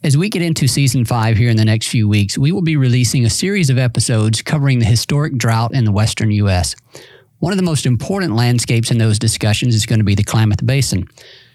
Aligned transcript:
As 0.00 0.16
we 0.16 0.28
get 0.28 0.42
into 0.42 0.68
season 0.68 1.04
five 1.04 1.36
here 1.36 1.50
in 1.50 1.56
the 1.56 1.64
next 1.64 1.88
few 1.88 2.08
weeks, 2.08 2.38
we 2.38 2.52
will 2.52 2.62
be 2.62 2.76
releasing 2.76 3.24
a 3.24 3.30
series 3.30 3.68
of 3.68 3.78
episodes 3.78 4.42
covering 4.42 4.78
the 4.78 4.84
historic 4.84 5.36
drought 5.36 5.74
in 5.74 5.84
the 5.84 5.90
western 5.90 6.30
U.S. 6.30 6.76
One 7.40 7.52
of 7.52 7.56
the 7.56 7.64
most 7.64 7.84
important 7.84 8.36
landscapes 8.36 8.92
in 8.92 8.98
those 8.98 9.18
discussions 9.18 9.74
is 9.74 9.86
going 9.86 9.98
to 9.98 10.04
be 10.04 10.14
the 10.14 10.22
Klamath 10.22 10.64
Basin. 10.64 11.08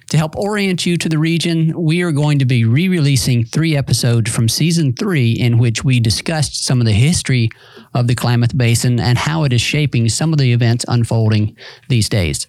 To 0.09 0.17
help 0.17 0.35
orient 0.35 0.85
you 0.85 0.97
to 0.97 1.07
the 1.07 1.17
region, 1.17 1.71
we 1.81 2.01
are 2.01 2.11
going 2.11 2.37
to 2.39 2.45
be 2.45 2.65
re 2.65 2.89
releasing 2.89 3.45
three 3.45 3.77
episodes 3.77 4.29
from 4.29 4.49
season 4.49 4.91
three 4.91 5.31
in 5.31 5.57
which 5.57 5.85
we 5.85 6.01
discussed 6.01 6.65
some 6.65 6.81
of 6.81 6.85
the 6.85 6.91
history 6.91 7.49
of 7.93 8.07
the 8.07 8.15
Klamath 8.15 8.57
Basin 8.57 8.99
and 8.99 9.17
how 9.17 9.45
it 9.45 9.53
is 9.53 9.61
shaping 9.61 10.09
some 10.09 10.33
of 10.33 10.37
the 10.37 10.51
events 10.51 10.83
unfolding 10.89 11.55
these 11.87 12.09
days. 12.09 12.45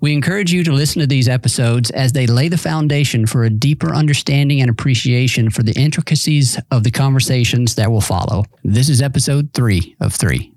We 0.00 0.12
encourage 0.12 0.52
you 0.52 0.64
to 0.64 0.72
listen 0.72 1.00
to 1.00 1.06
these 1.06 1.28
episodes 1.28 1.90
as 1.90 2.12
they 2.12 2.26
lay 2.26 2.48
the 2.48 2.58
foundation 2.58 3.26
for 3.26 3.44
a 3.44 3.50
deeper 3.50 3.94
understanding 3.94 4.60
and 4.60 4.70
appreciation 4.70 5.50
for 5.50 5.62
the 5.62 5.72
intricacies 5.72 6.58
of 6.70 6.84
the 6.84 6.90
conversations 6.90 7.74
that 7.76 7.90
will 7.90 8.00
follow. 8.00 8.44
This 8.62 8.88
is 8.88 9.02
episode 9.02 9.52
three 9.52 9.96
of 10.00 10.14
three. 10.14 10.52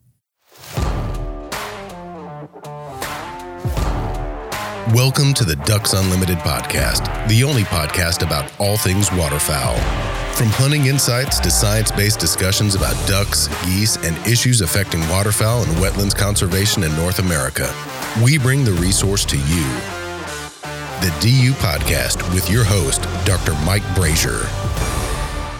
Welcome 4.93 5.33
to 5.33 5.43
the 5.43 5.57
Ducks 5.65 5.91
Unlimited 5.91 6.37
podcast, 6.37 7.27
the 7.27 7.43
only 7.43 7.63
podcast 7.63 8.25
about 8.25 8.49
all 8.57 8.77
things 8.77 9.11
waterfowl. 9.11 9.75
From 10.37 10.49
hunting 10.49 10.85
insights 10.85 11.39
to 11.39 11.49
science 11.49 11.89
based 11.89 12.19
discussions 12.19 12.75
about 12.75 12.93
ducks, 13.07 13.47
geese, 13.65 13.97
and 14.05 14.15
issues 14.27 14.61
affecting 14.61 14.99
waterfowl 15.09 15.63
and 15.63 15.71
wetlands 15.77 16.15
conservation 16.15 16.83
in 16.83 16.95
North 16.95 17.17
America, 17.17 17.73
we 18.23 18.37
bring 18.37 18.63
the 18.63 18.73
resource 18.73 19.25
to 19.25 19.35
you. 19.35 19.65
The 21.01 21.11
DU 21.21 21.53
Podcast 21.53 22.21
with 22.35 22.51
your 22.51 22.63
host, 22.63 23.01
Dr. 23.25 23.53
Mike 23.65 23.81
Brasher. 23.95 24.45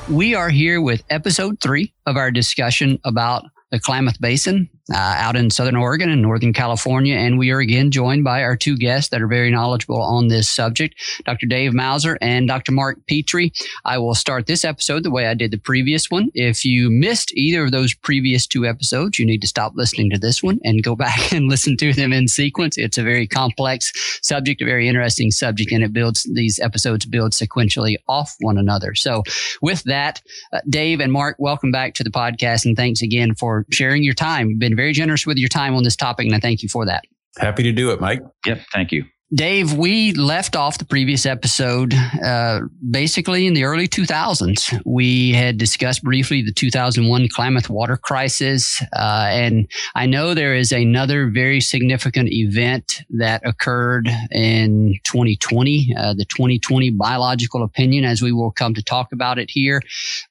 We 0.07 0.35
are 0.35 0.49
here 0.49 0.79
with 0.79 1.03
episode 1.09 1.59
three 1.59 1.91
of 2.05 2.15
our 2.15 2.29
discussion 2.29 2.99
about 3.03 3.45
the 3.71 3.79
Klamath 3.79 4.21
Basin 4.21 4.69
uh, 4.93 4.97
out 4.97 5.35
in 5.35 5.49
Southern 5.49 5.75
Oregon 5.75 6.09
and 6.09 6.21
Northern 6.21 6.53
California. 6.53 7.15
And 7.15 7.37
we 7.37 7.51
are 7.51 7.59
again 7.59 7.91
joined 7.91 8.23
by 8.23 8.43
our 8.43 8.55
two 8.55 8.77
guests 8.77 9.09
that 9.09 9.21
are 9.21 9.27
very 9.27 9.51
knowledgeable 9.51 10.01
on 10.01 10.27
this 10.27 10.49
subject, 10.49 10.95
Dr. 11.25 11.45
Dave 11.45 11.73
Mauser 11.73 12.17
and 12.21 12.47
Dr. 12.47 12.71
Mark 12.71 12.99
Petrie. 13.07 13.51
I 13.85 13.97
will 13.97 14.15
start 14.15 14.47
this 14.47 14.63
episode 14.63 15.03
the 15.03 15.11
way 15.11 15.27
I 15.27 15.33
did 15.33 15.51
the 15.51 15.57
previous 15.57 16.09
one. 16.09 16.29
If 16.33 16.63
you 16.63 16.89
missed 16.89 17.33
either 17.35 17.65
of 17.65 17.71
those 17.71 17.93
previous 17.93 18.47
two 18.47 18.65
episodes, 18.65 19.19
you 19.19 19.25
need 19.25 19.41
to 19.41 19.47
stop 19.47 19.73
listening 19.75 20.09
to 20.11 20.17
this 20.17 20.41
one 20.41 20.59
and 20.63 20.83
go 20.83 20.95
back 21.07 21.33
and 21.33 21.47
listen 21.47 21.75
to 21.77 21.93
them 21.93 22.13
in 22.13 22.27
sequence. 22.27 22.77
It's 22.77 22.97
a 22.97 23.03
very 23.03 23.27
complex 23.27 23.91
subject, 24.21 24.61
a 24.61 24.65
very 24.65 24.87
interesting 24.87 25.31
subject, 25.31 25.71
and 25.71 25.83
it 25.83 25.93
builds 25.93 26.23
these 26.33 26.59
episodes 26.59 27.05
build 27.05 27.31
sequentially 27.33 27.95
off 28.07 28.35
one 28.39 28.57
another. 28.57 28.95
So 28.95 29.23
with 29.61 29.83
that, 29.83 30.21
uh, 30.53 30.59
Dave 30.69 30.99
and 30.99 31.11
Mark, 31.11 31.35
welcome 31.39 31.71
back 31.71 31.93
to 31.95 32.03
the 32.03 32.09
podcast 32.09 32.65
and 32.65 32.75
thanks 32.75 33.01
again 33.01 33.35
for 33.35 33.65
sharing 33.71 34.03
your 34.03 34.13
time. 34.13 34.57
Been 34.57 34.76
very 34.77 34.93
generous 34.93 35.25
with 35.25 35.37
your 35.37 35.49
time 35.49 35.75
on 35.75 35.83
this 35.83 35.95
topic, 35.95 36.25
and 36.25 36.35
I 36.35 36.39
thank 36.39 36.63
you 36.63 36.69
for 36.69 36.85
that. 36.85 37.03
Happy 37.37 37.63
to 37.63 37.71
do 37.71 37.91
it, 37.91 37.99
Mike. 37.99 38.21
Yep, 38.45 38.61
thank 38.73 38.91
you. 38.91 39.03
Dave, 39.33 39.73
we 39.73 40.13
left 40.13 40.55
off 40.55 40.77
the 40.77 40.85
previous 40.85 41.25
episode 41.25 41.93
uh, 42.23 42.61
basically 42.89 43.45
in 43.45 43.53
the 43.55 43.65
early 43.65 43.85
2000s. 43.85 44.81
We 44.85 45.33
had 45.33 45.57
discussed 45.57 46.01
briefly 46.01 46.41
the 46.41 46.53
2001 46.53 47.27
Klamath 47.27 47.69
water 47.69 47.97
crisis. 47.97 48.81
Uh, 48.95 49.27
and 49.29 49.69
I 49.95 50.05
know 50.05 50.33
there 50.33 50.55
is 50.55 50.71
another 50.71 51.29
very 51.29 51.59
significant 51.59 52.29
event 52.31 53.01
that 53.09 53.45
occurred 53.45 54.07
in 54.31 54.97
2020, 55.03 55.93
uh, 55.97 56.13
the 56.13 56.23
2020 56.23 56.91
biological 56.91 57.63
opinion, 57.63 58.05
as 58.05 58.21
we 58.21 58.31
will 58.31 58.51
come 58.51 58.73
to 58.75 58.83
talk 58.83 59.11
about 59.11 59.37
it 59.37 59.51
here. 59.51 59.81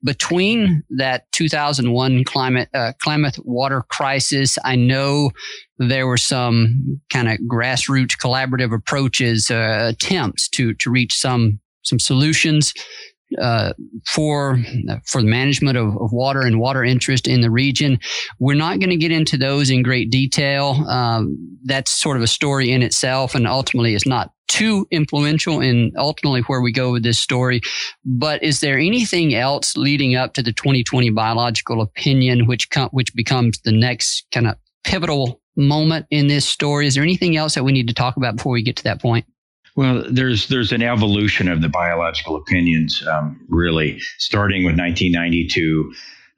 Between 0.05 0.83
that 0.89 1.31
2001 1.33 2.25
climate, 2.25 2.71
uh, 2.73 2.95
Klamath 3.03 3.39
water 3.45 3.83
crisis, 3.83 4.57
I 4.65 4.77
know 4.77 5.33
there 5.79 6.07
were 6.07 6.17
some 6.17 7.01
kind 7.11 7.29
of 7.29 7.39
grassroots 7.41 8.17
collaborative 8.17 8.75
approaches, 8.75 9.51
uh, 9.51 9.87
attempts 9.91 10.49
to 10.51 10.75
to 10.75 10.91
reach 10.91 11.17
some 11.17 11.61
some 11.83 11.99
solutions 11.99 12.73
uh, 13.41 13.73
for 14.07 14.59
for 15.05 15.21
the 15.21 15.29
management 15.29 15.77
of, 15.77 15.89
of, 16.01 16.13
water 16.13 16.43
and 16.43 16.61
water 16.61 16.85
interest 16.85 17.27
in 17.27 17.41
the 17.41 17.51
region. 17.51 17.99
We're 18.39 18.55
not 18.55 18.79
going 18.79 18.91
to 18.91 18.97
get 18.97 19.11
into 19.11 19.37
those 19.37 19.71
in 19.71 19.83
great 19.83 20.11
detail. 20.11 20.85
Um, 20.89 21.59
that's 21.65 21.91
sort 21.91 22.17
of 22.17 22.23
a 22.23 22.29
story 22.29 22.71
in 22.71 22.83
itself, 22.83 23.35
and 23.35 23.47
ultimately, 23.47 23.95
it's 23.95 24.07
not 24.07 24.33
too 24.49 24.87
influential 24.93 25.61
in 25.61 25.93
ultimately 25.99 26.43
where 26.43 26.61
we 26.61 26.73
go 26.73 26.93
with 26.93 27.03
this 27.03 27.19
story. 27.19 27.61
But 28.05 28.43
is 28.45 28.61
there 28.61 28.79
anything 28.79 29.35
else 29.35 29.77
leading 29.77 30.15
up 30.15 30.35
to 30.35 30.43
the 30.43 30.53
2020 30.53 31.11
biological 31.11 31.83
opinion, 31.83 32.47
which 32.47 32.71
com- 32.71 32.91
which 32.91 33.13
becomes 33.15 33.61
the 33.63 33.73
next 33.73 34.27
kind 34.33 34.47
of 34.47 34.57
pivotal 34.85 35.41
moment 35.57 36.07
in 36.11 36.29
this 36.29 36.47
story? 36.47 36.87
Is 36.87 36.95
there 36.95 37.03
anything 37.03 37.37
else 37.37 37.55
that 37.55 37.65
we 37.65 37.73
need 37.73 37.89
to 37.89 37.95
talk 37.95 38.17
about 38.17 38.37
before 38.37 38.53
we 38.53 38.63
get 38.63 38.77
to 38.77 38.85
that 38.85 39.01
point? 39.01 39.27
Well, 39.77 40.05
there's 40.09 40.49
there's 40.49 40.73
an 40.73 40.83
evolution 40.83 41.49
of 41.49 41.61
the 41.61 41.69
biological 41.69 42.37
opinions, 42.37 43.07
um, 43.07 43.45
really, 43.49 44.01
starting 44.19 44.65
with 44.65 44.79
1992. 44.79 45.93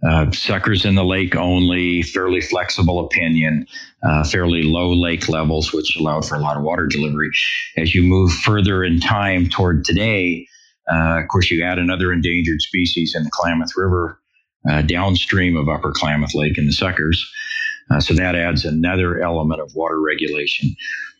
Uh, 0.08 0.30
suckers 0.30 0.84
in 0.84 0.94
the 0.94 1.04
lake 1.04 1.34
only, 1.34 2.02
fairly 2.02 2.40
flexible 2.40 3.04
opinion, 3.04 3.66
uh, 4.04 4.22
fairly 4.22 4.62
low 4.62 4.92
lake 4.92 5.28
levels, 5.28 5.72
which 5.72 5.96
allowed 5.96 6.24
for 6.24 6.36
a 6.36 6.40
lot 6.40 6.56
of 6.56 6.62
water 6.62 6.86
delivery. 6.86 7.30
As 7.76 7.94
you 7.94 8.04
move 8.04 8.32
further 8.32 8.84
in 8.84 9.00
time 9.00 9.48
toward 9.48 9.84
today, 9.84 10.46
uh, 10.90 11.20
of 11.20 11.28
course, 11.28 11.50
you 11.50 11.64
add 11.64 11.78
another 11.78 12.12
endangered 12.12 12.60
species 12.60 13.14
in 13.14 13.24
the 13.24 13.30
Klamath 13.30 13.76
River 13.76 14.20
uh, 14.68 14.82
downstream 14.82 15.56
of 15.56 15.68
Upper 15.68 15.92
Klamath 15.92 16.34
Lake 16.34 16.58
and 16.58 16.68
the 16.68 16.72
suckers. 16.72 17.28
Uh, 17.90 18.00
so 18.00 18.14
that 18.14 18.34
adds 18.34 18.64
another 18.64 19.20
element 19.20 19.60
of 19.60 19.74
water 19.74 20.00
regulation. 20.00 20.74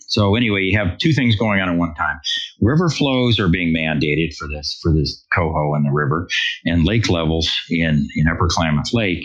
So 0.09 0.37
anyway, 0.37 0.63
you 0.63 0.79
have 0.79 0.99
two 0.99 1.13
things 1.13 1.37
going 1.37 1.61
on 1.61 1.69
at 1.69 1.77
one 1.77 1.95
time. 1.95 2.19
River 2.61 2.89
flows 2.89 3.39
are 3.39 3.49
being 3.49 3.75
mandated 3.75 4.35
for 4.37 4.49
this 4.49 4.79
for 4.83 4.93
this 4.93 5.25
coho 5.35 5.75
in 5.75 5.83
the 5.83 5.93
river, 5.93 6.29
and 6.65 6.85
lake 6.85 7.09
levels 7.11 7.51
in 7.71 8.09
in 8.17 8.27
Upper 8.27 8.49
Klamath 8.49 8.93
Lake. 8.93 9.25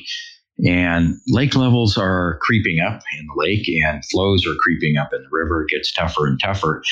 And 0.66 1.16
lake 1.28 1.56
levels 1.56 1.98
are 1.98 2.38
creeping 2.42 2.80
up 2.80 3.02
in 3.18 3.26
the 3.26 3.34
lake, 3.36 3.68
and 3.68 4.04
flows 4.06 4.46
are 4.46 4.56
creeping 4.60 4.98
up 4.98 5.12
in 5.14 5.22
the 5.22 5.30
river. 5.32 5.64
It 5.64 5.70
gets 5.70 5.92
tougher 5.92 6.28
and 6.28 6.40
tougher. 6.40 6.84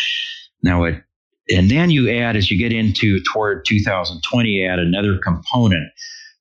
Now 0.64 0.86
it 0.86 1.04
and 1.50 1.70
then 1.70 1.90
you 1.90 2.10
add 2.10 2.36
as 2.36 2.50
you 2.50 2.58
get 2.58 2.72
into 2.72 3.20
toward 3.34 3.66
2020 3.66 4.66
add 4.66 4.80
another 4.80 5.18
component 5.18 5.92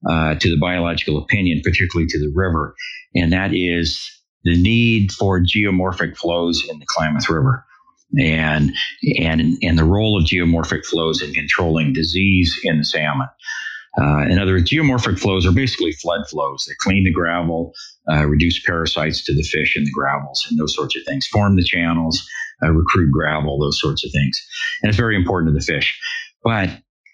uh, 0.08 0.34
to 0.36 0.50
the 0.50 0.58
biological 0.58 1.18
opinion 1.18 1.60
particularly 1.64 2.06
to 2.06 2.18
the 2.18 2.30
river 2.34 2.74
and 3.14 3.32
that 3.32 3.52
is 3.54 4.10
the 4.44 4.60
need 4.60 5.12
for 5.12 5.40
geomorphic 5.40 6.16
flows 6.16 6.66
in 6.68 6.78
the 6.78 6.86
klamath 6.86 7.28
river 7.28 7.64
and 8.18 8.72
and 9.18 9.56
and 9.62 9.78
the 9.78 9.84
role 9.84 10.18
of 10.18 10.24
geomorphic 10.24 10.84
flows 10.84 11.22
in 11.22 11.32
controlling 11.32 11.92
disease 11.92 12.58
in 12.64 12.78
the 12.78 12.84
salmon 12.84 13.28
uh, 13.98 14.24
in 14.28 14.38
other 14.38 14.52
words, 14.52 14.70
geomorphic 14.70 15.18
flows 15.18 15.46
are 15.46 15.52
basically 15.52 15.92
flood 15.92 16.26
flows 16.28 16.64
that 16.66 16.78
clean 16.78 17.04
the 17.04 17.12
gravel, 17.12 17.72
uh, 18.10 18.24
reduce 18.24 18.62
parasites 18.64 19.24
to 19.24 19.34
the 19.34 19.42
fish 19.42 19.76
in 19.76 19.84
the 19.84 19.90
gravels, 19.90 20.46
and 20.48 20.58
those 20.58 20.74
sorts 20.74 20.96
of 20.96 21.02
things, 21.04 21.26
form 21.26 21.56
the 21.56 21.64
channels, 21.64 22.24
uh, 22.62 22.70
recruit 22.70 23.10
gravel, 23.10 23.58
those 23.58 23.80
sorts 23.80 24.04
of 24.04 24.12
things. 24.12 24.40
And 24.82 24.88
it's 24.88 24.98
very 24.98 25.16
important 25.16 25.52
to 25.52 25.58
the 25.58 25.64
fish. 25.64 25.98
But 26.44 26.70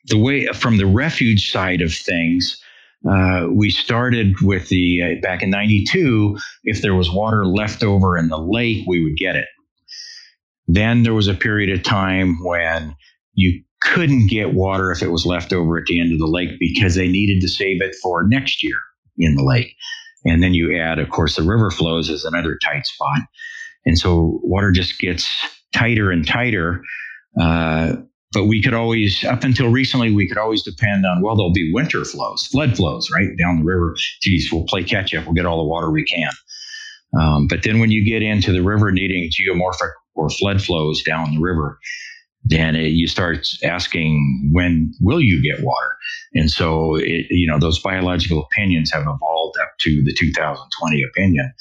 the 0.07 0.19
way 0.19 0.47
from 0.49 0.77
the 0.77 0.87
refuge 0.87 1.51
side 1.51 1.81
of 1.81 1.93
things, 1.93 2.61
uh, 3.09 3.47
we 3.51 3.71
started 3.71 4.35
with 4.43 4.69
the 4.69 5.03
uh, 5.03 5.21
back 5.21 5.43
in 5.43 5.51
92 5.51 6.39
if 6.65 6.83
there 6.83 6.95
was 6.95 7.11
water 7.11 7.47
left 7.47 7.83
over 7.83 8.17
in 8.17 8.29
the 8.29 8.39
lake 8.39 8.85
we 8.87 9.03
would 9.03 9.17
get 9.17 9.37
it 9.37 9.47
then 10.67 11.03
there 11.03 11.15
was 11.15 11.29
a 11.29 11.35
period 11.35 11.71
of 11.71 11.85
time 11.85 12.43
when 12.43 12.97
you 13.35 13.63
couldn't 13.83 14.29
get 14.29 14.55
water 14.55 14.91
if 14.91 15.03
it 15.03 15.11
was 15.11 15.27
left 15.27 15.53
over 15.53 15.79
at 15.79 15.87
the 15.87 16.01
end 16.01 16.13
of 16.13 16.19
the 16.19 16.27
lake 16.27 16.51
because 16.59 16.95
they 16.95 17.09
needed 17.09 17.41
to 17.41 17.49
save 17.49 17.81
it 17.81 17.95
for 18.03 18.25
next 18.27 18.63
year 18.63 18.79
in 19.19 19.37
the 19.37 19.45
lake. 19.45 19.75
And 20.25 20.43
then 20.43 20.55
you 20.55 20.77
add, 20.77 20.99
of 20.99 21.11
course, 21.11 21.37
the 21.37 21.43
river 21.43 21.71
flows 21.71 22.11
as 22.11 22.25
another 22.25 22.59
tight 22.65 22.87
spot. 22.87 23.21
And 23.85 23.97
so 23.97 24.41
water 24.43 24.73
just 24.73 24.99
gets 24.99 25.29
tighter 25.73 26.11
and 26.11 26.27
tighter. 26.27 26.83
Uh, 27.41 27.97
but 28.37 28.45
we 28.45 28.63
could 28.63 28.75
always, 28.75 29.25
up 29.25 29.45
until 29.45 29.71
recently, 29.71 30.13
we 30.13 30.29
could 30.29 30.37
always 30.37 30.63
depend 30.63 31.07
on, 31.07 31.23
well, 31.23 31.35
there'll 31.35 31.55
be 31.55 31.73
winter 31.73 32.05
flows, 32.05 32.47
flood 32.49 32.77
flows, 32.77 33.09
right? 33.11 33.31
Down 33.39 33.61
the 33.61 33.65
river. 33.65 33.97
Geez, 34.21 34.51
we'll 34.53 34.67
play 34.67 34.85
catch 34.85 35.15
up. 35.15 35.25
We'll 35.25 35.33
get 35.33 35.47
all 35.47 35.57
the 35.57 35.65
water 35.67 35.91
we 35.91 36.05
can. 36.05 36.31
Um, 37.19 37.47
but 37.49 37.63
then 37.63 37.81
when 37.81 37.91
you 37.91 38.05
get 38.05 38.23
into 38.23 38.53
the 38.53 38.63
river 38.63 38.93
needing 38.93 39.31
geomorphic 39.31 39.89
or 40.15 40.29
flood 40.29 40.63
flows 40.63 41.03
down 41.03 41.35
the 41.35 41.41
river, 41.41 41.79
then 42.45 42.77
it, 42.77 42.89
you 42.89 43.07
start 43.07 43.49
asking 43.65 44.51
when 44.53 44.93
will 45.01 45.23
you 45.23 45.43
get 45.43 45.65
water 45.65 45.97
and 46.35 46.49
so 46.49 46.95
it, 46.95 47.27
you 47.29 47.45
know 47.45 47.59
those 47.59 47.81
biological 47.81 48.47
opinions 48.53 48.93
have 48.93 49.03
evolved 49.03 49.57
up 49.61 49.73
to 49.81 50.01
the 50.05 50.15
2020 50.15 51.03
opinion 51.03 51.53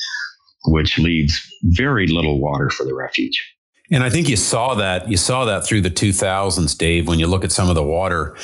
which 0.66 1.00
leaves 1.00 1.42
very 1.64 2.06
little 2.06 2.40
water 2.40 2.70
for 2.70 2.86
the 2.86 2.94
refuge 2.94 3.55
and 3.92 4.04
i 4.04 4.10
think 4.10 4.28
you 4.30 4.36
saw 4.36 4.76
that 4.76 5.10
you 5.10 5.18
saw 5.18 5.46
that 5.46 5.66
through 5.66 5.82
the 5.82 5.90
2000s 5.90 6.78
dave 6.78 7.08
when 7.08 7.20
you 7.20 7.28
look 7.28 7.44
at 7.44 7.52
some 7.52 7.70
of 7.70 7.76
the 7.76 7.84
water 7.84 8.36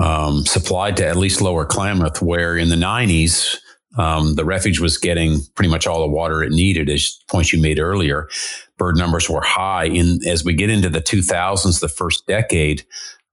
um, 0.00 0.44
supplied 0.44 0.96
to 0.96 1.06
at 1.06 1.16
least 1.16 1.40
lower 1.40 1.64
klamath 1.64 2.20
where 2.20 2.56
in 2.56 2.68
the 2.68 2.76
90s 2.76 3.56
um, 3.96 4.34
the 4.34 4.44
refuge 4.44 4.78
was 4.78 4.98
getting 4.98 5.40
pretty 5.54 5.70
much 5.70 5.86
all 5.86 6.00
the 6.00 6.06
water 6.06 6.42
it 6.42 6.52
needed, 6.52 6.90
as 6.90 7.18
points 7.28 7.52
you 7.52 7.60
made 7.60 7.78
earlier. 7.78 8.28
Bird 8.76 8.96
numbers 8.96 9.28
were 9.28 9.40
high. 9.40 9.86
In 9.86 10.20
as 10.26 10.44
we 10.44 10.52
get 10.52 10.70
into 10.70 10.90
the 10.90 11.00
2000s, 11.00 11.80
the 11.80 11.88
first 11.88 12.26
decade, 12.26 12.84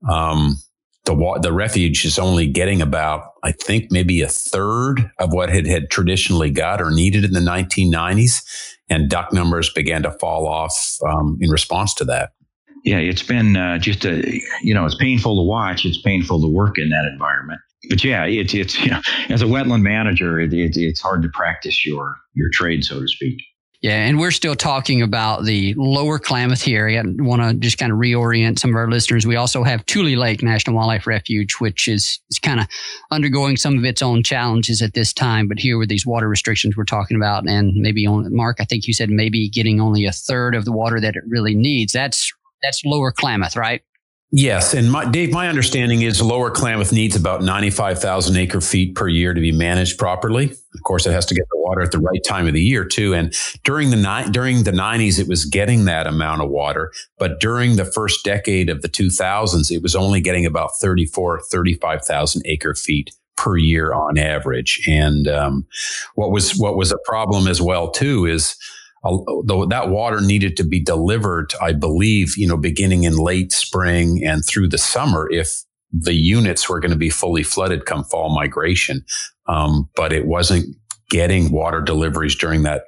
um, 0.09 0.57
the 1.05 1.39
the 1.41 1.51
refuge 1.51 2.05
is 2.05 2.17
only 2.17 2.47
getting 2.47 2.81
about, 2.81 3.33
I 3.43 3.51
think, 3.51 3.91
maybe 3.91 4.21
a 4.21 4.27
third 4.27 5.11
of 5.19 5.33
what 5.33 5.49
it 5.49 5.65
had 5.65 5.89
traditionally 5.89 6.49
got 6.49 6.81
or 6.81 6.91
needed 6.91 7.25
in 7.25 7.33
the 7.33 7.39
1990s, 7.39 8.43
and 8.89 9.09
duck 9.09 9.33
numbers 9.33 9.71
began 9.73 10.03
to 10.03 10.11
fall 10.11 10.47
off 10.47 10.97
um, 11.07 11.37
in 11.41 11.49
response 11.49 11.93
to 11.95 12.05
that. 12.05 12.31
Yeah, 12.85 12.97
it's 12.97 13.23
been 13.23 13.55
uh, 13.55 13.77
just 13.77 14.05
a 14.05 14.41
you 14.61 14.73
know 14.73 14.85
it's 14.85 14.95
painful 14.95 15.35
to 15.35 15.47
watch. 15.47 15.85
It's 15.85 16.01
painful 16.01 16.41
to 16.41 16.47
work 16.47 16.77
in 16.77 16.89
that 16.89 17.05
environment 17.11 17.59
but 17.89 18.03
yeah, 18.03 18.25
it's 18.25 18.53
it's 18.53 18.79
you 18.83 18.91
know, 18.91 19.01
as 19.29 19.41
a 19.41 19.45
wetland 19.45 19.81
manager, 19.81 20.39
it, 20.39 20.53
it, 20.53 20.77
it's 20.77 21.01
hard 21.01 21.21
to 21.23 21.29
practice 21.29 21.85
your 21.85 22.17
your 22.33 22.49
trade, 22.49 22.83
so 22.83 22.99
to 22.99 23.07
speak. 23.07 23.41
Yeah, 23.83 23.97
and 23.97 24.17
we're 24.17 24.31
still 24.31 24.55
talking 24.55 25.01
about 25.01 25.43
the 25.43 25.73
lower 25.75 26.17
Klamath 26.17 26.61
here. 26.61 26.87
I 26.87 27.03
want 27.21 27.41
to 27.41 27.53
just 27.53 27.77
kind 27.77 27.91
of 27.91 27.97
reorient 27.97 28.57
some 28.57 28.69
of 28.69 28.77
our 28.77 28.89
listeners. 28.89 29.27
We 29.27 29.35
also 29.35 29.61
have 29.61 29.85
Tule 29.85 30.17
Lake 30.17 30.41
National 30.41 30.77
Wildlife 30.77 31.05
Refuge, 31.05 31.55
which 31.55 31.89
is, 31.89 32.21
is 32.31 32.39
kind 32.39 32.61
of 32.61 32.67
undergoing 33.11 33.57
some 33.57 33.77
of 33.77 33.83
its 33.83 34.01
own 34.01 34.23
challenges 34.23 34.81
at 34.81 34.93
this 34.93 35.11
time. 35.11 35.49
But 35.49 35.59
here 35.59 35.77
with 35.77 35.89
these 35.89 36.05
water 36.05 36.29
restrictions 36.29 36.77
we're 36.77 36.85
talking 36.85 37.17
about, 37.17 37.45
and 37.45 37.73
maybe 37.75 38.07
on 38.07 38.33
Mark, 38.33 38.61
I 38.61 38.63
think 38.63 38.87
you 38.87 38.93
said 38.93 39.09
maybe 39.09 39.49
getting 39.49 39.81
only 39.81 40.05
a 40.05 40.13
third 40.13 40.55
of 40.55 40.63
the 40.63 40.71
water 40.71 41.01
that 41.01 41.17
it 41.17 41.23
really 41.27 41.53
needs. 41.53 41.91
That's 41.91 42.31
that's 42.61 42.85
lower 42.85 43.11
Klamath, 43.11 43.57
right? 43.57 43.81
Yes, 44.35 44.73
and 44.73 44.91
my, 44.91 45.05
Dave, 45.05 45.31
my 45.31 45.47
understanding 45.47 46.01
is 46.01 46.19
Lower 46.19 46.49
Klamath 46.49 46.91
needs 46.91 47.15
about 47.15 47.43
ninety-five 47.43 48.01
thousand 48.01 48.35
acre 48.35 48.61
feet 48.61 48.95
per 48.95 49.07
year 49.07 49.31
to 49.31 49.39
be 49.39 49.51
managed 49.51 49.99
properly. 49.99 50.45
Of 50.49 50.81
course, 50.83 51.05
it 51.05 51.11
has 51.11 51.27
to 51.27 51.35
get 51.35 51.45
the 51.51 51.59
water 51.59 51.81
at 51.81 51.91
the 51.91 51.99
right 51.99 52.19
time 52.25 52.47
of 52.47 52.55
the 52.55 52.61
year 52.61 52.83
too. 52.83 53.13
And 53.13 53.31
during 53.63 53.91
the 53.91 53.95
ni- 53.95 54.31
during 54.31 54.63
the 54.63 54.71
nineties, 54.71 55.19
it 55.19 55.27
was 55.27 55.45
getting 55.45 55.85
that 55.85 56.07
amount 56.07 56.41
of 56.41 56.49
water, 56.49 56.91
but 57.19 57.39
during 57.39 57.75
the 57.75 57.85
first 57.85 58.25
decade 58.25 58.71
of 58.71 58.81
the 58.81 58.87
two 58.87 59.11
thousands, 59.11 59.69
it 59.69 59.83
was 59.83 59.95
only 59.95 60.19
getting 60.19 60.47
about 60.47 60.71
34, 60.81 61.41
35,000 61.51 62.41
acre 62.45 62.73
feet 62.73 63.11
per 63.35 63.55
year 63.55 63.93
on 63.93 64.17
average. 64.17 64.81
And 64.87 65.27
um, 65.27 65.67
what 66.15 66.31
was 66.31 66.57
what 66.57 66.75
was 66.75 66.91
a 66.91 66.97
problem 67.05 67.47
as 67.47 67.61
well 67.61 67.91
too 67.91 68.25
is 68.25 68.55
though 69.03 69.65
that 69.65 69.89
water 69.89 70.21
needed 70.21 70.57
to 70.57 70.63
be 70.63 70.81
delivered, 70.81 71.53
I 71.61 71.73
believe, 71.73 72.37
you 72.37 72.47
know, 72.47 72.57
beginning 72.57 73.03
in 73.03 73.17
late 73.17 73.51
spring 73.51 74.23
and 74.25 74.45
through 74.45 74.69
the 74.69 74.77
summer 74.77 75.29
if 75.31 75.63
the 75.91 76.13
units 76.13 76.67
were 76.67 76.79
going 76.79 76.91
to 76.91 76.97
be 76.97 77.09
fully 77.09 77.43
flooded 77.43 77.85
come 77.85 78.03
fall 78.03 78.33
migration. 78.33 79.05
Um, 79.47 79.89
but 79.95 80.13
it 80.13 80.25
wasn't 80.25 80.75
getting 81.09 81.51
water 81.51 81.81
deliveries 81.81 82.35
during 82.35 82.63
that 82.63 82.83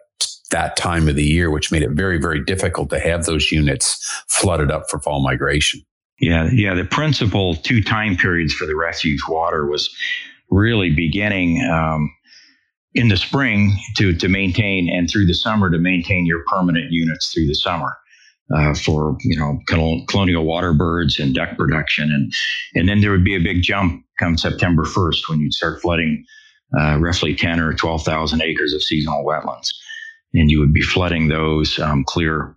that 0.51 0.77
time 0.77 1.09
of 1.09 1.15
the 1.15 1.25
year, 1.25 1.49
which 1.49 1.71
made 1.71 1.81
it 1.81 1.91
very, 1.91 2.19
very 2.19 2.43
difficult 2.43 2.89
to 2.91 2.99
have 2.99 3.25
those 3.25 3.51
units 3.51 4.23
flooded 4.29 4.71
up 4.71 4.89
for 4.89 4.99
fall 4.99 5.21
migration. 5.21 5.81
Yeah, 6.19 6.49
yeah. 6.51 6.75
The 6.75 6.85
principal 6.85 7.55
two 7.55 7.83
time 7.83 8.15
periods 8.15 8.53
for 8.53 8.65
the 8.65 8.75
refuge 8.75 9.21
water 9.27 9.65
was 9.65 9.93
really 10.49 10.91
beginning 10.91 11.61
um, 11.69 12.14
in 12.95 13.09
the 13.09 13.17
spring 13.17 13.77
to 13.97 14.13
to 14.13 14.27
maintain 14.27 14.89
and 14.89 15.09
through 15.09 15.27
the 15.27 15.33
summer 15.33 15.69
to 15.69 15.77
maintain 15.77 16.25
your 16.25 16.43
permanent 16.47 16.91
units 16.91 17.31
through 17.31 17.45
the 17.45 17.55
summer 17.55 17.97
uh, 18.55 18.73
for 18.73 19.17
you 19.21 19.37
know 19.37 19.59
colonial 19.67 20.45
water 20.45 20.73
birds 20.73 21.19
and 21.19 21.35
duck 21.35 21.57
production. 21.57 22.11
And 22.11 22.33
and 22.73 22.89
then 22.89 23.01
there 23.01 23.11
would 23.11 23.23
be 23.23 23.35
a 23.35 23.39
big 23.39 23.61
jump 23.61 24.03
come 24.17 24.37
September 24.37 24.83
1st 24.83 25.29
when 25.29 25.39
you'd 25.41 25.53
start 25.53 25.81
flooding 25.81 26.23
uh, 26.79 26.97
roughly 26.99 27.35
10 27.35 27.59
or 27.59 27.73
12,000 27.73 28.41
acres 28.41 28.73
of 28.73 28.81
seasonal 28.81 29.25
wetlands. 29.25 29.69
And 30.33 30.49
you 30.49 30.59
would 30.59 30.73
be 30.73 30.81
flooding 30.81 31.27
those 31.27 31.77
um, 31.79 32.03
clear 32.05 32.55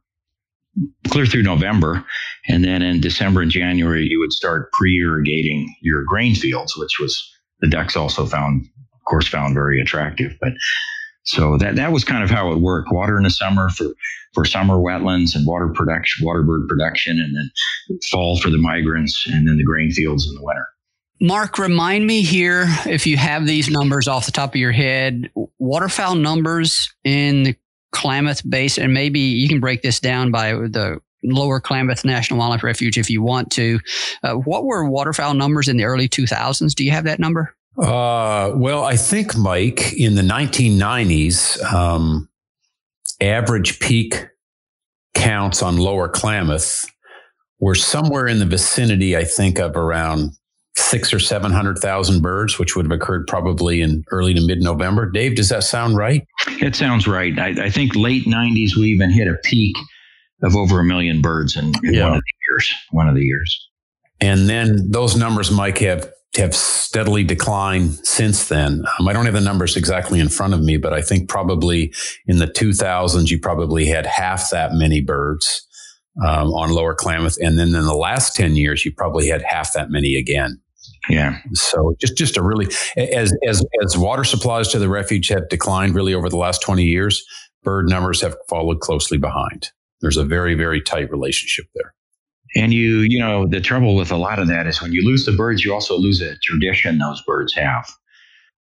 clear 1.08 1.26
through 1.26 1.42
November. 1.42 2.04
And 2.48 2.64
then 2.64 2.82
in 2.82 3.00
December 3.00 3.42
and 3.42 3.50
January 3.50 4.06
you 4.06 4.20
would 4.20 4.32
start 4.32 4.70
pre-irrigating 4.72 5.74
your 5.82 6.04
grain 6.04 6.36
fields 6.36 6.76
which 6.76 6.98
was 7.00 7.28
the 7.60 7.68
ducks 7.68 7.96
also 7.96 8.24
found 8.24 8.68
course, 9.08 9.28
found 9.28 9.54
very 9.54 9.80
attractive. 9.80 10.36
But 10.40 10.52
so 11.24 11.58
that 11.58 11.76
that 11.76 11.92
was 11.92 12.04
kind 12.04 12.24
of 12.24 12.30
how 12.30 12.52
it 12.52 12.58
worked. 12.58 12.92
Water 12.92 13.16
in 13.16 13.24
the 13.24 13.30
summer 13.30 13.68
for 13.70 13.88
for 14.34 14.44
summer 14.44 14.76
wetlands 14.76 15.34
and 15.34 15.46
water 15.46 15.68
production, 15.68 16.24
water 16.24 16.42
bird 16.42 16.68
production, 16.68 17.18
and 17.18 17.34
then 17.36 17.98
fall 18.10 18.38
for 18.38 18.50
the 18.50 18.58
migrants, 18.58 19.26
and 19.26 19.46
then 19.46 19.56
the 19.56 19.64
grain 19.64 19.90
fields 19.90 20.26
in 20.28 20.34
the 20.34 20.42
winter. 20.42 20.66
Mark, 21.20 21.58
remind 21.58 22.06
me 22.06 22.22
here 22.22 22.66
if 22.86 23.06
you 23.06 23.16
have 23.16 23.44
these 23.44 23.68
numbers 23.68 24.06
off 24.06 24.26
the 24.26 24.32
top 24.32 24.50
of 24.50 24.56
your 24.56 24.72
head, 24.72 25.30
waterfowl 25.58 26.14
numbers 26.14 26.94
in 27.02 27.42
the 27.42 27.56
Klamath 27.90 28.48
Basin, 28.48 28.84
and 28.84 28.94
maybe 28.94 29.20
you 29.20 29.48
can 29.48 29.60
break 29.60 29.82
this 29.82 29.98
down 29.98 30.30
by 30.30 30.52
the 30.52 31.00
Lower 31.24 31.60
Klamath 31.60 32.04
National 32.04 32.38
Wildlife 32.38 32.62
Refuge 32.62 32.98
if 32.98 33.10
you 33.10 33.22
want 33.22 33.50
to. 33.52 33.80
Uh, 34.22 34.34
what 34.34 34.64
were 34.64 34.88
waterfowl 34.88 35.34
numbers 35.34 35.68
in 35.68 35.76
the 35.76 35.84
early 35.84 36.08
2000s? 36.08 36.74
Do 36.74 36.84
you 36.84 36.92
have 36.92 37.04
that 37.04 37.18
number? 37.18 37.56
Uh, 37.78 38.52
well, 38.56 38.84
I 38.84 38.96
think, 38.96 39.36
Mike, 39.36 39.92
in 39.94 40.16
the 40.16 40.22
1990s, 40.22 41.62
um, 41.72 42.28
average 43.20 43.78
peak 43.78 44.26
counts 45.14 45.62
on 45.62 45.76
Lower 45.76 46.08
Klamath 46.08 46.84
were 47.60 47.74
somewhere 47.74 48.26
in 48.26 48.38
the 48.38 48.46
vicinity, 48.46 49.16
I 49.16 49.24
think, 49.24 49.58
of 49.58 49.76
around 49.76 50.32
six 50.76 51.12
or 51.12 51.18
700,000 51.18 52.22
birds, 52.22 52.58
which 52.58 52.76
would 52.76 52.84
have 52.84 52.92
occurred 52.92 53.26
probably 53.26 53.80
in 53.80 54.04
early 54.10 54.34
to 54.34 54.40
mid 54.46 54.60
November. 54.60 55.10
Dave, 55.10 55.36
does 55.36 55.48
that 55.48 55.64
sound 55.64 55.96
right? 55.96 56.26
It 56.60 56.76
sounds 56.76 57.06
right. 57.06 57.36
I, 57.38 57.64
I, 57.64 57.70
think 57.70 57.94
late 57.96 58.24
90s, 58.24 58.76
we 58.76 58.86
even 58.88 59.10
hit 59.10 59.28
a 59.28 59.36
peak 59.44 59.76
of 60.42 60.54
over 60.54 60.80
a 60.80 60.84
million 60.84 61.20
birds 61.20 61.56
in, 61.56 61.72
in 61.82 61.94
yeah. 61.94 62.04
one 62.04 62.14
of 62.16 62.22
the 62.22 62.32
years. 62.50 62.74
One 62.90 63.08
of 63.08 63.14
the 63.16 63.24
years. 63.24 63.68
And 64.20 64.48
then 64.48 64.90
those 64.90 65.16
numbers, 65.16 65.50
Mike, 65.50 65.78
have 65.78 66.10
have 66.36 66.54
steadily 66.54 67.24
declined 67.24 67.94
since 68.06 68.48
then. 68.48 68.84
Um, 68.98 69.08
I 69.08 69.12
don't 69.12 69.24
have 69.24 69.34
the 69.34 69.40
numbers 69.40 69.76
exactly 69.76 70.20
in 70.20 70.28
front 70.28 70.54
of 70.54 70.62
me, 70.62 70.76
but 70.76 70.92
I 70.92 71.02
think 71.02 71.28
probably 71.28 71.92
in 72.26 72.38
the 72.38 72.46
2000s, 72.46 73.30
you 73.30 73.40
probably 73.40 73.86
had 73.86 74.06
half 74.06 74.50
that 74.50 74.72
many 74.72 75.00
birds 75.00 75.66
um, 76.24 76.52
on 76.52 76.70
Lower 76.70 76.94
Klamath, 76.94 77.38
and 77.40 77.58
then 77.58 77.68
in 77.68 77.84
the 77.84 77.94
last 77.94 78.34
10 78.34 78.56
years, 78.56 78.84
you 78.84 78.92
probably 78.92 79.28
had 79.28 79.42
half 79.42 79.72
that 79.72 79.90
many 79.90 80.16
again. 80.16 80.60
Yeah. 81.08 81.38
So 81.54 81.94
just 82.00 82.16
just 82.16 82.36
a 82.36 82.42
really 82.42 82.66
as 82.96 83.32
as 83.46 83.64
as 83.82 83.96
water 83.96 84.24
supplies 84.24 84.68
to 84.68 84.78
the 84.78 84.88
refuge 84.88 85.28
have 85.28 85.48
declined 85.48 85.94
really 85.94 86.12
over 86.12 86.28
the 86.28 86.36
last 86.36 86.60
20 86.60 86.84
years, 86.84 87.24
bird 87.62 87.88
numbers 87.88 88.20
have 88.20 88.36
followed 88.48 88.80
closely 88.80 89.16
behind. 89.16 89.70
There's 90.00 90.16
a 90.16 90.24
very 90.24 90.54
very 90.54 90.82
tight 90.82 91.10
relationship 91.10 91.66
there. 91.74 91.94
And 92.58 92.74
you, 92.74 93.00
you 93.00 93.20
know, 93.20 93.46
the 93.46 93.60
trouble 93.60 93.94
with 93.94 94.10
a 94.10 94.16
lot 94.16 94.40
of 94.40 94.48
that 94.48 94.66
is 94.66 94.82
when 94.82 94.92
you 94.92 95.04
lose 95.04 95.24
the 95.24 95.32
birds, 95.32 95.64
you 95.64 95.72
also 95.72 95.96
lose 95.96 96.20
a 96.20 96.36
tradition 96.38 96.98
those 96.98 97.22
birds 97.22 97.54
have. 97.54 97.88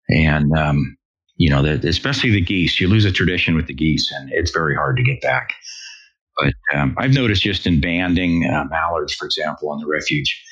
And, 0.10 0.52
um, 0.58 0.98
you 1.38 1.50
know, 1.50 1.62
the, 1.62 1.88
especially 1.88 2.32
the 2.32 2.42
geese, 2.42 2.80
you 2.80 2.90
lose 2.90 3.06
a 3.06 3.12
tradition 3.12 3.56
with 3.56 3.68
the 3.68 3.74
geese, 3.74 4.12
and 4.12 4.30
it's 4.34 4.52
very 4.52 4.76
hard 4.76 4.98
to 4.98 5.04
get 5.04 5.22
back. 5.22 5.54
But 6.38 6.54
um, 6.78 6.94
I've 6.98 7.14
noticed 7.14 7.44
just 7.44 7.66
in 7.66 7.80
banding 7.80 8.46
uh, 8.46 8.66
mallards, 8.70 9.14
for 9.14 9.26
example, 9.26 9.70
on 9.70 9.80
the 9.80 9.88
refuge, 9.88 10.44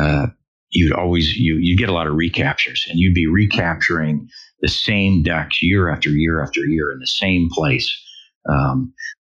uh, 0.00 0.26
you'd 0.70 0.92
always 0.92 1.36
you 1.36 1.56
you 1.56 1.76
get 1.76 1.88
a 1.88 1.92
lot 1.92 2.08
of 2.08 2.14
recaptures, 2.14 2.86
and 2.90 2.98
you'd 2.98 3.14
be 3.14 3.28
recapturing 3.28 4.28
the 4.62 4.68
same 4.68 5.22
ducks 5.22 5.62
year 5.62 5.90
after 5.90 6.10
year 6.10 6.42
after 6.42 6.60
year 6.60 6.90
in 6.90 6.98
the 6.98 7.06
same 7.06 7.48
place. 7.52 7.88
Um, 8.48 8.92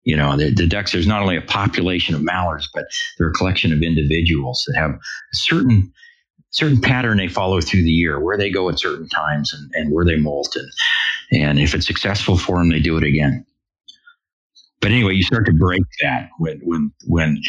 you 0.03 0.15
know, 0.15 0.35
the, 0.35 0.51
the 0.53 0.67
ducks, 0.67 0.91
there's 0.91 1.07
not 1.07 1.21
only 1.21 1.37
a 1.37 1.41
population 1.41 2.15
of 2.15 2.23
mallards, 2.23 2.69
but 2.73 2.85
they're 3.17 3.29
a 3.29 3.33
collection 3.33 3.71
of 3.71 3.81
individuals 3.81 4.63
that 4.67 4.79
have 4.79 4.91
a 4.91 5.35
certain 5.35 5.91
certain 6.51 6.81
pattern 6.81 7.17
they 7.17 7.29
follow 7.29 7.61
through 7.61 7.83
the 7.83 7.91
year, 7.91 8.19
where 8.19 8.37
they 8.37 8.49
go 8.49 8.67
at 8.67 8.77
certain 8.77 9.07
times 9.07 9.53
and, 9.53 9.71
and 9.73 9.93
where 9.93 10.03
they 10.03 10.17
molt. 10.17 10.53
And, 10.55 11.41
and 11.41 11.59
if 11.59 11.73
it's 11.73 11.87
successful 11.87 12.37
for 12.37 12.57
them, 12.57 12.69
they 12.69 12.81
do 12.81 12.97
it 12.97 13.03
again. 13.03 13.45
But 14.81 14.91
anyway, 14.91 15.13
you 15.13 15.23
start 15.23 15.45
to 15.45 15.53
break 15.53 15.83
that 16.01 16.29
when 16.39 16.59
when 16.63 16.91
when 17.05 17.41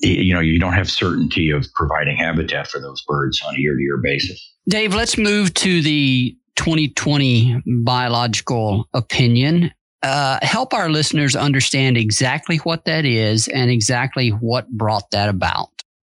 you 0.00 0.32
know 0.32 0.40
you 0.40 0.58
don't 0.58 0.72
have 0.72 0.90
certainty 0.90 1.50
of 1.50 1.66
providing 1.74 2.16
habitat 2.16 2.68
for 2.68 2.80
those 2.80 3.02
birds 3.06 3.42
on 3.46 3.54
a 3.54 3.58
year 3.58 3.76
to 3.76 3.82
year 3.82 3.98
basis. 4.02 4.54
Dave, 4.68 4.94
let's 4.94 5.18
move 5.18 5.52
to 5.54 5.82
the 5.82 6.36
2020 6.56 7.62
biological 7.84 8.88
opinion 8.94 9.70
uh, 10.02 10.38
help 10.42 10.74
our 10.74 10.88
listeners 10.88 11.34
understand 11.34 11.96
exactly 11.96 12.58
what 12.58 12.84
that 12.84 13.04
is 13.04 13.48
and 13.48 13.70
exactly 13.70 14.30
what 14.30 14.68
brought 14.70 15.10
that 15.10 15.28
about. 15.28 15.68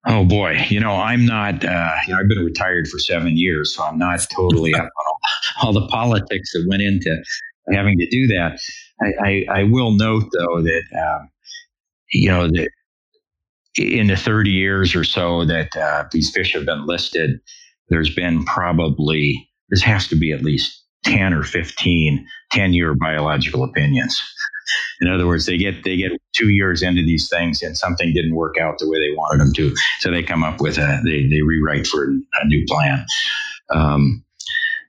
Oh 0.07 0.25
boy, 0.25 0.65
you 0.69 0.81
know 0.81 0.93
I'm 0.93 1.27
not. 1.27 1.65
Uh, 1.65 1.95
you 2.07 2.15
know 2.15 2.21
I've 2.21 2.29
been 2.29 2.45
retired 2.45 2.89
for 2.89 2.99
seven 2.99 3.37
years, 3.37 3.75
so 3.75 3.85
I'm 3.85 3.99
not 3.99 4.21
totally 4.35 4.75
up 4.75 4.85
on 4.85 4.89
all, 5.07 5.19
all, 5.63 5.73
the 5.75 5.87
politics 5.89 6.53
that 6.53 6.67
went 6.69 6.83
into 6.83 7.23
having 7.71 7.99
to 7.99 8.07
do 8.09 8.27
that. 8.29 8.59
I, 9.03 9.29
I, 9.29 9.61
I 9.61 9.63
will 9.65 9.93
note 9.93 10.25
though 10.33 10.63
that 10.63 10.83
um, 10.95 11.29
you 12.13 12.31
know 12.31 12.47
that 12.47 12.71
in 13.77 14.09
the 14.09 14.17
30 14.17 14.51
years 14.51 14.95
or 14.95 15.05
so 15.05 15.45
that 15.45 15.77
uh, 15.77 16.05
these 16.13 16.31
fish 16.31 16.55
have 16.55 16.67
been 16.67 16.87
listed, 16.87 17.39
there's 17.89 18.15
been 18.15 18.45
probably 18.45 19.49
this 19.69 19.83
has 19.83 20.09
to 20.09 20.17
be 20.17 20.33
at 20.33 20.43
least 20.43 20.80
10 21.05 21.33
or 21.33 21.43
15 21.43 22.27
10 22.53 22.73
year 22.73 22.95
biological 22.95 23.65
opinions. 23.65 24.21
In 25.01 25.09
other 25.09 25.27
words, 25.27 25.47
they 25.47 25.57
get 25.57 25.83
they 25.83 25.97
get 25.97 26.13
two 26.33 26.51
years 26.51 26.83
into 26.83 27.03
these 27.03 27.29
things 27.29 27.63
and 27.63 27.77
something 27.77 28.13
didn't 28.13 28.35
work 28.35 28.57
out 28.59 28.79
the 28.79 28.89
way 28.89 28.99
they 28.99 29.17
wanted 29.17 29.41
them 29.41 29.53
to, 29.55 29.75
so 29.99 30.11
they 30.11 30.23
come 30.23 30.45
up 30.45 30.61
with 30.61 30.79
a 30.79 31.01
they 31.05 31.27
they 31.27 31.43
rewrite 31.43 31.87
for 31.87 32.05
a 32.05 32.47
new 32.47 32.65
plan. 32.69 33.05
Um, 33.75 34.25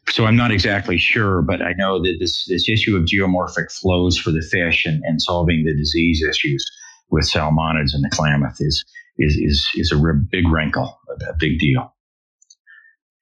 so 0.10 0.26
I'm 0.26 0.36
not 0.36 0.52
exactly 0.52 0.98
sure, 0.98 1.42
but 1.42 1.62
I 1.62 1.74
know 1.78 2.02
that 2.02 2.18
this 2.20 2.46
this 2.46 2.68
issue 2.68 2.96
of 2.96 3.06
geomorphic 3.06 3.72
flows 3.72 4.18
for 4.18 4.32
the 4.32 4.42
fish 4.42 4.86
and, 4.86 5.02
and 5.04 5.22
solving 5.22 5.64
the 5.64 5.76
disease 5.76 6.24
issues 6.24 6.70
with 7.10 7.30
salmonids 7.30 7.94
and 7.94 8.04
the 8.04 8.10
Klamath 8.12 8.58
is 8.60 8.84
is 9.18 9.36
is 9.38 9.70
is 9.76 9.92
a 9.92 10.14
big 10.30 10.48
wrinkle, 10.48 11.00
a 11.28 11.34
big 11.40 11.58
deal 11.60 11.94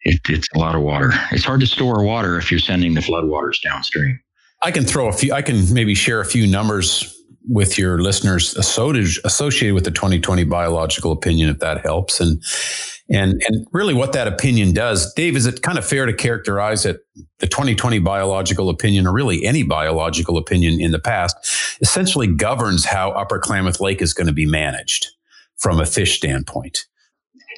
it, 0.03 0.19
it's 0.29 0.47
a 0.55 0.57
lot 0.57 0.75
of 0.75 0.81
water. 0.81 1.11
It's 1.31 1.43
hard 1.43 1.59
to 1.61 1.67
store 1.67 2.03
water 2.03 2.37
if 2.37 2.51
you're 2.51 2.59
sending 2.59 2.93
the 2.93 3.01
floodwaters 3.01 3.61
downstream. 3.61 4.19
I 4.61 4.71
can 4.71 4.83
throw 4.83 5.07
a 5.07 5.13
few. 5.13 5.33
I 5.33 5.41
can 5.41 5.73
maybe 5.73 5.95
share 5.95 6.19
a 6.19 6.25
few 6.25 6.45
numbers 6.45 7.15
with 7.47 7.77
your 7.77 7.99
listeners 7.99 8.55
associated 8.55 9.73
with 9.73 9.85
the 9.85 9.91
2020 9.91 10.43
biological 10.43 11.11
opinion, 11.11 11.49
if 11.49 11.59
that 11.59 11.81
helps. 11.81 12.19
And 12.19 12.43
and 13.09 13.41
and 13.47 13.65
really, 13.71 13.93
what 13.93 14.13
that 14.13 14.27
opinion 14.27 14.73
does, 14.73 15.13
Dave, 15.13 15.35
is 15.35 15.45
it 15.45 15.61
kind 15.61 15.77
of 15.77 15.85
fair 15.85 16.05
to 16.05 16.13
characterize 16.13 16.85
it? 16.85 16.99
The 17.39 17.47
2020 17.47 17.99
biological 17.99 18.69
opinion, 18.69 19.07
or 19.07 19.13
really 19.13 19.45
any 19.45 19.63
biological 19.63 20.37
opinion 20.37 20.79
in 20.79 20.91
the 20.91 20.99
past, 20.99 21.35
essentially 21.81 22.27
governs 22.27 22.85
how 22.85 23.11
Upper 23.11 23.39
Klamath 23.39 23.79
Lake 23.79 24.01
is 24.01 24.13
going 24.13 24.27
to 24.27 24.33
be 24.33 24.45
managed 24.45 25.07
from 25.57 25.79
a 25.79 25.85
fish 25.85 26.17
standpoint. 26.17 26.85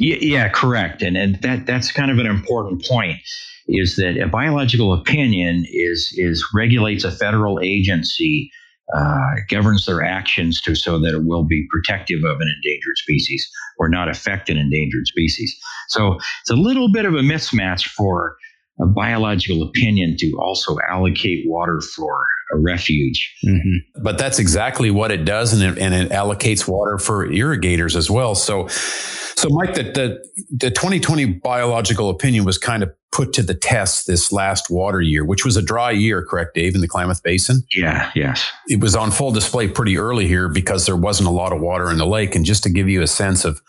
Yeah, 0.01 0.17
yeah, 0.20 0.50
correct. 0.50 1.03
And 1.03 1.15
and 1.15 1.36
that 1.43 1.67
that's 1.67 1.91
kind 1.91 2.10
of 2.10 2.17
an 2.17 2.25
important 2.25 2.84
point 2.86 3.20
is 3.67 3.98
that 3.98 4.17
a 4.20 4.27
biological 4.27 4.93
opinion 4.93 5.65
is 5.70 6.12
is 6.17 6.43
regulates 6.55 7.03
a 7.03 7.12
federal 7.12 7.60
agency 7.62 8.51
uh, 8.96 9.36
governs 9.48 9.86
their 9.86 10.03
actions 10.03 10.60
to 10.62 10.75
so 10.75 11.00
that 11.00 11.13
it 11.13 11.24
will 11.24 11.43
be 11.46 11.67
protective 11.70 12.20
of 12.25 12.41
an 12.41 12.48
endangered 12.58 12.98
species 12.98 13.50
or 13.77 13.88
not 13.88 14.10
affect 14.10 14.50
an 14.50 14.58
endangered 14.58 15.05
species. 15.05 15.55
So 15.88 16.17
it's 16.41 16.50
a 16.50 16.55
little 16.55 16.91
bit 16.91 17.05
of 17.05 17.13
a 17.13 17.22
mismatch 17.22 17.88
for 17.89 18.36
a 18.81 18.88
biological 18.88 19.62
opinion 19.62 20.15
to 20.17 20.31
also 20.41 20.77
allocate 20.89 21.43
water 21.48 21.79
for 21.96 22.25
a 22.51 22.58
refuge. 22.58 23.34
Mm-hmm. 23.46 24.03
But 24.03 24.17
that's 24.17 24.39
exactly 24.39 24.91
what 24.91 25.12
it 25.12 25.25
does, 25.25 25.53
and 25.53 25.77
it, 25.77 25.81
and 25.81 25.93
it 25.93 26.12
allocates 26.12 26.67
water 26.67 26.98
for 26.98 27.31
irrigators 27.31 27.96
as 27.96 28.10
well. 28.10 28.36
So, 28.36 28.67
so 28.67 29.50
Mike, 29.50 29.75
the, 29.75 29.84
the 29.84 30.24
the 30.50 30.70
2020 30.70 31.25
biological 31.25 32.10
opinion 32.10 32.46
was 32.46 32.58
kind 32.58 32.84
of 32.84 32.91
put 33.12 33.34
to 33.34 33.43
the 33.43 33.53
test 33.53 34.08
this 34.08 34.31
last 34.31 34.70
water 34.70 35.01
year, 35.01 35.25
which 35.25 35.43
was 35.43 35.58
a 35.58 35.62
dry 35.62 35.91
year, 35.91 36.24
correct, 36.25 36.55
Dave, 36.55 36.75
in 36.75 36.81
the 36.81 36.88
Klamath 36.88 37.24
Basin? 37.24 37.63
Yeah, 37.75 38.10
yes. 38.15 38.50
It 38.67 38.79
was 38.79 38.96
on 38.96 39.12
full 39.12 39.31
display 39.31 39.67
pretty 39.67 39.98
early 39.98 40.27
here 40.27 40.48
because 40.48 40.86
there 40.86 40.96
wasn't 40.96 41.27
a 41.27 41.31
lot 41.31 41.51
of 41.51 41.62
water 41.62 41.91
in 41.91 41.98
the 41.98 42.05
lake, 42.05 42.36
and 42.36 42.46
just 42.46 42.63
to 42.63 42.70
give 42.70 42.88
you 42.88 43.01
a 43.01 43.08
sense 43.08 43.46
of 43.46 43.62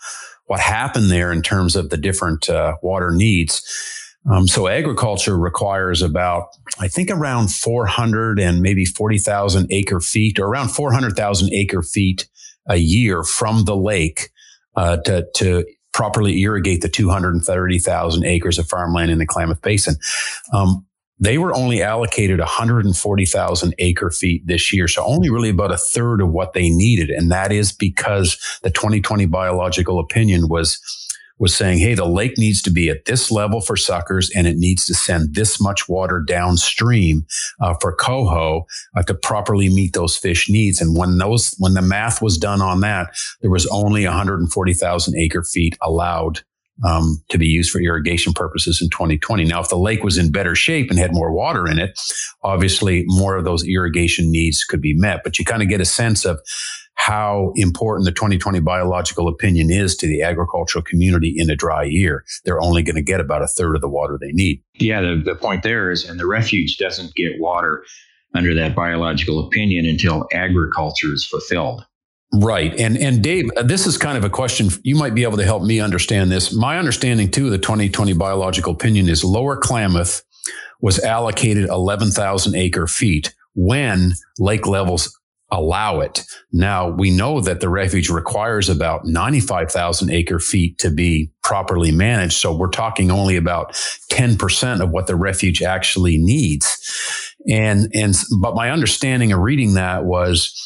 what 0.45 0.59
happened 0.59 1.09
there 1.09 1.31
in 1.31 1.41
terms 1.41 1.75
of 1.75 1.89
the 1.89 1.97
different 1.97 2.49
uh, 2.49 2.75
water 2.81 3.11
needs 3.11 4.01
um, 4.29 4.47
so 4.47 4.67
agriculture 4.67 5.37
requires 5.37 6.01
about, 6.01 6.47
I 6.79 6.87
think, 6.87 7.09
around 7.09 7.51
400 7.51 8.39
and 8.39 8.61
maybe 8.61 8.85
40,000 8.85 9.67
acre 9.71 9.99
feet, 9.99 10.39
or 10.39 10.45
around 10.45 10.69
400,000 10.69 11.53
acre 11.53 11.81
feet 11.81 12.27
a 12.67 12.77
year 12.77 13.23
from 13.23 13.65
the 13.65 13.75
lake 13.75 14.29
uh, 14.75 14.97
to 14.97 15.27
to 15.35 15.65
properly 15.93 16.39
irrigate 16.41 16.81
the 16.81 16.89
230,000 16.89 18.25
acres 18.25 18.57
of 18.57 18.67
farmland 18.67 19.11
in 19.11 19.19
the 19.19 19.27
Klamath 19.27 19.61
Basin. 19.61 19.95
Um, 20.51 20.85
they 21.19 21.37
were 21.37 21.53
only 21.53 21.81
allocated 21.81 22.39
140,000 22.39 23.75
acre 23.77 24.09
feet 24.09 24.45
this 24.47 24.73
year. 24.73 24.87
So 24.87 25.05
only 25.05 25.29
really 25.29 25.49
about 25.49 25.71
a 25.71 25.77
third 25.77 26.21
of 26.21 26.31
what 26.31 26.53
they 26.53 26.69
needed. 26.69 27.09
And 27.09 27.31
that 27.31 27.51
is 27.51 27.71
because 27.71 28.37
the 28.63 28.71
2020 28.71 29.27
biological 29.27 29.99
opinion 29.99 30.49
was 30.49 30.79
was 31.43 31.53
saying, 31.53 31.77
hey, 31.77 31.93
the 31.93 32.05
lake 32.05 32.37
needs 32.37 32.61
to 32.61 32.71
be 32.71 32.89
at 32.89 33.03
this 33.03 33.29
level 33.29 33.59
for 33.59 33.75
suckers 33.75 34.31
and 34.33 34.47
it 34.47 34.55
needs 34.55 34.85
to 34.85 34.93
send 34.93 35.35
this 35.35 35.59
much 35.59 35.89
water 35.89 36.23
downstream 36.25 37.25
uh, 37.59 37.73
for 37.81 37.93
coho 37.93 38.65
uh, 38.95 39.03
to 39.03 39.13
properly 39.13 39.67
meet 39.67 39.91
those 39.91 40.15
fish 40.15 40.49
needs. 40.49 40.79
And 40.79 40.97
when 40.97 41.17
those, 41.17 41.53
when 41.59 41.73
the 41.73 41.81
math 41.81 42.21
was 42.21 42.37
done 42.37 42.61
on 42.61 42.79
that, 42.79 43.13
there 43.41 43.51
was 43.51 43.67
only 43.67 44.05
140,000 44.05 45.17
acre 45.17 45.43
feet 45.43 45.77
allowed 45.81 46.39
um, 46.87 47.21
to 47.27 47.37
be 47.37 47.47
used 47.47 47.71
for 47.71 47.81
irrigation 47.81 48.31
purposes 48.31 48.81
in 48.81 48.89
2020. 48.89 49.43
Now, 49.43 49.59
if 49.59 49.67
the 49.67 49.77
lake 49.77 50.01
was 50.01 50.17
in 50.17 50.31
better 50.31 50.55
shape 50.55 50.89
and 50.89 50.97
had 50.97 51.13
more 51.13 51.33
water 51.33 51.67
in 51.67 51.77
it, 51.77 51.99
obviously 52.41 53.03
more 53.07 53.35
of 53.35 53.43
those 53.43 53.67
irrigation 53.67 54.31
needs 54.31 54.63
could 54.63 54.81
be 54.81 54.93
met. 54.93 55.21
But 55.25 55.37
you 55.37 55.43
kind 55.43 55.61
of 55.61 55.67
get 55.67 55.81
a 55.81 55.85
sense 55.85 56.23
of 56.23 56.39
how 56.95 57.51
important 57.55 58.05
the 58.05 58.11
2020 58.11 58.59
biological 58.59 59.27
opinion 59.27 59.69
is 59.69 59.95
to 59.97 60.07
the 60.07 60.21
agricultural 60.21 60.83
community 60.83 61.33
in 61.35 61.49
a 61.49 61.55
dry 61.55 61.83
year. 61.83 62.23
They're 62.45 62.61
only 62.61 62.83
going 62.83 62.95
to 62.95 63.01
get 63.01 63.19
about 63.19 63.41
a 63.41 63.47
third 63.47 63.75
of 63.75 63.81
the 63.81 63.89
water 63.89 64.17
they 64.19 64.31
need. 64.31 64.61
Yeah, 64.75 65.01
the, 65.01 65.21
the 65.23 65.35
point 65.35 65.63
there 65.63 65.91
is, 65.91 66.07
and 66.07 66.19
the 66.19 66.27
refuge 66.27 66.77
doesn't 66.77 67.13
get 67.15 67.39
water 67.39 67.83
under 68.35 68.53
that 68.55 68.75
biological 68.75 69.45
opinion 69.45 69.85
until 69.85 70.27
agriculture 70.33 71.13
is 71.13 71.25
fulfilled. 71.25 71.85
Right. 72.35 72.73
And 72.79 72.97
and 72.97 73.21
Dave, 73.21 73.51
this 73.63 73.85
is 73.85 73.95
kind 73.95 74.17
of 74.17 74.23
a 74.23 74.29
question 74.29 74.69
you 74.81 74.95
might 74.95 75.13
be 75.13 75.21
able 75.21 75.37
to 75.37 75.45
help 75.45 75.61
me 75.61 75.79
understand 75.79 76.31
this. 76.31 76.51
My 76.51 76.79
understanding 76.79 77.29
too 77.29 77.45
of 77.45 77.51
the 77.51 77.59
2020 77.59 78.13
biological 78.13 78.73
opinion 78.73 79.07
is 79.07 79.23
Lower 79.23 79.55
Klamath 79.55 80.23
was 80.81 80.99
allocated 80.99 81.69
11,000 81.69 82.55
acre 82.55 82.87
feet 82.87 83.35
when 83.53 84.13
lake 84.39 84.65
levels 84.65 85.17
allow 85.53 85.99
it. 85.99 86.23
Now 86.51 86.89
we 86.89 87.11
know 87.11 87.39
that 87.39 87.61
the 87.61 87.69
refuge 87.69 88.09
requires 88.09 88.69
about 88.69 89.05
95,000 89.05 90.09
acre 90.09 90.39
feet 90.39 90.79
to 90.79 90.89
be 90.89 91.31
properly 91.43 91.91
managed. 91.91 92.33
So 92.33 92.55
we're 92.55 92.69
talking 92.69 93.11
only 93.11 93.37
about 93.37 93.73
10% 94.11 94.81
of 94.81 94.89
what 94.89 95.07
the 95.07 95.15
refuge 95.15 95.61
actually 95.61 96.17
needs. 96.17 97.37
And, 97.47 97.87
and, 97.93 98.15
but 98.41 98.55
my 98.55 98.71
understanding 98.71 99.31
of 99.31 99.39
reading 99.39 99.75
that 99.75 100.05
was, 100.05 100.59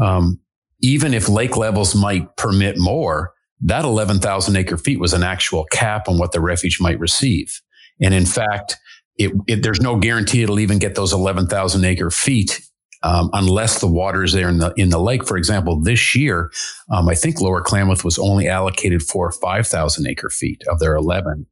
um, 0.00 0.40
even 0.80 1.12
if 1.12 1.28
lake 1.28 1.56
levels 1.56 1.94
might 1.94 2.36
permit 2.36 2.78
more, 2.78 3.34
that 3.60 3.84
11,000 3.84 4.56
acre 4.56 4.78
feet 4.78 4.98
was 4.98 5.12
an 5.12 5.22
actual 5.22 5.66
cap 5.70 6.08
on 6.08 6.18
what 6.18 6.32
the 6.32 6.40
refuge 6.40 6.80
might 6.80 6.98
receive. 6.98 7.60
And 8.00 8.14
in 8.14 8.24
fact, 8.24 8.78
it, 9.18 9.32
it, 9.46 9.62
there's 9.62 9.82
no 9.82 9.98
guarantee 9.98 10.42
it'll 10.42 10.60
even 10.60 10.78
get 10.78 10.94
those 10.94 11.12
11,000 11.12 11.84
acre 11.84 12.10
feet 12.10 12.62
um, 13.02 13.30
unless 13.32 13.80
the 13.80 13.86
water 13.86 14.22
is 14.22 14.32
there 14.32 14.48
in 14.48 14.58
the 14.58 14.72
in 14.76 14.90
the 14.90 15.00
lake. 15.00 15.26
For 15.26 15.36
example, 15.36 15.80
this 15.80 16.14
year, 16.14 16.50
um, 16.90 17.08
I 17.08 17.14
think 17.14 17.40
Lower 17.40 17.60
Klamath 17.60 18.04
was 18.04 18.18
only 18.18 18.48
allocated 18.48 19.02
for 19.02 19.32
5,000 19.32 20.06
acre 20.06 20.30
feet 20.30 20.62
of 20.68 20.78
their 20.78 20.94
11. 20.94 21.46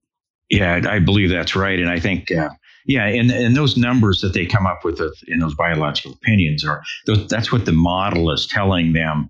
Yeah, 0.51 0.81
I 0.89 0.99
believe 0.99 1.31
that's 1.31 1.55
right, 1.55 1.79
and 1.79 1.91
I 1.91 2.01
think. 2.01 2.31
Uh, 2.31 2.51
yeah, 2.87 3.07
and, 3.07 3.31
and 3.31 3.55
those 3.55 3.77
numbers 3.77 4.23
that 4.23 4.33
they 4.33 4.47
come 4.47 4.67
up 4.67 4.83
with 4.83 4.99
in 5.27 5.41
those 5.41 5.55
biological 5.55 6.13
opinions 6.13 6.65
are 6.67 6.83
that's 7.29 7.53
what 7.53 7.67
the 7.67 7.73
model 7.73 8.31
is 8.31 8.47
telling 8.47 8.95
them 8.95 9.29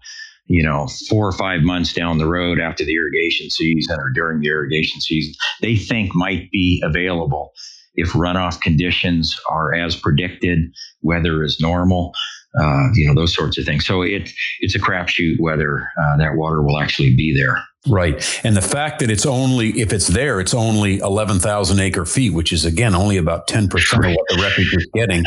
you 0.49 0.63
know, 0.63 0.89
four 1.09 1.27
or 1.27 1.33
five 1.33 1.61
months 1.61 1.93
down 1.93 2.19
the 2.19 2.27
road 2.27 2.59
after 2.59 2.85
the 2.85 2.95
irrigation 2.95 3.51
season 3.51 4.01
or 4.01 4.11
during 4.11 4.41
the 4.41 4.49
irrigation 4.49 5.01
season, 5.01 5.35
they 5.61 5.77
think 5.77 6.15
might 6.15 6.51
be 6.51 6.83
available 6.85 7.53
if 7.99 8.11
runoff 8.13 8.61
conditions 8.61 9.39
are 9.51 9.75
as 9.75 9.97
predicted, 9.97 10.61
weather 11.03 11.43
is 11.43 11.59
normal, 11.61 12.13
uh, 12.59 12.85
you 12.95 13.07
know, 13.07 13.15
those 13.15 13.35
sorts 13.35 13.59
of 13.59 13.65
things. 13.65 13.85
So 13.85 14.03
it, 14.03 14.31
it's 14.61 14.77
a 14.77 14.79
crapshoot 14.79 15.41
whether 15.41 15.89
uh, 16.01 16.17
that 16.19 16.37
water 16.37 16.63
will 16.63 16.79
actually 16.79 17.15
be 17.15 17.35
there. 17.37 17.59
Right. 17.87 18.41
And 18.45 18.57
the 18.57 18.63
fact 18.63 18.99
that 19.01 19.11
it's 19.11 19.25
only, 19.25 19.81
if 19.81 19.93
it's 19.93 20.09
there, 20.09 20.41
it's 20.41 20.53
only 20.53 20.99
11,000 20.99 21.79
acre 21.79 22.05
feet, 22.05 22.35
which 22.35 22.53
is 22.53 22.65
again 22.65 22.95
only 22.95 23.17
about 23.17 23.47
10% 23.47 23.73
right. 23.99 24.11
of 24.11 24.17
what 24.17 24.27
the 24.29 24.43
refuge 24.43 24.75
is 24.75 24.89
getting, 24.95 25.25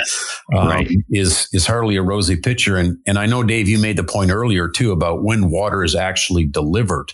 um, 0.55 0.67
right. 0.67 0.91
is, 1.09 1.47
is 1.53 1.65
hardly 1.65 1.95
a 1.95 2.01
rosy 2.01 2.35
picture. 2.35 2.75
And, 2.75 2.97
and 3.07 3.17
I 3.17 3.25
know, 3.25 3.41
Dave, 3.41 3.69
you 3.69 3.79
made 3.79 3.97
the 3.97 4.03
point 4.03 4.31
earlier 4.31 4.67
too 4.67 4.91
about 4.91 5.23
when 5.23 5.49
water 5.49 5.83
is 5.83 5.95
actually 5.95 6.45
delivered 6.45 7.13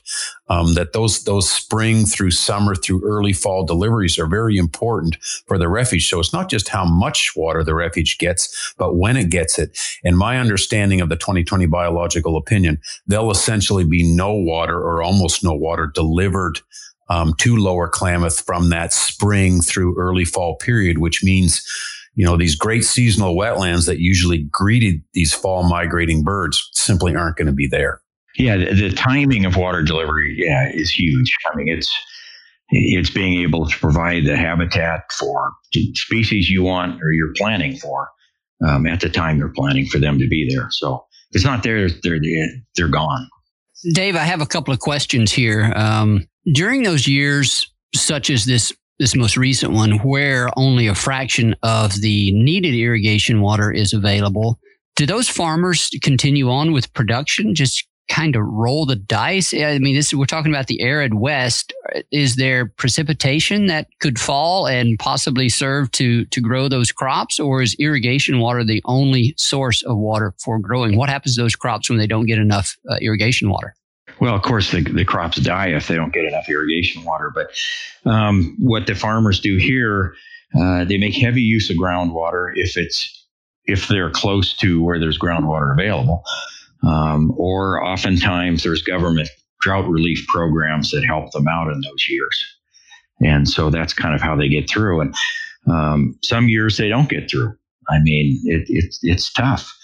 um, 0.50 0.74
that 0.76 0.94
those 0.94 1.24
those 1.24 1.50
spring 1.50 2.06
through 2.06 2.32
summer 2.32 2.76
through 2.76 3.04
early 3.04 3.34
fall 3.34 3.66
deliveries 3.66 4.18
are 4.18 4.28
very 4.28 4.58
important 4.58 5.18
for 5.46 5.58
the 5.58 5.68
refuge. 5.68 6.10
So 6.10 6.20
it's 6.20 6.34
not 6.34 6.50
just 6.50 6.70
how 6.70 6.86
much 6.86 7.34
water 7.36 7.64
the 7.64 7.76
refuge 7.76 8.18
gets, 8.18 8.74
but 8.78 8.96
when 8.96 9.18
it 9.18 9.30
gets 9.30 9.60
it. 9.60 9.78
And 10.04 10.18
my 10.18 10.40
understanding 10.40 11.02
of 11.02 11.10
the 11.10 11.16
2020 11.16 11.66
biological 11.66 12.38
opinion, 12.38 12.80
there'll 13.08 13.32
essentially 13.32 13.84
be 13.84 14.04
no 14.04 14.34
water 14.34 14.78
or 14.78 15.04
almost 15.04 15.27
no 15.44 15.54
water 15.54 15.92
delivered 15.94 16.60
um, 17.10 17.34
to 17.40 17.56
Lower 17.56 17.88
Klamath 17.88 18.42
from 18.42 18.70
that 18.70 18.92
spring 18.94 19.62
through 19.62 19.98
early 19.98 20.26
fall 20.26 20.58
period, 20.58 20.98
which 20.98 21.24
means 21.24 21.66
you 22.18 22.26
know, 22.26 22.36
these 22.36 22.56
great 22.56 22.84
seasonal 22.84 23.36
wetlands 23.36 23.86
that 23.86 24.00
usually 24.00 24.40
greeted 24.52 25.04
these 25.14 25.36
fall 25.36 25.70
migrating 25.70 26.24
birds 26.24 26.68
simply 26.74 27.16
aren't 27.16 27.38
going 27.38 27.46
to 27.46 27.54
be 27.54 27.68
there. 27.68 28.02
Yeah, 28.40 28.58
the, 28.58 28.74
the, 28.74 28.90
timing 28.90 29.46
of 29.46 29.56
water 29.56 29.84
delivery, 29.84 30.36
yeah, 30.36 30.68
is 30.74 30.90
huge. 30.90 31.32
I 31.52 31.56
mean, 31.56 31.70
it's 31.70 31.96
it's 32.70 33.12
being 33.12 33.42
able 33.42 33.68
to 33.68 33.80
provide 33.80 34.26
the 34.26 34.36
habitat 34.36 35.04
for 35.12 35.54
species 35.94 36.50
you 36.50 36.64
want 36.64 37.02
or 37.04 37.12
you're 37.12 37.34
planning 37.38 37.78
for 37.78 38.10
um, 38.68 38.88
at 38.88 39.00
the 39.00 39.10
time 39.10 39.38
you're 39.38 39.54
planning 39.54 39.86
for 39.86 40.00
them 40.00 40.18
to 40.18 40.28
be 40.28 40.50
there. 40.50 40.68
So 40.72 41.06
if 41.30 41.36
it's 41.36 41.46
not 41.46 41.62
there, 41.62 41.88
they're 41.88 42.20
they're 42.76 42.88
gone. 42.88 43.30
Dave, 43.94 44.16
I 44.16 44.24
have 44.24 44.42
a 44.42 44.46
couple 44.46 44.74
of 44.74 44.80
questions 44.80 45.32
here. 45.32 45.72
Um, 45.76 46.28
during 46.54 46.84
those 46.84 47.08
years, 47.08 47.72
such 47.96 48.30
as 48.30 48.46
this 48.46 48.74
this 49.00 49.16
most 49.16 49.38
recent 49.38 49.74
one, 49.74 49.98
where 50.00 50.50
only 50.58 50.88
a 50.88 50.96
fraction 50.96 51.56
of 51.62 52.02
the 52.02 52.32
needed 52.32 52.74
irrigation 52.74 53.42
water 53.42 53.72
is 53.72 53.94
available, 53.94 54.60
do 54.96 55.06
those 55.06 55.30
farmers 55.30 55.92
continue 56.02 56.50
on 56.50 56.72
with 56.72 56.92
production 56.94 57.54
just 57.54 57.88
kind 58.08 58.36
of 58.36 58.44
roll 58.46 58.86
the 58.86 58.96
dice? 58.96 59.54
I 59.54 59.80
mean, 59.80 59.96
this 59.96 60.14
we're 60.14 60.26
talking 60.26 60.52
about 60.52 60.68
the 60.68 60.82
arid 60.82 61.14
West. 61.14 61.74
Is 62.12 62.36
there 62.36 62.66
precipitation 62.66 63.68
that 63.68 63.88
could 64.00 64.20
fall 64.20 64.68
and 64.68 64.98
possibly 65.00 65.50
serve 65.50 65.92
to 65.92 66.26
to 66.26 66.42
grow 66.42 66.68
those 66.68 66.92
crops, 66.92 67.40
or 67.40 67.62
is 67.62 67.76
irrigation 67.80 68.40
water 68.40 68.64
the 68.64 68.82
only 68.86 69.34
source 69.38 69.84
of 69.84 69.98
water 69.98 70.34
for 70.40 70.60
growing? 70.60 70.98
What 70.98 71.10
happens 71.10 71.36
to 71.36 71.42
those 71.42 71.56
crops 71.56 71.90
when 71.90 72.00
they 72.00 72.08
don't 72.08 72.26
get 72.26 72.40
enough 72.40 72.78
uh, 72.90 72.98
irrigation 73.02 73.50
water? 73.50 73.76
Well, 74.20 74.36
of 74.36 74.42
course, 74.42 74.72
the, 74.72 74.82
the 74.82 75.06
crops 75.06 75.38
die 75.38 75.68
if 75.68 75.88
they 75.88 75.96
don't 75.96 76.14
get 76.14 76.26
enough 76.26 76.50
irrigation 76.50 77.04
water. 77.04 77.32
But 77.34 77.52
um, 78.10 78.56
what 78.60 78.88
the 78.88 78.96
farmers 78.96 79.40
do 79.40 79.58
here, 79.58 80.16
uh, 80.60 80.86
they 80.86 80.98
make 80.98 81.16
heavy 81.16 81.42
use 81.42 81.70
of 81.70 81.78
groundwater 81.78 82.52
if 82.56 82.78
it's 82.78 83.14
if 83.66 83.88
they're 83.90 84.10
close 84.10 84.56
to 84.56 84.82
where 84.82 84.98
there's 84.98 85.20
groundwater 85.20 85.74
available. 85.74 86.24
Um, 86.86 87.34
or 87.38 87.84
oftentimes 87.84 88.64
there's 88.64 88.82
government 88.82 89.30
drought 89.62 89.88
relief 89.90 90.26
programs 90.28 90.92
that 90.92 91.06
help 91.06 91.32
them 91.32 91.48
out 91.48 91.72
in 91.72 91.82
those 91.82 92.06
years. 92.08 92.46
And 93.20 93.50
so 93.50 93.70
that's 93.70 93.94
kind 93.94 94.14
of 94.14 94.22
how 94.22 94.36
they 94.36 94.48
get 94.48 94.70
through. 94.70 95.02
And 95.02 95.16
um, 95.70 96.18
some 96.24 96.50
years 96.50 96.78
they 96.78 96.90
don't 96.90 97.10
get 97.10 97.30
through. 97.30 97.54
I 97.90 98.00
mean, 98.02 98.40
it, 98.46 98.66
it, 98.68 98.96
it's 99.02 99.32
tough. 99.32 99.76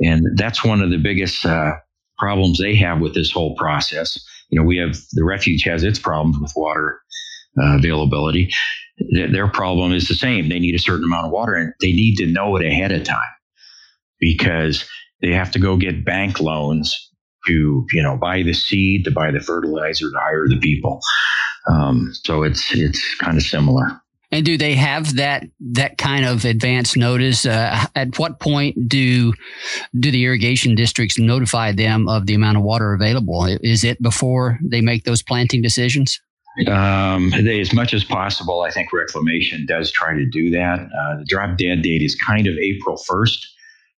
And 0.00 0.26
that's 0.36 0.64
one 0.64 0.82
of 0.82 0.90
the 0.90 0.98
biggest 0.98 1.46
uh, 1.46 1.72
problems 2.18 2.58
they 2.58 2.74
have 2.76 3.00
with 3.00 3.14
this 3.14 3.30
whole 3.30 3.54
process. 3.56 4.18
You 4.50 4.60
know, 4.60 4.66
we 4.66 4.76
have 4.78 4.96
the 5.12 5.24
refuge 5.24 5.62
has 5.64 5.84
its 5.84 5.98
problems 5.98 6.38
with 6.40 6.52
water 6.56 7.00
uh, 7.60 7.76
availability. 7.76 8.50
Their 9.12 9.48
problem 9.48 9.92
is 9.92 10.08
the 10.08 10.14
same. 10.14 10.48
They 10.48 10.58
need 10.58 10.74
a 10.74 10.80
certain 10.80 11.04
amount 11.04 11.26
of 11.26 11.32
water 11.32 11.54
and 11.54 11.72
they 11.80 11.92
need 11.92 12.16
to 12.16 12.26
know 12.26 12.56
it 12.56 12.64
ahead 12.64 12.92
of 12.92 13.04
time 13.04 13.18
because 14.20 14.88
they 15.22 15.32
have 15.32 15.50
to 15.52 15.58
go 15.58 15.76
get 15.76 16.04
bank 16.04 16.40
loans 16.40 17.10
to 17.46 17.86
you 17.92 18.02
know 18.02 18.16
buy 18.16 18.42
the 18.42 18.52
seed, 18.52 19.04
to 19.04 19.10
buy 19.10 19.30
the 19.30 19.40
fertilizer, 19.40 20.10
to 20.10 20.18
hire 20.18 20.48
the 20.48 20.58
people. 20.58 21.00
Um, 21.70 22.12
so 22.12 22.42
it's 22.42 22.74
it's 22.74 23.14
kind 23.16 23.36
of 23.36 23.42
similar. 23.42 24.02
And 24.32 24.46
do 24.46 24.56
they 24.56 24.74
have 24.74 25.16
that 25.16 25.44
that 25.60 25.98
kind 25.98 26.24
of 26.24 26.44
advance 26.44 26.96
notice? 26.96 27.44
Uh, 27.44 27.84
at 27.94 28.18
what 28.18 28.40
point 28.40 28.88
do 28.88 29.34
do 29.98 30.10
the 30.10 30.24
irrigation 30.24 30.74
districts 30.74 31.18
notify 31.18 31.72
them 31.72 32.08
of 32.08 32.26
the 32.26 32.34
amount 32.34 32.56
of 32.56 32.62
water 32.62 32.94
available? 32.94 33.44
Is 33.46 33.84
it 33.84 34.00
before 34.02 34.58
they 34.64 34.80
make 34.80 35.04
those 35.04 35.22
planting 35.22 35.60
decisions? 35.60 36.18
Um, 36.66 37.30
they, 37.30 37.60
as 37.60 37.72
much 37.72 37.94
as 37.94 38.04
possible, 38.04 38.60
I 38.60 38.70
think 38.70 38.92
reclamation 38.92 39.64
does 39.66 39.90
try 39.90 40.14
to 40.14 40.26
do 40.26 40.50
that. 40.50 40.80
Uh, 40.80 41.18
the 41.18 41.24
drop 41.26 41.56
dead 41.56 41.82
date 41.82 42.02
is 42.02 42.14
kind 42.14 42.46
of 42.46 42.54
April 42.56 42.98
first. 43.06 43.46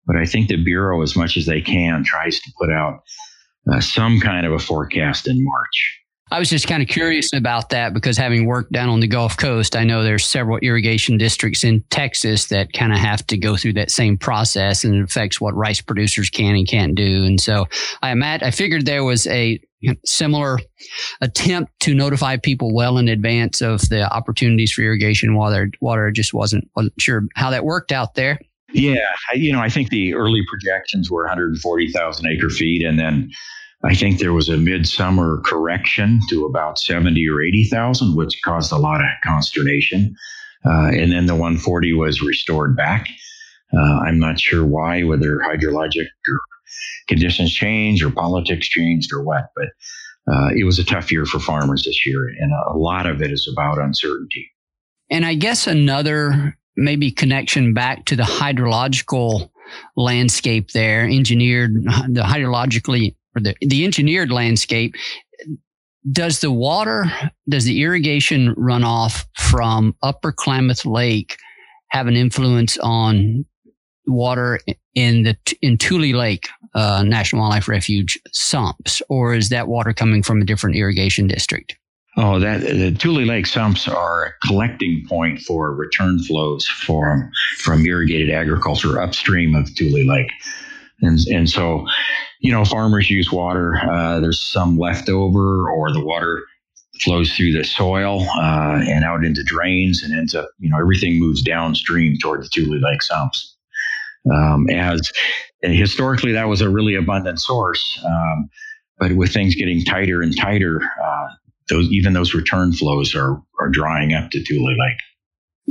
But 0.06 0.18
I 0.18 0.26
think 0.26 0.50
the 0.50 0.62
Bureau, 0.62 1.02
as 1.02 1.16
much 1.16 1.38
as 1.38 1.46
they 1.46 1.62
can, 1.62 2.04
tries 2.04 2.40
to 2.42 2.52
put 2.60 2.72
out 2.72 3.04
uh, 3.72 3.80
some 3.80 4.20
kind 4.20 4.46
of 4.46 4.52
a 4.52 4.60
forecast 4.60 5.28
in 5.28 5.44
March. 5.44 6.00
I 6.32 6.40
was 6.40 6.50
just 6.50 6.68
kind 6.68 6.82
of 6.82 6.90
curious 6.90 7.32
about 7.32 7.70
that 7.70 7.94
because 7.94 8.18
having 8.18 8.48
worked 8.48 8.72
down 8.72 8.90
on 8.90 9.02
the 9.02 9.08
Gulf 9.08 9.38
Coast, 9.38 9.76
I 9.76 9.84
know 9.84 10.04
there's 10.04 10.26
several 10.26 10.58
irrigation 10.58 11.18
districts 11.18 11.64
in 11.64 11.84
Texas 11.92 12.48
that 12.48 12.74
kind 12.74 12.92
of 12.92 12.98
have 12.98 13.28
to 13.28 13.38
go 13.38 13.56
through 13.56 13.74
that 13.74 13.92
same 13.92 14.18
process 14.18 14.84
and 14.84 14.96
it 14.96 15.04
affects 15.04 15.40
what 15.40 15.54
rice 15.54 15.80
producers 15.80 16.32
can 16.32 16.56
and 16.56 16.68
can't 16.68 16.96
do. 16.96 17.24
And 17.24 17.40
so 17.40 17.68
I 18.02 18.10
imagine, 18.10 18.48
I 18.48 18.52
figured 18.52 18.86
there 18.86 19.04
was 19.04 19.28
a 19.28 19.60
similar 20.06 20.58
attempt 21.22 21.72
to 21.82 21.94
notify 21.94 22.38
people 22.38 22.74
well 22.74 22.98
in 22.98 23.10
advance 23.10 23.62
of 23.62 23.88
the 23.90 24.12
opportunities 24.12 24.72
for 24.72 24.82
irrigation 24.82 25.36
water. 25.36 25.70
Water 25.82 26.10
just 26.10 26.34
wasn't 26.34 26.68
wasn't 26.76 27.00
sure 27.00 27.24
how 27.36 27.52
that 27.52 27.64
worked 27.64 27.92
out 27.92 28.16
there. 28.16 28.40
Yeah, 28.74 29.12
you 29.36 29.54
know, 29.54 29.60
I 29.60 29.70
think 29.70 29.90
the 29.90 30.16
early 30.16 30.42
projections 30.50 31.10
were 31.10 31.24
140,000 31.24 32.28
acre 32.28 32.50
feet, 32.50 32.84
and 32.84 32.98
then 32.98 33.32
I 33.84 33.94
think 33.94 34.20
there 34.20 34.34
was 34.34 34.50
a 34.50 34.58
midsummer 34.58 35.42
correction 35.46 36.20
to 36.30 36.46
about 36.46 36.80
70 36.80 37.28
or 37.30 37.42
80,000, 37.42 38.16
which 38.16 38.40
caused 38.44 38.72
a 38.72 38.78
lot 38.78 39.02
of 39.02 39.08
consternation. 39.24 40.16
Uh, 40.66 40.88
and 40.88 41.12
then 41.12 41.26
the 41.26 41.36
140 41.36 41.94
was 41.94 42.22
restored 42.22 42.76
back. 42.76 43.10
Uh, 43.76 44.00
I'm 44.06 44.20
not 44.20 44.40
sure 44.40 44.66
why, 44.66 45.04
whether 45.04 45.40
hydrologic 45.40 46.08
or 46.28 46.40
conditions 47.08 47.54
changed 47.54 48.04
or 48.04 48.12
politics 48.12 48.68
changed 48.68 49.12
or 49.14 49.24
what, 49.24 49.50
but 49.56 49.68
uh, 50.32 50.50
it 50.56 50.64
was 50.64 50.80
a 50.80 50.86
tough 50.86 51.12
year 51.12 51.26
for 51.26 51.40
farmers 51.40 51.84
this 51.84 52.06
year, 52.06 52.28
and 52.28 52.52
a 52.54 52.78
lot 52.78 53.06
of 53.06 53.22
it 53.22 53.32
is 53.32 53.50
about 53.52 53.78
uncertainty. 53.78 54.50
And 55.10 55.26
I 55.26 55.34
guess 55.36 55.68
another 55.68 56.58
maybe 56.76 57.12
connection 57.12 57.74
back 57.74 58.06
to 58.06 58.16
the 58.16 58.24
hydrological 58.24 59.50
landscape 59.96 60.72
there, 60.72 61.04
engineered 61.06 61.74
the 61.74 62.22
hydrologically 62.22 63.16
or 63.36 63.42
the, 63.42 63.56
the 63.62 63.84
engineered 63.84 64.32
landscape, 64.32 64.96
does 66.12 66.40
the 66.40 66.52
water, 66.52 67.06
does 67.48 67.64
the 67.64 67.82
irrigation 67.82 68.54
runoff 68.56 69.26
from 69.38 69.96
Upper 70.04 70.32
Klamath 70.32 70.86
Lake 70.86 71.38
have 71.90 72.08
an 72.08 72.16
influence 72.16 72.78
on 72.80 73.46
water 74.06 74.60
in 74.96 75.24
the 75.24 75.38
in 75.62 75.78
Tule 75.78 76.16
Lake 76.16 76.48
uh, 76.76 77.04
National 77.06 77.42
Wildlife 77.42 77.68
Refuge 77.68 78.20
sumps, 78.32 79.02
or 79.10 79.34
is 79.34 79.50
that 79.50 79.68
water 79.68 79.94
coming 79.94 80.24
from 80.24 80.42
a 80.42 80.46
different 80.46 80.76
irrigation 80.76 81.28
district? 81.28 81.78
Oh, 82.16 82.40
that 82.40 82.62
the 82.62 82.92
Tule 82.92 83.24
Lake 83.24 83.48
sumps 83.48 83.88
are 83.88 84.26
a 84.26 84.48
collecting 84.48 85.04
point 85.10 85.40
for 85.40 85.74
return 85.74 86.20
flows 86.20 86.68
from 86.68 87.32
from 87.58 87.86
irrigated 87.86 88.30
agriculture 88.30 89.02
upstream 89.02 89.56
of 89.56 89.74
Tule 89.74 90.06
Lake, 90.06 90.30
and 91.02 91.20
and 91.28 91.50
so, 91.50 91.88
you 92.40 92.52
know, 92.52 92.66
farmers 92.66 93.10
use 93.10 93.32
water. 93.32 93.78
Uh, 93.78 94.20
there's 94.20 94.40
some 94.40 94.78
left 94.78 95.10
over, 95.10 95.72
or 95.72 95.92
the 95.92 96.06
water 96.06 96.44
flows 97.02 97.34
through 97.36 97.54
the 97.54 97.64
soil 97.64 98.22
uh, 98.38 98.80
and 98.88 99.04
out 99.04 99.26
into 99.26 99.44
drains, 99.44 100.04
and 100.04 100.14
ends 100.14 100.36
up, 100.36 100.50
you 100.60 100.70
know, 100.70 100.80
everything 100.80 101.20
moves 101.20 101.42
downstream 101.42 102.16
toward 102.22 102.44
the 102.44 102.50
Tule 102.50 102.80
Lake 102.80 103.02
sumps. 103.02 103.58
Um, 104.32 104.70
as 104.70 105.12
historically, 105.62 106.32
that 106.34 106.48
was 106.48 106.62
a 106.62 106.70
really 106.70 106.94
abundant 106.94 107.42
source. 107.42 108.00
Um, 108.06 108.50
but 109.00 109.14
with 109.14 109.34
things 109.34 109.56
getting 109.56 109.84
tighter 109.84 110.22
and 110.22 110.38
tighter, 110.38 110.80
uh, 111.04 111.28
those 111.74 111.88
even 111.92 112.14
those 112.14 112.34
return 112.34 112.74
flows 112.74 113.16
are 113.16 113.42
are 113.60 113.70
drying 113.70 114.14
up 114.14 114.30
to 114.32 114.44
Tule 114.44 114.64
Lake. 114.64 114.98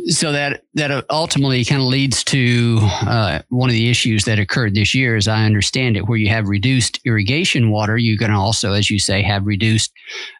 So 0.07 0.33
that 0.33 0.63
that 0.75 1.05
ultimately 1.11 1.65
kind 1.65 1.83
of 1.83 1.89
leads 1.89 2.25
to 2.25 2.79
uh, 2.81 3.43
one 3.51 3.69
of 3.69 3.75
the 3.75 3.91
issues 3.91 4.25
that 4.25 4.39
occurred 4.39 4.75
this 4.75 4.95
year, 4.95 5.17
as 5.17 5.29
I 5.29 5.45
understand 5.45 5.97
it, 5.97 6.09
where 6.09 6.17
you 6.17 6.31
have 6.31 6.49
reduced 6.49 7.01
irrigation 7.05 7.71
water. 7.71 7.99
You're 7.99 8.17
going 8.17 8.33
to 8.33 8.39
also, 8.39 8.73
as 8.73 8.89
you 8.89 8.99
say, 8.99 9.23
have 9.23 9.47
reduced 9.47 9.93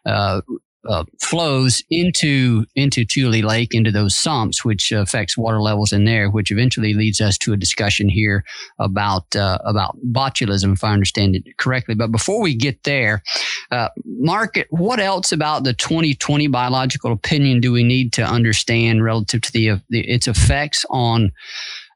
uh, 0.07 0.41
uh, 0.87 1.03
flows 1.21 1.81
into 1.89 2.65
into 2.75 3.05
Tule 3.05 3.31
Lake 3.31 3.73
into 3.73 3.91
those 3.91 4.15
sumps, 4.15 4.65
which 4.65 4.91
affects 4.91 5.37
water 5.37 5.61
levels 5.61 5.93
in 5.93 6.05
there, 6.05 6.29
which 6.29 6.51
eventually 6.51 6.93
leads 6.93 7.21
us 7.21 7.37
to 7.39 7.53
a 7.53 7.57
discussion 7.57 8.09
here 8.09 8.43
about 8.79 9.35
uh, 9.35 9.59
about 9.65 9.97
botulism, 10.05 10.73
if 10.73 10.83
I 10.83 10.91
understand 10.91 11.35
it 11.35 11.57
correctly. 11.57 11.95
But 11.95 12.11
before 12.11 12.41
we 12.41 12.55
get 12.55 12.83
there, 12.83 13.23
uh, 13.71 13.89
Mark, 14.05 14.55
what 14.69 14.99
else 14.99 15.31
about 15.31 15.63
the 15.63 15.73
2020 15.73 16.47
biological 16.47 17.11
opinion 17.11 17.61
do 17.61 17.71
we 17.71 17.83
need 17.83 18.13
to 18.13 18.23
understand 18.23 19.03
relative 19.03 19.41
to 19.41 19.51
the, 19.51 19.81
the 19.89 20.01
its 20.01 20.27
effects 20.27 20.85
on 20.89 21.31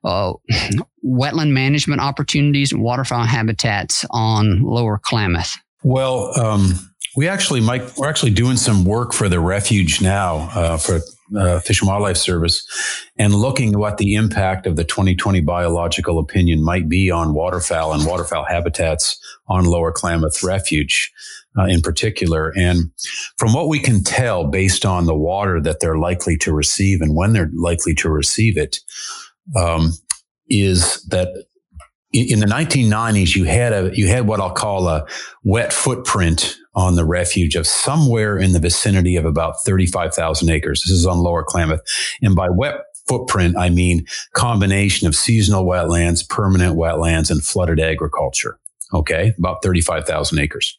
uh, 0.03 0.33
wetland 1.05 1.51
management 1.51 2.01
opportunities 2.01 2.71
and 2.71 2.81
waterfowl 2.81 3.25
habitats 3.25 4.05
on 4.11 4.61
Lower 4.61 4.97
Klamath? 4.97 5.57
Well. 5.83 6.31
Um 6.39 6.93
we 7.17 7.27
actually, 7.27 7.61
Mike, 7.61 7.97
we're 7.97 8.07
actually 8.07 8.31
doing 8.31 8.57
some 8.57 8.85
work 8.85 9.11
for 9.11 9.27
the 9.27 9.39
refuge 9.39 10.01
now 10.03 10.49
uh, 10.53 10.77
for 10.77 10.99
uh, 11.35 11.59
Fish 11.59 11.81
and 11.81 11.87
Wildlife 11.87 12.15
Service, 12.15 12.63
and 13.17 13.33
looking 13.33 13.73
at 13.73 13.79
what 13.79 13.97
the 13.97 14.13
impact 14.13 14.67
of 14.67 14.75
the 14.75 14.83
2020 14.83 15.41
biological 15.41 16.19
opinion 16.19 16.63
might 16.63 16.87
be 16.87 17.09
on 17.09 17.33
waterfowl 17.33 17.93
and 17.93 18.05
waterfowl 18.05 18.45
habitats 18.45 19.19
on 19.47 19.65
Lower 19.65 19.91
Klamath 19.91 20.43
Refuge. 20.43 21.11
Uh, 21.59 21.65
in 21.65 21.81
particular. 21.81 22.53
And 22.55 22.91
from 23.37 23.51
what 23.51 23.67
we 23.67 23.79
can 23.79 24.03
tell, 24.03 24.45
based 24.45 24.85
on 24.85 25.07
the 25.07 25.15
water 25.15 25.59
that 25.59 25.79
they're 25.79 25.97
likely 25.97 26.37
to 26.37 26.53
receive 26.53 27.01
and 27.01 27.15
when 27.15 27.33
they're 27.33 27.49
likely 27.51 27.95
to 27.95 28.11
receive 28.11 28.57
it, 28.57 28.79
um, 29.55 29.93
is 30.49 31.03
that 31.05 31.29
in 32.13 32.39
the 32.39 32.45
1990s, 32.45 33.35
you 33.35 33.45
had 33.45 33.73
a 33.73 33.91
you 33.93 34.07
had 34.07 34.27
what 34.27 34.39
I'll 34.39 34.51
call 34.51 34.87
a 34.87 35.07
wet 35.43 35.73
footprint 35.73 36.57
on 36.77 36.95
the 36.95 37.03
refuge 37.03 37.55
of 37.55 37.65
somewhere 37.65 38.37
in 38.37 38.53
the 38.53 38.59
vicinity 38.59 39.15
of 39.15 39.25
about 39.25 39.59
35,000 39.63 40.47
acres. 40.49 40.83
This 40.83 40.91
is 40.91 41.07
on 41.07 41.17
Lower 41.17 41.43
Klamath. 41.43 41.81
And 42.21 42.35
by 42.35 42.49
wet 42.49 42.75
footprint, 43.07 43.57
I 43.57 43.69
mean 43.69 44.05
combination 44.33 45.07
of 45.07 45.15
seasonal 45.15 45.65
wetlands, 45.65 46.27
permanent 46.29 46.77
wetlands, 46.77 47.31
and 47.31 47.43
flooded 47.43 47.79
agriculture. 47.79 48.59
Okay. 48.93 49.33
About 49.39 49.63
35,000 49.63 50.37
acres. 50.37 50.77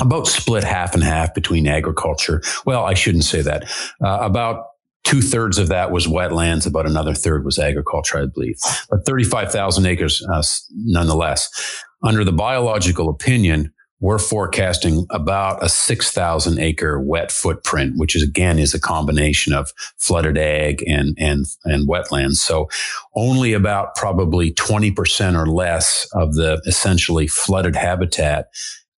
About 0.00 0.26
split 0.26 0.64
half 0.64 0.94
and 0.94 1.04
half 1.04 1.34
between 1.34 1.66
agriculture. 1.66 2.42
Well, 2.64 2.86
I 2.86 2.94
shouldn't 2.94 3.24
say 3.24 3.42
that. 3.42 3.70
Uh, 4.02 4.20
about 4.22 4.64
two 5.04 5.20
thirds 5.20 5.58
of 5.58 5.68
that 5.68 5.90
was 5.90 6.06
wetlands. 6.06 6.66
About 6.66 6.86
another 6.86 7.12
third 7.12 7.44
was 7.44 7.58
agriculture, 7.58 8.22
I 8.22 8.26
believe. 8.26 8.56
But 8.88 9.04
35,000 9.04 9.84
acres, 9.84 10.26
uh, 10.32 10.42
nonetheless. 10.72 11.50
Under 12.02 12.24
the 12.24 12.32
biological 12.32 13.10
opinion, 13.10 13.74
we're 14.00 14.18
forecasting 14.18 15.06
about 15.10 15.62
a 15.62 15.68
6,000 15.68 16.58
acre 16.58 17.00
wet 17.00 17.30
footprint, 17.30 17.94
which 17.96 18.16
is 18.16 18.22
again 18.22 18.58
is 18.58 18.74
a 18.74 18.80
combination 18.80 19.52
of 19.52 19.72
flooded 19.98 20.38
ag 20.38 20.82
and, 20.86 21.16
and, 21.18 21.46
and 21.64 21.88
wetlands. 21.88 22.36
So 22.36 22.68
only 23.14 23.52
about 23.52 23.94
probably 23.94 24.52
20% 24.52 25.38
or 25.38 25.46
less 25.46 26.08
of 26.14 26.34
the 26.34 26.60
essentially 26.66 27.26
flooded 27.26 27.76
habitat 27.76 28.48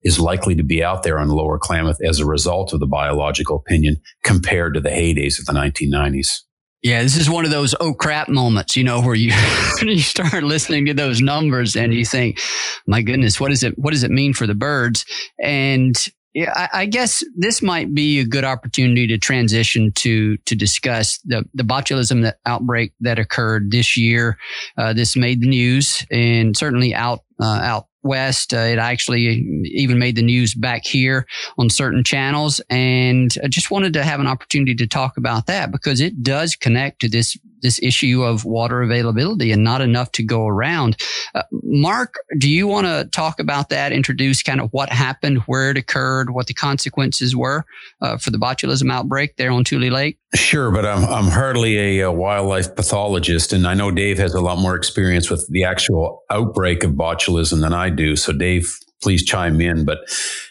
is 0.05 0.19
likely 0.19 0.55
to 0.55 0.63
be 0.63 0.83
out 0.83 1.03
there 1.03 1.19
on 1.19 1.29
lower 1.29 1.59
Klamath 1.59 2.01
as 2.05 2.19
a 2.19 2.27
result 2.27 2.73
of 2.73 2.81
the 2.81 2.87
biological 2.87 3.57
opinion 3.57 3.97
compared 4.25 4.75
to 4.75 4.81
the 4.81 4.89
heydays 4.89 5.39
of 5.39 5.47
the 5.47 5.53
1990s. 5.53 6.43
Yeah, 6.83 7.03
this 7.03 7.17
is 7.17 7.31
one 7.31 7.45
of 7.45 7.53
those 7.53 7.77
oh 7.79 7.95
crap 7.95 8.29
moments, 8.29 8.77
you 8.77 8.83
know, 8.83 9.01
where 9.01 9.15
you 9.15 9.33
you 9.83 10.01
start 10.01 10.43
listening 10.43 10.87
to 10.87 10.95
those 10.95 11.21
numbers 11.21 11.77
and 11.77 11.95
you 11.95 12.05
think, 12.05 12.41
my 12.87 13.03
goodness, 13.03 13.39
what 13.39 13.53
is 13.53 13.63
it? 13.63 13.79
What 13.79 13.93
does 13.93 14.03
it 14.03 14.11
mean 14.11 14.35
for 14.35 14.47
the 14.49 14.55
birds? 14.55 15.05
And 15.41 15.97
yeah, 16.35 16.53
I, 16.55 16.81
I, 16.81 16.87
guess 16.87 17.23
this 17.37 17.61
might 17.61 17.95
be 17.95 18.19
a 18.19 18.25
good 18.25 18.45
opportunity 18.45 19.07
to 19.09 19.19
transition 19.19 19.93
to 19.97 20.39
to 20.39 20.55
discuss 20.57 21.19
the 21.25 21.45
the 21.55 21.63
botulism 21.63 22.23
that 22.23 22.39
outbreak 22.47 22.95
that 23.01 23.19
occurred 23.19 23.71
this 23.71 23.97
year. 23.97 24.39
Uh, 24.77 24.93
this 24.93 25.15
made 25.15 25.43
the 25.43 25.49
news 25.49 26.07
and 26.11 26.57
certainly 26.57 26.95
out 26.95 27.21
uh, 27.41 27.61
out 27.63 27.87
west. 28.03 28.53
Uh, 28.53 28.59
it 28.59 28.79
actually 28.79 29.23
even 29.65 29.99
made 29.99 30.17
the 30.17 30.23
news 30.23 30.55
back 30.55 30.85
here 30.85 31.27
on 31.59 31.71
certain 31.71 32.05
channels. 32.05 32.61
And 32.71 33.37
I 33.43 33.49
just 33.49 33.71
wanted 33.71 33.93
to 33.95 34.03
have 34.03 34.21
an 34.21 34.27
opportunity 34.27 34.75
to 34.75 34.87
talk 34.87 35.17
about 35.17 35.47
that 35.47 35.71
because 35.71 36.01
it 36.01 36.23
does 36.23 36.57
connect 36.57 37.01
to 37.01 37.09
this 37.09 37.37
this 37.63 37.81
issue 37.81 38.23
of 38.23 38.45
water 38.45 38.83
availability 38.83 39.53
and 39.53 39.65
not 39.65 39.81
enough 39.81 40.13
to 40.13 40.23
go 40.23 40.47
around. 40.47 40.97
Uh, 41.35 41.43
Mark, 41.63 42.17
do 42.37 42.51
you 42.51 42.67
want 42.67 42.87
to 42.87 43.09
talk 43.13 43.39
about 43.39 43.69
that? 43.71 43.93
Introduce 43.93 44.43
kind 44.43 44.61
of 44.61 44.69
what 44.73 44.91
happened, 44.91 45.39
where 45.47 45.71
it 45.71 45.79
occurred, 45.79 46.31
what 46.31 46.49
the 46.49 46.55
consequences 46.55 47.35
were 47.35 47.65
uh, 48.01 48.19
for 48.19 48.31
the 48.31 48.39
botulism 48.39 48.93
outbreak 48.93 49.37
there 49.37 49.53
on 49.53 49.65
Tule 49.65 49.91
Lake? 49.91 50.19
Sure, 50.35 50.71
but 50.71 50.87
I'm 50.87 51.05
I'm 51.05 51.31
hardly 51.31 52.01
a, 52.01 52.07
a, 52.07 52.13
wildlife 52.13 52.75
pathologist, 52.75 53.53
and 53.53 53.67
I 53.67 53.75
know 53.75 53.91
Dave 53.91 54.19
has 54.19 54.33
a 54.33 54.41
lot 54.41 54.59
more 54.59 54.75
experience 54.75 55.29
with 55.29 55.47
the 55.51 55.65
actual 55.65 56.23
outbreak 56.31 56.85
of 56.85 56.93
botulism 56.93 57.61
than 57.61 57.75
I 57.75 57.91
do. 57.93 58.17
So, 58.17 58.33
Dave, 58.33 58.79
please 59.03 59.25
chime 59.25 59.61
in. 59.61 59.85
But 59.85 59.99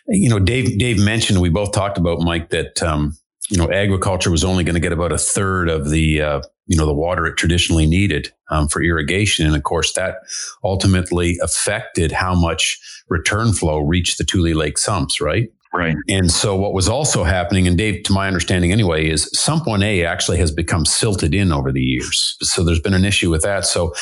you 0.08 0.30
know, 0.30 0.40
Dave 0.40 0.78
Dave 0.78 1.00
mentioned 1.00 1.42
we 1.42 1.50
both 1.50 1.72
talked 1.72 1.98
about 1.98 2.20
Mike 2.20 2.50
that 2.50 2.82
um, 2.84 3.18
you 3.50 3.58
know 3.58 3.72
agriculture 3.72 4.30
was 4.30 4.44
only 4.44 4.64
going 4.64 4.76
to 4.76 4.82
get 4.82 4.92
about 4.92 5.12
a 5.12 5.18
third 5.18 5.70
of 5.70 5.90
the 5.90 6.22
uh, 6.22 6.42
you 6.68 6.78
know 6.78 6.86
the 6.86 6.94
water 6.94 7.26
it 7.26 7.38
traditionally 7.38 7.86
needed 7.86 8.32
um, 8.50 8.68
for 8.68 8.84
irrigation, 8.84 9.46
and 9.46 9.56
of 9.56 9.64
course 9.64 9.94
that 9.94 10.18
ultimately 10.64 11.38
affected 11.42 12.12
how 12.12 12.36
much 12.36 12.80
return 13.10 13.54
flow 13.54 13.80
reached 13.80 14.18
the 14.18 14.24
Tule 14.24 14.56
Lake 14.56 14.78
sumps, 14.78 15.20
right? 15.20 15.50
Right. 15.74 15.96
And 16.10 16.30
so 16.30 16.56
what 16.58 16.74
was 16.74 16.90
also 16.90 17.24
happening, 17.24 17.66
and 17.66 17.78
Dave, 17.78 18.04
to 18.04 18.12
my 18.12 18.28
understanding 18.28 18.74
anyway, 18.74 19.10
is 19.10 19.30
Sump 19.32 19.64
1A 19.64 20.06
actually 20.06 20.38
has 20.38 20.52
become 20.52 20.86
silted 20.86 21.34
in 21.34 21.54
over 21.54 21.72
the 21.72 21.82
years. 21.82 22.36
So 22.42 22.66
there's 22.66 22.82
been 22.82 22.94
an 22.94 23.06
issue 23.06 23.30
with 23.30 23.44
that. 23.44 23.64
So 23.66 23.94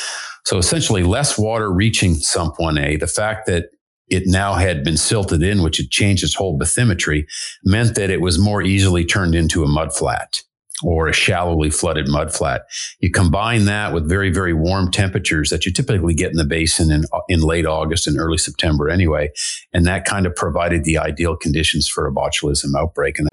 so 0.45 0.57
essentially 0.57 1.03
less 1.03 1.37
water 1.37 1.71
reaching 1.71 2.15
Sump 2.15 2.55
1A. 2.57 2.99
The 2.99 3.07
fact 3.07 3.45
that 3.47 3.69
it 4.09 4.23
now 4.25 4.55
had 4.55 4.83
been 4.83 4.97
silted 4.97 5.43
in, 5.43 5.61
which 5.61 5.77
had 5.77 5.89
changed 5.89 6.23
its 6.23 6.35
whole 6.35 6.57
bathymetry, 6.57 7.25
meant 7.63 7.95
that 7.95 8.09
it 8.09 8.21
was 8.21 8.39
more 8.39 8.61
easily 8.61 9.05
turned 9.05 9.35
into 9.35 9.63
a 9.63 9.67
mudflat 9.67 10.41
or 10.83 11.07
a 11.07 11.13
shallowly 11.13 11.69
flooded 11.69 12.07
mudflat. 12.07 12.61
You 12.99 13.11
combine 13.11 13.65
that 13.65 13.93
with 13.93 14.07
very, 14.07 14.31
very 14.31 14.53
warm 14.53 14.91
temperatures 14.91 15.49
that 15.49 15.65
you 15.65 15.73
typically 15.73 16.13
get 16.13 16.31
in 16.31 16.37
the 16.37 16.45
basin 16.45 16.91
in, 16.91 17.03
in 17.27 17.41
late 17.41 17.65
August 17.65 18.07
and 18.07 18.17
early 18.17 18.37
September 18.37 18.89
anyway. 18.89 19.29
And 19.73 19.85
that 19.85 20.05
kind 20.05 20.25
of 20.25 20.35
provided 20.35 20.85
the 20.85 20.97
ideal 20.97 21.35
conditions 21.35 21.87
for 21.87 22.07
a 22.07 22.11
botulism 22.13 22.69
outbreak. 22.77 23.19
And 23.19 23.29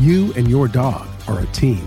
you 0.00 0.32
and 0.34 0.48
your 0.48 0.66
dog 0.66 1.06
are 1.28 1.40
a 1.40 1.46
team. 1.46 1.86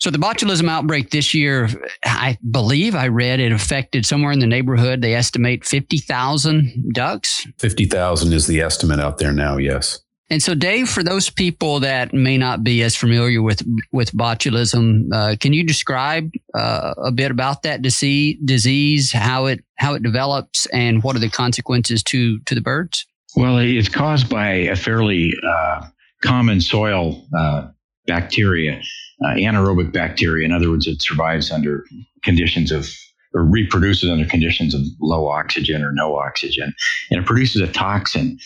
So 0.00 0.10
the 0.10 0.18
botulism 0.18 0.68
outbreak 0.68 1.10
this 1.10 1.34
year, 1.34 1.68
I 2.04 2.38
believe 2.50 2.94
I 2.94 3.08
read 3.08 3.38
it 3.38 3.52
affected 3.52 4.06
somewhere 4.06 4.32
in 4.32 4.38
the 4.38 4.46
neighborhood. 4.46 5.02
They 5.02 5.14
estimate 5.14 5.66
fifty 5.66 5.98
thousand 5.98 6.92
ducks. 6.94 7.46
Fifty 7.58 7.84
thousand 7.84 8.32
is 8.32 8.46
the 8.46 8.62
estimate 8.62 8.98
out 8.98 9.18
there 9.18 9.32
now. 9.32 9.58
Yes. 9.58 10.00
And 10.32 10.40
so, 10.40 10.54
Dave, 10.54 10.88
for 10.88 11.02
those 11.02 11.28
people 11.28 11.80
that 11.80 12.14
may 12.14 12.38
not 12.38 12.62
be 12.62 12.82
as 12.82 12.96
familiar 12.96 13.42
with 13.42 13.62
with 13.92 14.12
botulism, 14.12 15.12
uh, 15.12 15.36
can 15.38 15.52
you 15.52 15.64
describe 15.64 16.30
uh, 16.54 16.94
a 17.04 17.12
bit 17.12 17.30
about 17.30 17.64
that 17.64 17.82
disease, 17.82 18.38
disease, 18.44 19.12
how 19.12 19.46
it 19.46 19.62
how 19.74 19.94
it 19.94 20.02
develops, 20.02 20.66
and 20.66 21.02
what 21.02 21.14
are 21.16 21.18
the 21.18 21.28
consequences 21.28 22.02
to 22.04 22.38
to 22.40 22.54
the 22.54 22.60
birds? 22.60 23.06
Well, 23.36 23.58
it's 23.58 23.88
caused 23.88 24.30
by 24.30 24.48
a 24.48 24.76
fairly 24.76 25.34
uh, 25.46 25.88
common 26.22 26.60
soil 26.60 27.26
uh, 27.36 27.68
bacteria, 28.06 28.80
uh, 29.24 29.34
anaerobic 29.34 29.92
bacteria. 29.92 30.44
In 30.44 30.52
other 30.52 30.70
words, 30.70 30.86
it 30.86 31.02
survives 31.02 31.50
under 31.50 31.84
conditions 32.22 32.72
of 32.72 32.88
or 33.32 33.44
reproduces 33.44 34.10
under 34.10 34.26
conditions 34.26 34.74
of 34.74 34.80
low 35.00 35.28
oxygen 35.28 35.82
or 35.82 35.92
no 35.92 36.16
oxygen, 36.16 36.74
and 37.10 37.20
it 37.20 37.26
produces 37.26 37.62
a 37.62 37.70
toxin. 37.70 38.38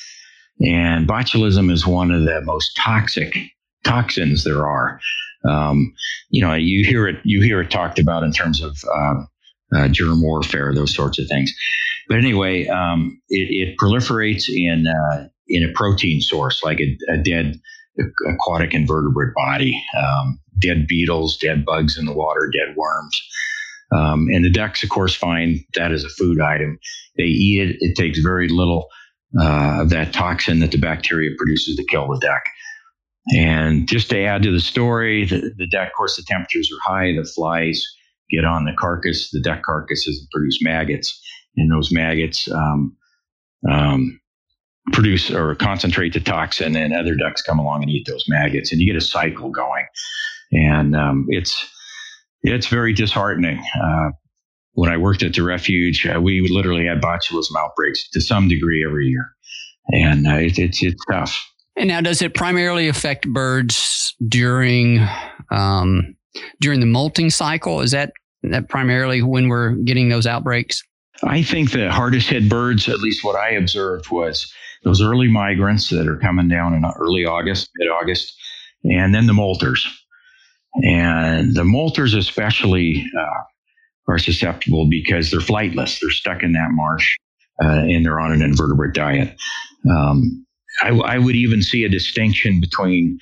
And 0.61 1.09
botulism 1.09 1.71
is 1.71 1.87
one 1.87 2.11
of 2.11 2.25
the 2.25 2.41
most 2.43 2.77
toxic 2.77 3.37
toxins 3.83 4.45
there 4.45 4.67
are. 4.67 5.01
Um, 5.49 5.95
you 6.31 6.43
know, 6.43 6.55
you 6.55 6.85
hear 6.85 7.07
it 7.09 7.17
you 7.25 7.43
hear 7.43 7.61
it 7.61 7.71
talked 7.71 7.99
about 7.99 8.23
in 8.23 8.33
terms 8.33 8.63
of 8.63 8.77
uh, 8.95 9.15
uh, 9.75 9.89
germ 9.89 10.23
warfare, 10.23 10.75
those 10.75 10.95
sorts 10.95 11.19
of 11.19 11.29
things. 11.29 11.53
But 12.09 12.19
anyway, 12.19 12.67
um, 12.67 13.21
it, 13.29 13.49
it, 13.51 13.79
proliferates 13.79 14.49
in 14.49 14.87
uh, 14.87 15.29
in 15.49 15.63
a 15.63 15.73
protein 15.73 16.21
source 16.21 16.63
like 16.63 16.81
a, 16.81 16.97
a 17.09 17.19
dead 17.19 17.61
aquatic 17.99 18.75
invertebrate 18.75 19.35
body, 19.35 19.83
um, 19.99 20.41
dead 20.59 20.87
beetles, 20.87 21.39
dead 21.39 21.65
bugs 21.65 21.99
in 21.99 22.07
the 22.07 22.13
water, 22.13 22.51
dead 22.53 22.77
worms. 22.77 23.21
Um, 23.93 24.27
and 24.33 24.45
the 24.45 24.51
ducks, 24.51 24.83
of 24.83 24.89
course, 24.89 25.15
find 25.15 25.61
that 25.75 25.93
as 25.93 26.05
a 26.05 26.09
food 26.09 26.41
item. 26.41 26.79
They 27.17 27.25
eat 27.25 27.69
it. 27.69 27.77
It 27.81 27.97
takes 27.97 28.19
very 28.19 28.49
little 28.49 28.89
uh, 29.39 29.83
of 29.83 29.91
that 29.91 30.13
toxin 30.13 30.61
that 30.61 30.73
the 30.73 30.79
bacteria 30.79 31.31
produces 31.37 31.77
to 31.77 31.85
kill 31.85 32.09
the 32.09 32.19
duck. 32.19 32.43
And 33.37 33.89
just 33.89 34.11
to 34.11 34.21
add 34.23 34.43
to 34.43 34.53
the 34.53 34.61
story, 34.61 35.25
the, 35.25 35.53
the 35.57 35.67
duck, 35.67 35.89
of 35.89 35.95
course, 35.97 36.17
the 36.17 36.25
temperatures 36.27 36.71
are 36.73 36.93
high. 36.93 37.13
The 37.13 37.25
flies 37.25 37.85
get 38.31 38.45
on 38.45 38.65
the 38.65 38.75
carcass, 38.79 39.31
the 39.31 39.41
duck 39.41 39.63
carcasses, 39.63 40.27
produce 40.33 40.59
maggots. 40.63 41.21
And 41.57 41.71
those 41.71 41.93
maggots 41.93 42.51
um, 42.51 42.97
um, 43.71 44.21
produce 44.93 45.31
or 45.31 45.55
concentrate 45.55 46.13
the 46.13 46.21
toxin, 46.21 46.77
and 46.77 46.95
other 46.95 47.15
ducks 47.15 47.43
come 47.43 47.59
along 47.59 47.83
and 47.83 47.91
eat 47.91 48.07
those 48.07 48.25
maggots, 48.29 48.73
and 48.73 48.81
you 48.81 48.87
get 48.87 48.97
a 48.97 49.05
cycle 49.05 49.51
going. 49.51 49.87
And 50.53 50.95
um, 50.95 51.27
it's 51.29 51.67
it's 52.43 52.67
very 52.67 52.93
disheartening. 52.93 53.63
Uh, 53.83 54.11
when 54.73 54.91
I 54.91 54.97
worked 54.97 55.23
at 55.23 55.35
the 55.35 55.43
refuge, 55.43 56.07
uh, 56.07 56.21
we 56.21 56.47
literally 56.49 56.87
had 56.87 57.01
botulism 57.01 57.57
outbreaks 57.59 58.09
to 58.11 58.21
some 58.21 58.49
degree 58.49 58.85
every 58.85 59.07
year, 59.07 59.31
and 59.89 60.27
uh, 60.27 60.35
it, 60.35 60.59
it's 60.59 60.83
it's 60.83 61.03
tough. 61.11 61.51
And 61.77 61.89
now, 61.89 62.01
does 62.01 62.23
it 62.23 62.35
primarily 62.35 62.89
affect 62.89 63.27
birds 63.29 64.15
during 64.29 65.07
um, 65.51 66.15
during 66.61 66.81
the 66.81 66.87
molting 66.87 67.31
cycle? 67.31 67.81
Is 67.81 67.93
that 67.93 68.13
that 68.43 68.69
primarily 68.69 69.23
when 69.23 69.49
we're 69.49 69.71
getting 69.71 70.09
those 70.09 70.27
outbreaks? 70.27 70.83
I 71.23 71.43
think 71.43 71.71
the 71.71 71.91
hardest 71.91 72.29
hit 72.29 72.49
birds, 72.49 72.89
at 72.89 72.99
least 72.99 73.25
what 73.25 73.37
I 73.37 73.51
observed, 73.51 74.11
was 74.11 74.53
those 74.85 75.03
early 75.03 75.29
migrants 75.29 75.91
that 75.91 76.07
are 76.07 76.19
coming 76.19 76.49
down 76.49 76.75
in 76.75 76.85
early 76.85 77.25
August, 77.25 77.71
mid 77.77 77.89
August, 77.89 78.35
and 78.85 79.15
then 79.15 79.27
the 79.27 79.33
molters. 79.33 79.87
And 80.83 81.55
the 81.55 81.63
molters, 81.63 82.17
especially, 82.17 83.07
uh, 83.19 84.13
are 84.13 84.19
susceptible 84.19 84.89
because 84.89 85.31
they're 85.31 85.41
flightless. 85.41 86.01
They're 86.01 86.11
stuck 86.11 86.43
in 86.43 86.53
that 86.53 86.71
marsh 86.71 87.17
uh, 87.63 87.69
and 87.69 88.05
they're 88.05 88.21
on 88.21 88.33
an 88.33 88.43
invertebrate 88.43 88.95
diet. 88.95 89.37
Um, 89.89 90.47
I, 90.83 90.91
I, 90.91 91.19
would 91.19 91.37
even 91.37 91.63
see 91.63 91.85
a 91.85 91.89
distinction 91.89 92.61
between 92.61 93.19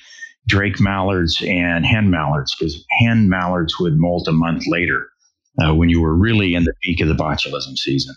drake 0.47 0.81
mallards 0.81 1.43
and 1.43 1.85
hen 1.85 2.11
mallards 2.11 2.55
because 2.55 2.85
hen 3.01 3.29
mallards 3.29 3.79
would 3.79 3.99
molt 3.99 4.27
a 4.29 4.33
month 4.33 4.65
later 4.67 5.09
uh, 5.63 5.75
when 5.75 5.91
you 5.91 6.01
were 6.01 6.17
really 6.17 6.55
in 6.55 6.65
the 6.65 6.73
peak 6.83 7.01
of 7.01 7.09
the 7.09 7.15
botulism 7.15 7.77
season 7.77 8.15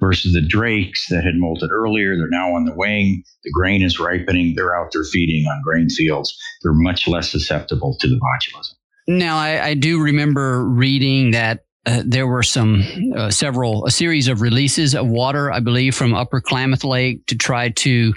versus 0.00 0.32
the 0.32 0.46
drakes 0.46 1.06
that 1.08 1.24
had 1.24 1.34
molted 1.34 1.70
earlier. 1.70 2.16
They're 2.16 2.28
now 2.28 2.54
on 2.54 2.64
the 2.64 2.74
wing. 2.74 3.22
The 3.44 3.52
grain 3.52 3.82
is 3.82 3.98
ripening. 3.98 4.54
They're 4.54 4.76
out 4.76 4.90
there 4.92 5.04
feeding 5.04 5.46
on 5.46 5.62
grain 5.62 5.88
fields. 5.88 6.36
They're 6.62 6.72
much 6.72 7.08
less 7.08 7.30
susceptible 7.30 7.96
to 8.00 8.08
the 8.08 8.16
botulism. 8.16 8.74
Now, 9.08 9.36
I, 9.38 9.68
I 9.68 9.74
do 9.74 10.02
remember 10.02 10.68
reading 10.68 11.30
that 11.30 11.64
uh, 11.86 12.02
there 12.04 12.26
were 12.26 12.42
some 12.42 12.82
uh, 13.16 13.30
several 13.30 13.86
a 13.86 13.90
series 13.92 14.26
of 14.26 14.40
releases 14.40 14.94
of 14.94 15.06
water, 15.06 15.52
I 15.52 15.60
believe, 15.60 15.94
from 15.94 16.14
Upper 16.14 16.40
Klamath 16.40 16.82
Lake 16.82 17.24
to 17.26 17.36
try 17.36 17.68
to 17.68 18.12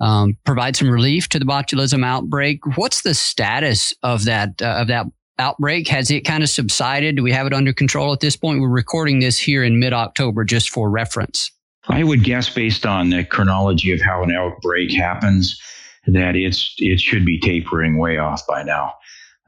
um, 0.00 0.36
provide 0.44 0.74
some 0.74 0.90
relief 0.90 1.28
to 1.28 1.38
the 1.38 1.44
botulism 1.44 2.04
outbreak. 2.04 2.58
What's 2.76 3.02
the 3.02 3.14
status 3.14 3.94
of 4.02 4.24
that 4.24 4.60
uh, 4.60 4.78
of 4.80 4.88
that 4.88 5.06
outbreak? 5.38 5.88
Has 5.88 6.10
it 6.10 6.22
kind 6.22 6.42
of 6.42 6.48
subsided? 6.48 7.16
Do 7.16 7.22
we 7.22 7.32
have 7.32 7.46
it 7.46 7.52
under 7.52 7.72
control 7.72 8.12
at 8.12 8.20
this 8.20 8.36
point? 8.36 8.60
We're 8.60 8.68
recording 8.68 9.20
this 9.20 9.38
here 9.38 9.64
in 9.64 9.78
mid 9.78 9.92
October 9.92 10.44
just 10.44 10.70
for 10.70 10.90
reference. 10.90 11.50
I 11.88 12.02
would 12.02 12.24
guess, 12.24 12.48
based 12.48 12.84
on 12.84 13.10
the 13.10 13.24
chronology 13.24 13.92
of 13.92 14.00
how 14.00 14.22
an 14.22 14.34
outbreak 14.34 14.92
happens, 14.92 15.60
that 16.06 16.34
it's 16.36 16.74
it 16.78 17.00
should 17.00 17.24
be 17.24 17.38
tapering 17.40 17.98
way 17.98 18.18
off 18.18 18.46
by 18.46 18.62
now. 18.62 18.92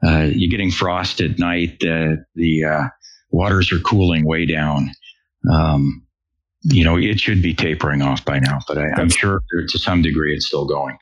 Uh, 0.03 0.29
you're 0.31 0.49
getting 0.49 0.71
frost 0.71 1.19
at 1.19 1.39
night. 1.39 1.83
Uh, 1.83 2.15
the 2.35 2.63
uh, 2.63 2.83
waters 3.31 3.71
are 3.71 3.79
cooling 3.79 4.25
way 4.25 4.45
down. 4.45 4.91
Um, 5.51 6.05
you 6.63 6.83
know, 6.83 6.97
it 6.97 7.19
should 7.19 7.41
be 7.41 7.53
tapering 7.53 8.01
off 8.01 8.23
by 8.25 8.39
now, 8.39 8.59
but 8.67 8.77
I, 8.77 9.01
am 9.01 9.09
sure 9.09 9.41
to 9.51 9.79
some 9.79 10.01
degree 10.01 10.35
it's 10.35 10.47
still 10.47 10.65
going. 10.65 10.97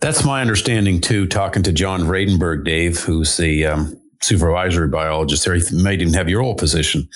That's 0.00 0.24
my 0.24 0.40
understanding 0.40 1.00
too. 1.00 1.26
Talking 1.26 1.62
to 1.62 1.72
John 1.72 2.02
Vradenburg, 2.02 2.64
Dave, 2.64 3.00
who's 3.00 3.36
the 3.36 3.66
um, 3.66 4.01
supervisory 4.22 4.88
biologist 4.88 5.44
there. 5.44 5.54
He 5.54 5.82
may 5.82 5.94
even 5.94 6.14
have 6.14 6.28
your 6.28 6.42
old 6.42 6.58
position. 6.58 7.08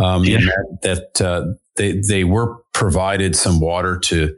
Um, 0.00 0.24
yeah. 0.24 0.38
that, 0.82 1.12
that 1.16 1.26
uh, 1.26 1.46
they 1.76 2.00
they 2.06 2.24
were 2.24 2.56
provided 2.74 3.34
some 3.34 3.60
water 3.60 3.98
to 3.98 4.36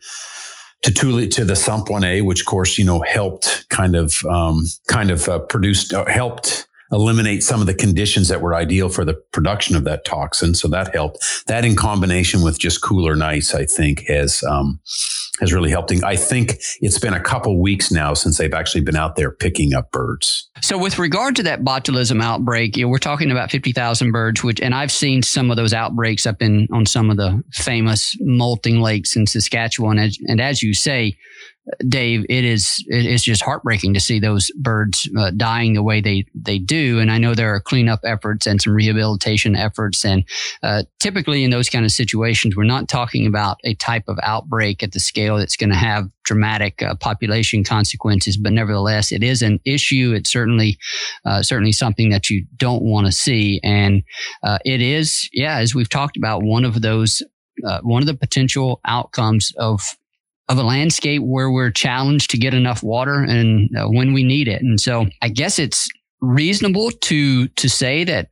to 0.82 0.92
Tule, 0.92 1.26
to 1.26 1.44
the 1.44 1.56
Sump 1.56 1.88
1A, 1.88 2.24
which 2.24 2.40
of 2.40 2.46
course 2.46 2.78
you 2.78 2.84
know 2.84 3.00
helped 3.00 3.66
kind 3.68 3.96
of 3.96 4.24
um, 4.26 4.64
kind 4.88 5.10
of 5.10 5.28
uh, 5.28 5.40
produced 5.40 5.92
uh, 5.92 6.06
helped 6.06 6.66
eliminate 6.92 7.42
some 7.42 7.60
of 7.60 7.66
the 7.66 7.74
conditions 7.74 8.28
that 8.28 8.40
were 8.40 8.54
ideal 8.54 8.88
for 8.88 9.04
the 9.04 9.14
production 9.32 9.76
of 9.76 9.84
that 9.84 10.04
toxin. 10.04 10.54
So 10.54 10.68
that 10.68 10.94
helped. 10.94 11.18
That 11.46 11.64
in 11.64 11.76
combination 11.76 12.42
with 12.42 12.58
just 12.58 12.82
cooler 12.82 13.16
nights, 13.16 13.54
I 13.54 13.64
think 13.64 14.06
has 14.06 14.42
um, 14.42 14.80
has 15.40 15.52
really 15.52 15.70
helped. 15.70 15.92
I 16.04 16.16
think 16.16 16.60
it's 16.80 16.98
been 16.98 17.14
a 17.14 17.20
couple 17.20 17.60
weeks 17.60 17.90
now 17.90 18.14
since 18.14 18.38
they've 18.38 18.52
actually 18.52 18.82
been 18.82 18.96
out 18.96 19.16
there 19.16 19.30
picking 19.30 19.74
up 19.74 19.90
birds. 19.90 20.48
So 20.60 20.76
with 20.78 20.98
regard 20.98 21.36
to 21.36 21.42
that 21.44 21.62
botulism 21.62 22.22
outbreak, 22.22 22.76
you 22.76 22.84
know, 22.84 22.88
we're 22.88 22.98
talking 22.98 23.30
about 23.30 23.50
fifty 23.50 23.72
thousand 23.72 24.12
birds, 24.12 24.44
which 24.44 24.60
and 24.60 24.74
I've 24.74 24.92
seen 24.92 25.22
some 25.22 25.50
of 25.50 25.56
those 25.56 25.72
outbreaks 25.72 26.26
up 26.26 26.42
in 26.42 26.68
on 26.72 26.86
some 26.86 27.10
of 27.10 27.16
the 27.16 27.42
famous 27.52 28.16
molting 28.20 28.80
lakes 28.80 29.16
in 29.16 29.26
Saskatchewan, 29.26 29.98
and, 29.98 30.12
and 30.26 30.40
as 30.40 30.62
you 30.62 30.74
say 30.74 31.16
Dave, 31.86 32.24
it 32.28 32.44
is 32.44 32.82
it 32.88 33.04
is 33.04 33.22
just 33.22 33.42
heartbreaking 33.42 33.94
to 33.94 34.00
see 34.00 34.18
those 34.18 34.50
birds 34.52 35.08
uh, 35.16 35.30
dying 35.36 35.74
the 35.74 35.82
way 35.82 36.00
they 36.00 36.24
they 36.34 36.58
do. 36.58 36.98
And 36.98 37.10
I 37.10 37.18
know 37.18 37.34
there 37.34 37.54
are 37.54 37.60
cleanup 37.60 38.00
efforts 38.02 38.46
and 38.46 38.60
some 38.60 38.72
rehabilitation 38.72 39.54
efforts. 39.54 40.04
And 40.04 40.24
uh, 40.62 40.84
typically 40.98 41.44
in 41.44 41.50
those 41.50 41.68
kind 41.68 41.84
of 41.84 41.92
situations, 41.92 42.56
we're 42.56 42.64
not 42.64 42.88
talking 42.88 43.26
about 43.26 43.58
a 43.64 43.74
type 43.74 44.04
of 44.08 44.18
outbreak 44.22 44.82
at 44.82 44.92
the 44.92 45.00
scale 45.00 45.36
that's 45.36 45.56
going 45.56 45.70
to 45.70 45.76
have 45.76 46.08
dramatic 46.24 46.82
uh, 46.82 46.94
population 46.94 47.62
consequences. 47.62 48.36
But 48.36 48.52
nevertheless, 48.52 49.12
it 49.12 49.22
is 49.22 49.42
an 49.42 49.60
issue. 49.64 50.12
It's 50.14 50.30
certainly 50.30 50.78
uh, 51.26 51.42
certainly 51.42 51.72
something 51.72 52.08
that 52.08 52.30
you 52.30 52.46
don't 52.56 52.82
want 52.82 53.06
to 53.06 53.12
see. 53.12 53.60
And 53.62 54.02
uh, 54.42 54.58
it 54.64 54.80
is, 54.80 55.28
yeah, 55.32 55.58
as 55.58 55.74
we've 55.74 55.90
talked 55.90 56.16
about, 56.16 56.42
one 56.42 56.64
of 56.64 56.80
those 56.80 57.22
uh, 57.66 57.80
one 57.82 58.02
of 58.02 58.06
the 58.06 58.16
potential 58.16 58.80
outcomes 58.86 59.52
of 59.58 59.82
of 60.50 60.58
a 60.58 60.62
landscape 60.64 61.22
where 61.22 61.50
we're 61.50 61.70
challenged 61.70 62.30
to 62.30 62.36
get 62.36 62.52
enough 62.52 62.82
water 62.82 63.22
and 63.22 63.70
uh, 63.76 63.86
when 63.86 64.12
we 64.12 64.24
need 64.24 64.48
it. 64.48 64.60
And 64.60 64.80
so 64.80 65.06
I 65.22 65.28
guess 65.28 65.58
it's 65.58 65.88
reasonable 66.20 66.90
to 66.90 67.48
to 67.48 67.68
say 67.70 68.04
that 68.04 68.28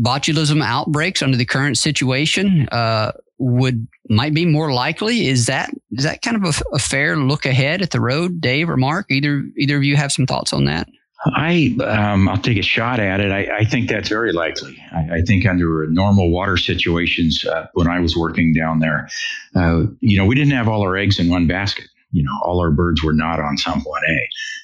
botulism 0.00 0.64
outbreaks 0.64 1.22
under 1.22 1.36
the 1.36 1.44
current 1.44 1.78
situation 1.78 2.68
uh, 2.72 3.12
would 3.38 3.86
might 4.08 4.32
be 4.32 4.46
more 4.46 4.72
likely. 4.72 5.28
Is 5.28 5.44
that 5.46 5.70
is 5.92 6.04
that 6.04 6.22
kind 6.22 6.42
of 6.42 6.44
a, 6.44 6.74
a 6.74 6.78
fair 6.78 7.16
look 7.16 7.44
ahead 7.44 7.82
at 7.82 7.90
the 7.90 8.00
road, 8.00 8.40
Dave 8.40 8.70
or 8.70 8.78
Mark? 8.78 9.06
Either 9.10 9.44
either 9.58 9.76
of 9.76 9.84
you 9.84 9.94
have 9.94 10.12
some 10.12 10.26
thoughts 10.26 10.54
on 10.54 10.64
that? 10.64 10.88
I 11.34 11.76
um, 11.84 12.28
I'll 12.28 12.38
take 12.38 12.58
a 12.58 12.62
shot 12.62 13.00
at 13.00 13.20
it. 13.20 13.32
I, 13.32 13.58
I 13.58 13.64
think 13.64 13.88
that's 13.88 14.08
very 14.08 14.32
likely. 14.32 14.76
I, 14.92 15.16
I, 15.16 15.22
think 15.22 15.46
under 15.46 15.86
normal 15.88 16.30
water 16.30 16.56
situations, 16.56 17.44
uh, 17.44 17.66
when 17.74 17.88
I 17.88 18.00
was 18.00 18.16
working 18.16 18.52
down 18.52 18.78
there, 18.78 19.08
uh, 19.54 19.84
you 20.00 20.16
know, 20.18 20.26
we 20.26 20.34
didn't 20.34 20.52
have 20.52 20.68
all 20.68 20.82
our 20.82 20.96
eggs 20.96 21.18
in 21.18 21.28
one 21.28 21.46
basket. 21.46 21.86
You 22.12 22.22
know, 22.22 22.38
all 22.44 22.60
our 22.60 22.70
birds 22.70 23.02
were 23.02 23.12
not 23.12 23.40
on 23.40 23.58
Sump 23.58 23.84
1A. 23.84 24.18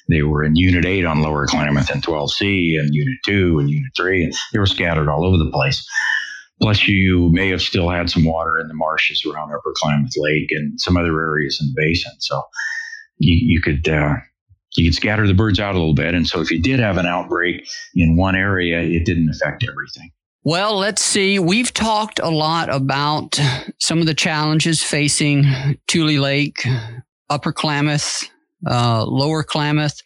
They 0.09 0.23
were 0.23 0.43
in 0.43 0.55
Unit 0.55 0.85
8 0.85 1.05
on 1.05 1.21
Lower 1.21 1.45
Klamath 1.45 1.89
and 1.89 2.03
12C 2.03 2.79
and 2.79 2.93
Unit 2.95 3.17
2 3.25 3.59
and 3.59 3.69
Unit 3.69 3.91
3, 3.95 4.23
and 4.25 4.33
they 4.53 4.59
were 4.59 4.65
scattered 4.65 5.09
all 5.09 5.25
over 5.25 5.37
the 5.37 5.51
place. 5.51 5.87
Plus, 6.61 6.87
you 6.87 7.29
may 7.31 7.49
have 7.49 7.61
still 7.61 7.89
had 7.89 8.09
some 8.09 8.23
water 8.23 8.57
in 8.59 8.67
the 8.67 8.73
marshes 8.73 9.25
around 9.25 9.51
Upper 9.51 9.73
Klamath 9.75 10.13
Lake 10.17 10.51
and 10.51 10.79
some 10.79 10.95
other 10.95 11.21
areas 11.21 11.59
in 11.61 11.67
the 11.67 11.73
basin. 11.75 12.13
So 12.19 12.41
you, 13.17 13.55
you 13.55 13.61
could. 13.61 13.87
Uh, 13.87 14.15
you 14.75 14.89
could 14.89 14.95
scatter 14.95 15.27
the 15.27 15.33
birds 15.33 15.59
out 15.59 15.75
a 15.75 15.77
little 15.77 15.93
bit. 15.93 16.13
And 16.15 16.27
so 16.27 16.41
if 16.41 16.49
you 16.51 16.61
did 16.61 16.79
have 16.79 16.97
an 16.97 17.05
outbreak 17.05 17.67
in 17.95 18.15
one 18.15 18.35
area, 18.35 18.81
it 18.81 19.05
didn't 19.05 19.29
affect 19.29 19.63
everything. 19.67 20.11
Well, 20.45 20.77
let's 20.77 21.01
see. 21.01 21.39
We've 21.39 21.73
talked 21.73 22.19
a 22.19 22.29
lot 22.29 22.73
about 22.73 23.39
some 23.79 23.99
of 23.99 24.07
the 24.07 24.13
challenges 24.13 24.83
facing 24.83 25.45
Tule 25.87 26.21
Lake, 26.21 26.65
Upper 27.29 27.53
Klamath, 27.53 28.29
uh, 28.69 29.05
Lower 29.05 29.43
Klamath. 29.43 30.01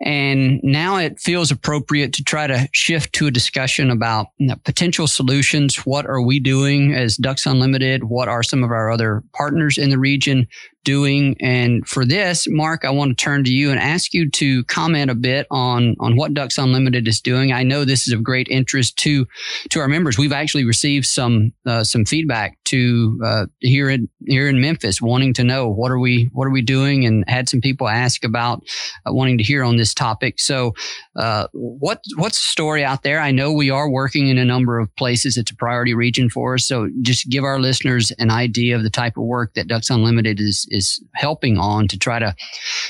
And 0.00 0.60
now 0.62 0.96
it 0.96 1.18
feels 1.18 1.50
appropriate 1.50 2.12
to 2.14 2.24
try 2.24 2.46
to 2.46 2.68
shift 2.72 3.12
to 3.14 3.26
a 3.26 3.32
discussion 3.32 3.90
about 3.90 4.28
potential 4.64 5.08
solutions. 5.08 5.84
What 5.84 6.06
are 6.06 6.22
we 6.22 6.38
doing 6.38 6.94
as 6.94 7.16
Ducks 7.16 7.46
Unlimited? 7.46 8.04
What 8.04 8.28
are 8.28 8.44
some 8.44 8.62
of 8.62 8.70
our 8.70 8.90
other 8.92 9.24
partners 9.34 9.76
in 9.76 9.90
the 9.90 9.98
region 9.98 10.46
doing. 10.88 11.36
And 11.38 11.86
for 11.86 12.06
this, 12.06 12.48
Mark, 12.48 12.86
I 12.86 12.88
want 12.88 13.10
to 13.10 13.22
turn 13.22 13.44
to 13.44 13.52
you 13.52 13.70
and 13.70 13.78
ask 13.78 14.14
you 14.14 14.30
to 14.30 14.64
comment 14.64 15.10
a 15.10 15.14
bit 15.14 15.46
on 15.50 15.94
on 16.00 16.16
what 16.16 16.32
Ducks 16.32 16.56
Unlimited 16.56 17.06
is 17.06 17.20
doing. 17.20 17.52
I 17.52 17.62
know 17.62 17.84
this 17.84 18.08
is 18.08 18.14
of 18.14 18.22
great 18.22 18.48
interest 18.48 18.96
to 19.00 19.26
to 19.68 19.80
our 19.80 19.88
members. 19.88 20.16
We've 20.16 20.32
actually 20.32 20.64
received 20.64 21.04
some 21.04 21.52
uh, 21.66 21.84
some 21.84 22.06
feedback 22.06 22.56
to 22.68 23.20
uh, 23.22 23.46
here 23.58 23.90
in 23.90 24.08
here 24.26 24.48
in 24.48 24.62
Memphis, 24.62 25.02
wanting 25.02 25.34
to 25.34 25.44
know 25.44 25.68
what 25.68 25.90
are 25.90 25.98
we 25.98 26.30
what 26.32 26.46
are 26.46 26.52
we 26.52 26.62
doing, 26.62 27.04
and 27.04 27.22
had 27.28 27.50
some 27.50 27.60
people 27.60 27.86
ask 27.86 28.24
about 28.24 28.62
uh, 29.04 29.12
wanting 29.12 29.36
to 29.36 29.44
hear 29.44 29.64
on 29.64 29.76
this 29.76 29.92
topic. 29.92 30.40
So, 30.40 30.72
uh, 31.16 31.48
what 31.52 32.00
what's 32.16 32.40
the 32.40 32.46
story 32.46 32.82
out 32.82 33.02
there? 33.02 33.20
I 33.20 33.30
know 33.30 33.52
we 33.52 33.68
are 33.68 33.90
working 33.90 34.28
in 34.28 34.38
a 34.38 34.44
number 34.46 34.78
of 34.78 34.88
places. 34.96 35.36
It's 35.36 35.50
a 35.50 35.56
priority 35.56 35.92
region 35.92 36.30
for 36.30 36.54
us. 36.54 36.64
So, 36.64 36.88
just 37.02 37.28
give 37.28 37.44
our 37.44 37.60
listeners 37.60 38.10
an 38.18 38.30
idea 38.30 38.74
of 38.74 38.84
the 38.84 38.90
type 38.90 39.18
of 39.18 39.24
work 39.24 39.52
that 39.52 39.68
Ducks 39.68 39.90
Unlimited 39.90 40.40
is 40.40 40.66
is 40.70 40.77
helping 41.14 41.58
on 41.58 41.88
to 41.88 41.98
try 41.98 42.18
to 42.18 42.34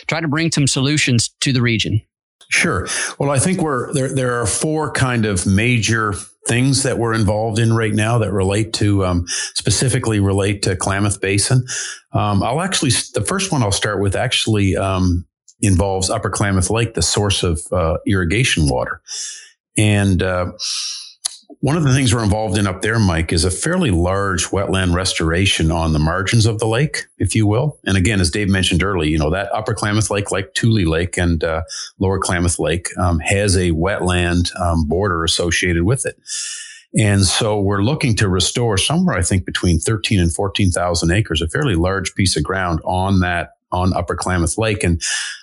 try 0.06 0.20
to 0.20 0.28
bring 0.28 0.50
some 0.52 0.66
solutions 0.66 1.30
to 1.40 1.52
the 1.52 1.62
region? 1.62 2.00
Sure. 2.50 2.88
Well, 3.18 3.30
I 3.30 3.38
think 3.38 3.60
we're 3.60 3.92
there. 3.92 4.14
There 4.14 4.40
are 4.40 4.46
four 4.46 4.90
kind 4.92 5.26
of 5.26 5.46
major 5.46 6.14
things 6.46 6.82
that 6.82 6.98
we're 6.98 7.12
involved 7.12 7.58
in 7.58 7.74
right 7.74 7.92
now 7.92 8.16
that 8.18 8.32
relate 8.32 8.72
to 8.72 9.04
um, 9.04 9.26
specifically 9.54 10.18
relate 10.18 10.62
to 10.62 10.74
Klamath 10.74 11.20
Basin. 11.20 11.66
Um, 12.12 12.42
I'll 12.42 12.62
actually 12.62 12.90
the 13.12 13.24
first 13.26 13.52
one 13.52 13.62
I'll 13.62 13.70
start 13.70 14.00
with 14.00 14.16
actually 14.16 14.76
um, 14.76 15.26
involves 15.60 16.08
Upper 16.08 16.30
Klamath 16.30 16.70
Lake, 16.70 16.94
the 16.94 17.02
source 17.02 17.42
of 17.42 17.60
uh, 17.70 17.98
irrigation 18.06 18.68
water, 18.68 19.02
and 19.76 20.22
uh, 20.22 20.52
one 21.60 21.76
of 21.76 21.82
the 21.82 21.92
things 21.92 22.14
we're 22.14 22.22
involved 22.22 22.56
in 22.56 22.68
up 22.68 22.82
there, 22.82 23.00
Mike, 23.00 23.32
is 23.32 23.44
a 23.44 23.50
fairly 23.50 23.90
large 23.90 24.44
wetland 24.46 24.94
restoration 24.94 25.72
on 25.72 25.92
the 25.92 25.98
margins 25.98 26.46
of 26.46 26.60
the 26.60 26.68
lake, 26.68 27.06
if 27.18 27.34
you 27.34 27.48
will. 27.48 27.78
And 27.84 27.96
again, 27.96 28.20
as 28.20 28.30
Dave 28.30 28.48
mentioned 28.48 28.82
earlier, 28.82 29.10
you 29.10 29.18
know, 29.18 29.30
that 29.30 29.52
Upper 29.52 29.74
Klamath 29.74 30.08
Lake, 30.10 30.30
like 30.30 30.54
Tule 30.54 30.88
Lake 30.88 31.16
and 31.16 31.42
uh, 31.42 31.62
Lower 31.98 32.20
Klamath 32.20 32.60
Lake, 32.60 32.96
um, 32.96 33.18
has 33.18 33.56
a 33.56 33.72
wetland 33.72 34.54
um, 34.60 34.84
border 34.86 35.24
associated 35.24 35.82
with 35.82 36.06
it. 36.06 36.16
And 36.96 37.24
so 37.24 37.60
we're 37.60 37.82
looking 37.82 38.14
to 38.16 38.28
restore 38.28 38.78
somewhere, 38.78 39.16
I 39.16 39.22
think, 39.22 39.44
between 39.44 39.80
13 39.80 40.20
and 40.20 40.32
14,000 40.32 41.10
acres, 41.10 41.42
a 41.42 41.48
fairly 41.48 41.74
large 41.74 42.14
piece 42.14 42.36
of 42.36 42.44
ground 42.44 42.80
on 42.84 43.20
that 43.20 43.57
on 43.70 43.94
Upper 43.94 44.16
Klamath 44.16 44.58
Lake. 44.58 44.82
And 44.82 45.00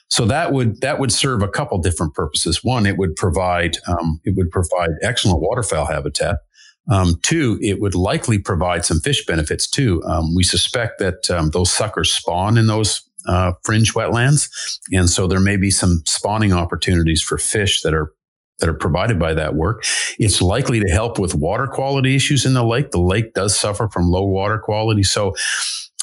so 0.10 0.26
that 0.26 0.54
would 0.54 0.82
that 0.82 1.00
would 1.00 1.12
serve 1.12 1.42
a 1.42 1.48
couple 1.48 1.78
different 1.80 2.14
purposes. 2.14 2.64
One, 2.64 2.86
it 2.86 2.98
would 2.98 3.16
provide 3.16 3.78
um, 3.88 4.20
it 4.24 4.36
would 4.36 4.52
provide 4.52 4.92
excellent 5.02 5.42
waterfowl 5.42 5.86
habitat. 5.86 6.38
Um, 6.90 7.20
two, 7.24 7.58
it 7.62 7.82
would 7.82 7.96
likely 7.96 8.38
provide 8.38 8.86
some 8.86 9.00
fish 9.00 9.26
benefits 9.26 9.68
too. 9.68 10.04
Um, 10.04 10.36
we 10.36 10.44
suspect 10.44 11.00
that 11.00 11.30
um, 11.32 11.50
those 11.50 11.72
suckers 11.72 12.12
spawn 12.12 12.58
in 12.58 12.68
those 12.68 13.02
uh, 13.28 13.54
fringe 13.64 13.94
wetlands, 13.96 14.50
and 14.92 15.10
so 15.10 15.26
there 15.26 15.40
may 15.40 15.58
be 15.58 15.72
some 15.72 16.04
spawning 16.06 16.54
opportunities 16.54 17.24
for 17.24 17.40
fish 17.40 17.82
that 17.82 17.94
are 17.94 18.14
that 18.60 18.70
are 18.70 18.74
provided 18.76 19.20
by 19.20 19.34
that 19.34 19.56
work. 19.56 19.84
It's 20.20 20.42
likely 20.42 20.80
to 20.80 20.88
help 20.88 21.20
with 21.20 21.36
water 21.36 21.68
quality 21.68 22.16
issues 22.16 22.46
in 22.46 22.54
the 22.54 22.64
lake. 22.64 22.92
The 22.92 23.02
lake 23.02 23.34
does 23.34 23.60
suffer 23.60 23.90
from 23.90 24.10
low 24.10 24.24
water 24.24 24.60
quality, 24.60 25.04
so 25.04 25.36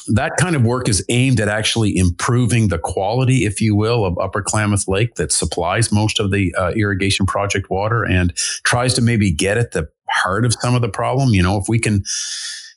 that 0.07 0.37
kind 0.37 0.55
of 0.55 0.63
work 0.63 0.89
is 0.89 1.05
aimed 1.09 1.39
at 1.39 1.47
actually 1.47 1.97
improving 1.97 2.67
the 2.67 2.77
quality, 2.77 3.45
if 3.45 3.61
you 3.61 3.75
will, 3.75 4.05
of 4.05 4.17
Upper 4.17 4.41
Klamath 4.41 4.87
Lake 4.87 5.15
that 5.15 5.31
supplies 5.31 5.91
most 5.91 6.19
of 6.19 6.31
the 6.31 6.53
uh, 6.55 6.71
irrigation 6.71 7.25
project 7.25 7.69
water 7.69 8.03
and 8.03 8.35
tries 8.63 8.93
to 8.95 9.01
maybe 9.01 9.31
get 9.31 9.57
at 9.57 9.71
the 9.71 9.87
heart 10.09 10.45
of 10.45 10.53
some 10.59 10.75
of 10.75 10.81
the 10.81 10.89
problem. 10.89 11.29
You 11.29 11.43
know, 11.43 11.57
if 11.57 11.65
we 11.67 11.79
can, 11.79 12.03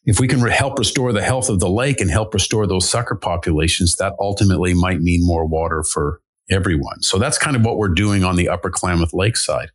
if 0.04 0.20
we 0.20 0.28
can 0.28 0.40
re- 0.40 0.52
help 0.52 0.78
restore 0.78 1.12
the 1.12 1.22
health 1.22 1.48
of 1.48 1.60
the 1.60 1.68
lake 1.68 2.00
and 2.00 2.10
help 2.10 2.32
restore 2.32 2.66
those 2.66 2.88
sucker 2.88 3.16
populations, 3.16 3.96
that 3.96 4.14
ultimately 4.20 4.74
might 4.74 5.00
mean 5.00 5.26
more 5.26 5.46
water 5.46 5.82
for 5.82 6.20
everyone. 6.50 7.02
So 7.02 7.18
that's 7.18 7.38
kind 7.38 7.56
of 7.56 7.64
what 7.64 7.76
we're 7.76 7.88
doing 7.88 8.24
on 8.24 8.36
the 8.36 8.48
Upper 8.48 8.70
Klamath 8.70 9.12
Lake 9.12 9.36
side. 9.36 9.70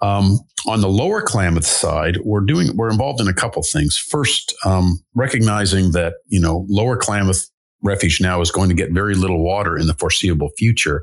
Um, 0.00 0.40
on 0.66 0.80
the 0.80 0.88
lower 0.88 1.22
Klamath 1.22 1.66
side, 1.66 2.18
we're 2.24 2.40
doing 2.40 2.76
we're 2.76 2.90
involved 2.90 3.20
in 3.20 3.28
a 3.28 3.34
couple 3.34 3.62
things. 3.62 3.96
First, 3.96 4.54
um, 4.64 5.00
recognizing 5.14 5.92
that 5.92 6.14
you 6.26 6.40
know 6.40 6.66
lower 6.68 6.96
Klamath 6.96 7.48
refuge 7.82 8.20
now 8.20 8.40
is 8.40 8.50
going 8.50 8.68
to 8.68 8.74
get 8.74 8.92
very 8.92 9.14
little 9.14 9.42
water 9.42 9.78
in 9.78 9.86
the 9.86 9.94
foreseeable 9.94 10.50
future. 10.58 11.02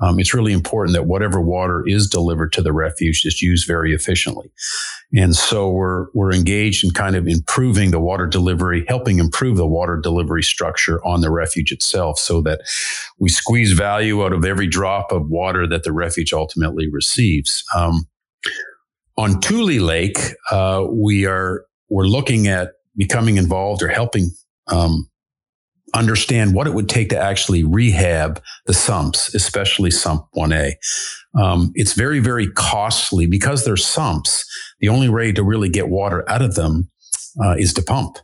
Um, 0.00 0.18
it's 0.18 0.34
really 0.34 0.52
important 0.52 0.94
that 0.94 1.06
whatever 1.06 1.40
water 1.40 1.84
is 1.86 2.08
delivered 2.08 2.52
to 2.54 2.62
the 2.62 2.72
refuge 2.72 3.24
is 3.24 3.40
used 3.40 3.66
very 3.66 3.94
efficiently. 3.94 4.50
And 5.14 5.36
so 5.36 5.70
we're 5.70 6.06
we're 6.14 6.32
engaged 6.32 6.84
in 6.84 6.90
kind 6.90 7.14
of 7.16 7.28
improving 7.28 7.90
the 7.90 8.00
water 8.00 8.26
delivery, 8.26 8.84
helping 8.88 9.18
improve 9.18 9.56
the 9.56 9.66
water 9.66 9.98
delivery 10.02 10.42
structure 10.42 11.04
on 11.04 11.20
the 11.20 11.30
refuge 11.30 11.70
itself, 11.70 12.18
so 12.18 12.40
that 12.42 12.60
we 13.18 13.28
squeeze 13.28 13.72
value 13.72 14.24
out 14.24 14.32
of 14.32 14.44
every 14.44 14.66
drop 14.66 15.12
of 15.12 15.28
water 15.28 15.66
that 15.68 15.84
the 15.84 15.92
refuge 15.92 16.32
ultimately 16.32 16.88
receives. 16.90 17.64
Um, 17.74 18.06
on 19.16 19.40
Tule 19.40 19.80
Lake, 19.80 20.18
uh, 20.50 20.84
we 20.88 21.26
are 21.26 21.64
we're 21.88 22.06
looking 22.06 22.48
at 22.48 22.72
becoming 22.96 23.36
involved 23.36 23.82
or 23.82 23.88
helping 23.88 24.30
um, 24.68 25.08
understand 25.94 26.54
what 26.54 26.66
it 26.66 26.74
would 26.74 26.88
take 26.88 27.10
to 27.10 27.18
actually 27.18 27.62
rehab 27.64 28.42
the 28.66 28.74
sumps, 28.74 29.34
especially 29.34 29.90
sump 29.90 30.26
1A. 30.36 30.72
Um, 31.40 31.72
it's 31.74 31.92
very, 31.92 32.18
very 32.18 32.50
costly 32.50 33.26
because 33.26 33.64
they're 33.64 33.76
sumps. 33.76 34.44
The 34.80 34.88
only 34.88 35.08
way 35.08 35.32
to 35.32 35.42
really 35.42 35.68
get 35.68 35.88
water 35.88 36.28
out 36.28 36.42
of 36.42 36.54
them 36.54 36.90
uh, 37.42 37.54
is 37.56 37.72
to 37.74 37.82
pump. 37.82 38.18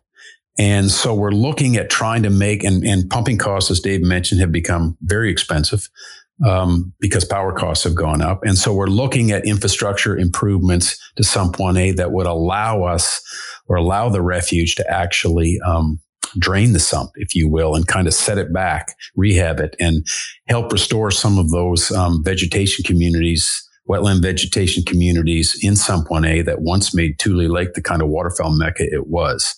And 0.58 0.90
so 0.90 1.14
we're 1.14 1.30
looking 1.30 1.76
at 1.76 1.88
trying 1.88 2.22
to 2.24 2.30
make, 2.30 2.62
and, 2.62 2.84
and 2.84 3.08
pumping 3.08 3.38
costs, 3.38 3.70
as 3.70 3.80
Dave 3.80 4.02
mentioned, 4.02 4.40
have 4.40 4.52
become 4.52 4.98
very 5.00 5.30
expensive 5.30 5.88
um, 6.46 6.92
because 7.00 7.24
power 7.24 7.52
costs 7.52 7.84
have 7.84 7.94
gone 7.94 8.22
up. 8.22 8.40
And 8.44 8.58
so 8.58 8.74
we're 8.74 8.86
looking 8.86 9.30
at 9.30 9.46
infrastructure 9.46 10.16
improvements 10.16 10.98
to 11.16 11.24
Sump 11.24 11.56
1A 11.56 11.96
that 11.96 12.12
would 12.12 12.26
allow 12.26 12.84
us 12.84 13.22
or 13.66 13.76
allow 13.76 14.08
the 14.08 14.22
refuge 14.22 14.74
to 14.76 14.90
actually 14.90 15.58
um, 15.66 16.00
drain 16.38 16.72
the 16.72 16.80
sump, 16.80 17.10
if 17.16 17.34
you 17.34 17.48
will, 17.48 17.74
and 17.74 17.86
kind 17.86 18.06
of 18.06 18.14
set 18.14 18.38
it 18.38 18.52
back, 18.52 18.94
rehab 19.16 19.60
it, 19.60 19.76
and 19.78 20.06
help 20.48 20.72
restore 20.72 21.10
some 21.10 21.38
of 21.38 21.50
those 21.50 21.90
um, 21.92 22.22
vegetation 22.24 22.84
communities, 22.84 23.68
wetland 23.88 24.22
vegetation 24.22 24.82
communities 24.84 25.58
in 25.62 25.76
Sump 25.76 26.08
1A 26.08 26.44
that 26.44 26.62
once 26.62 26.94
made 26.94 27.18
Tule 27.18 27.48
Lake 27.48 27.74
the 27.74 27.82
kind 27.82 28.02
of 28.02 28.08
waterfowl 28.08 28.56
mecca 28.56 28.84
it 28.84 29.08
was. 29.08 29.54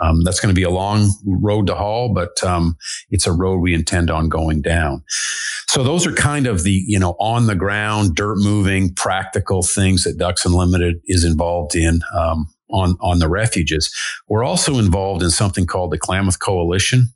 Um, 0.00 0.22
that's 0.22 0.40
going 0.40 0.54
to 0.54 0.58
be 0.58 0.64
a 0.64 0.70
long 0.70 1.10
road 1.26 1.66
to 1.66 1.74
haul, 1.74 2.12
but 2.14 2.42
um, 2.44 2.76
it's 3.10 3.26
a 3.26 3.32
road 3.32 3.58
we 3.58 3.74
intend 3.74 4.10
on 4.10 4.28
going 4.28 4.62
down. 4.62 5.02
So 5.68 5.82
those 5.82 6.06
are 6.06 6.12
kind 6.12 6.46
of 6.46 6.62
the 6.62 6.82
you 6.86 6.98
know 6.98 7.16
on 7.18 7.46
the 7.46 7.54
ground, 7.54 8.14
dirt 8.14 8.38
moving, 8.38 8.94
practical 8.94 9.62
things 9.62 10.04
that 10.04 10.18
Ducks 10.18 10.44
Unlimited 10.44 11.00
is 11.06 11.24
involved 11.24 11.74
in 11.74 12.00
um, 12.14 12.48
on 12.70 12.96
on 13.00 13.18
the 13.18 13.28
refuges. 13.28 13.94
We're 14.28 14.44
also 14.44 14.78
involved 14.78 15.22
in 15.22 15.30
something 15.30 15.66
called 15.66 15.90
the 15.90 15.98
Klamath 15.98 16.38
Coalition, 16.38 17.08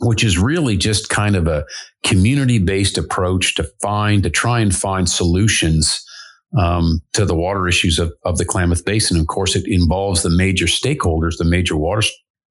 which 0.00 0.24
is 0.24 0.38
really 0.38 0.76
just 0.76 1.08
kind 1.08 1.36
of 1.36 1.46
a 1.46 1.64
community 2.04 2.58
based 2.58 2.98
approach 2.98 3.54
to 3.56 3.64
find 3.82 4.22
to 4.22 4.30
try 4.30 4.60
and 4.60 4.74
find 4.74 5.08
solutions 5.08 6.04
um, 6.56 7.00
to 7.12 7.24
the 7.24 7.34
water 7.34 7.68
issues 7.68 7.98
of, 7.98 8.12
of 8.24 8.38
the 8.38 8.44
Klamath 8.44 8.84
Basin. 8.84 9.18
Of 9.18 9.26
course, 9.26 9.56
it 9.56 9.64
involves 9.66 10.22
the 10.22 10.30
major 10.30 10.66
stakeholders, 10.66 11.36
the 11.38 11.44
major 11.44 11.76
water 11.76 12.02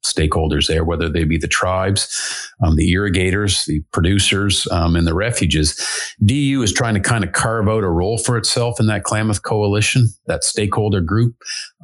stakeholders 0.05 0.67
there, 0.67 0.83
whether 0.83 1.09
they 1.09 1.23
be 1.23 1.37
the 1.37 1.47
tribes, 1.47 2.51
um, 2.63 2.75
the 2.75 2.91
irrigators, 2.91 3.65
the 3.65 3.81
producers, 3.91 4.67
um, 4.71 4.95
and 4.95 5.07
the 5.07 5.13
refuges. 5.13 5.75
DU 6.23 6.61
is 6.63 6.71
trying 6.71 6.93
to 6.93 6.99
kind 6.99 7.23
of 7.23 7.33
carve 7.33 7.67
out 7.67 7.83
a 7.83 7.89
role 7.89 8.17
for 8.17 8.37
itself 8.37 8.79
in 8.79 8.87
that 8.87 9.03
Klamath 9.03 9.43
coalition, 9.43 10.07
that 10.27 10.43
stakeholder 10.43 11.01
group, 11.01 11.35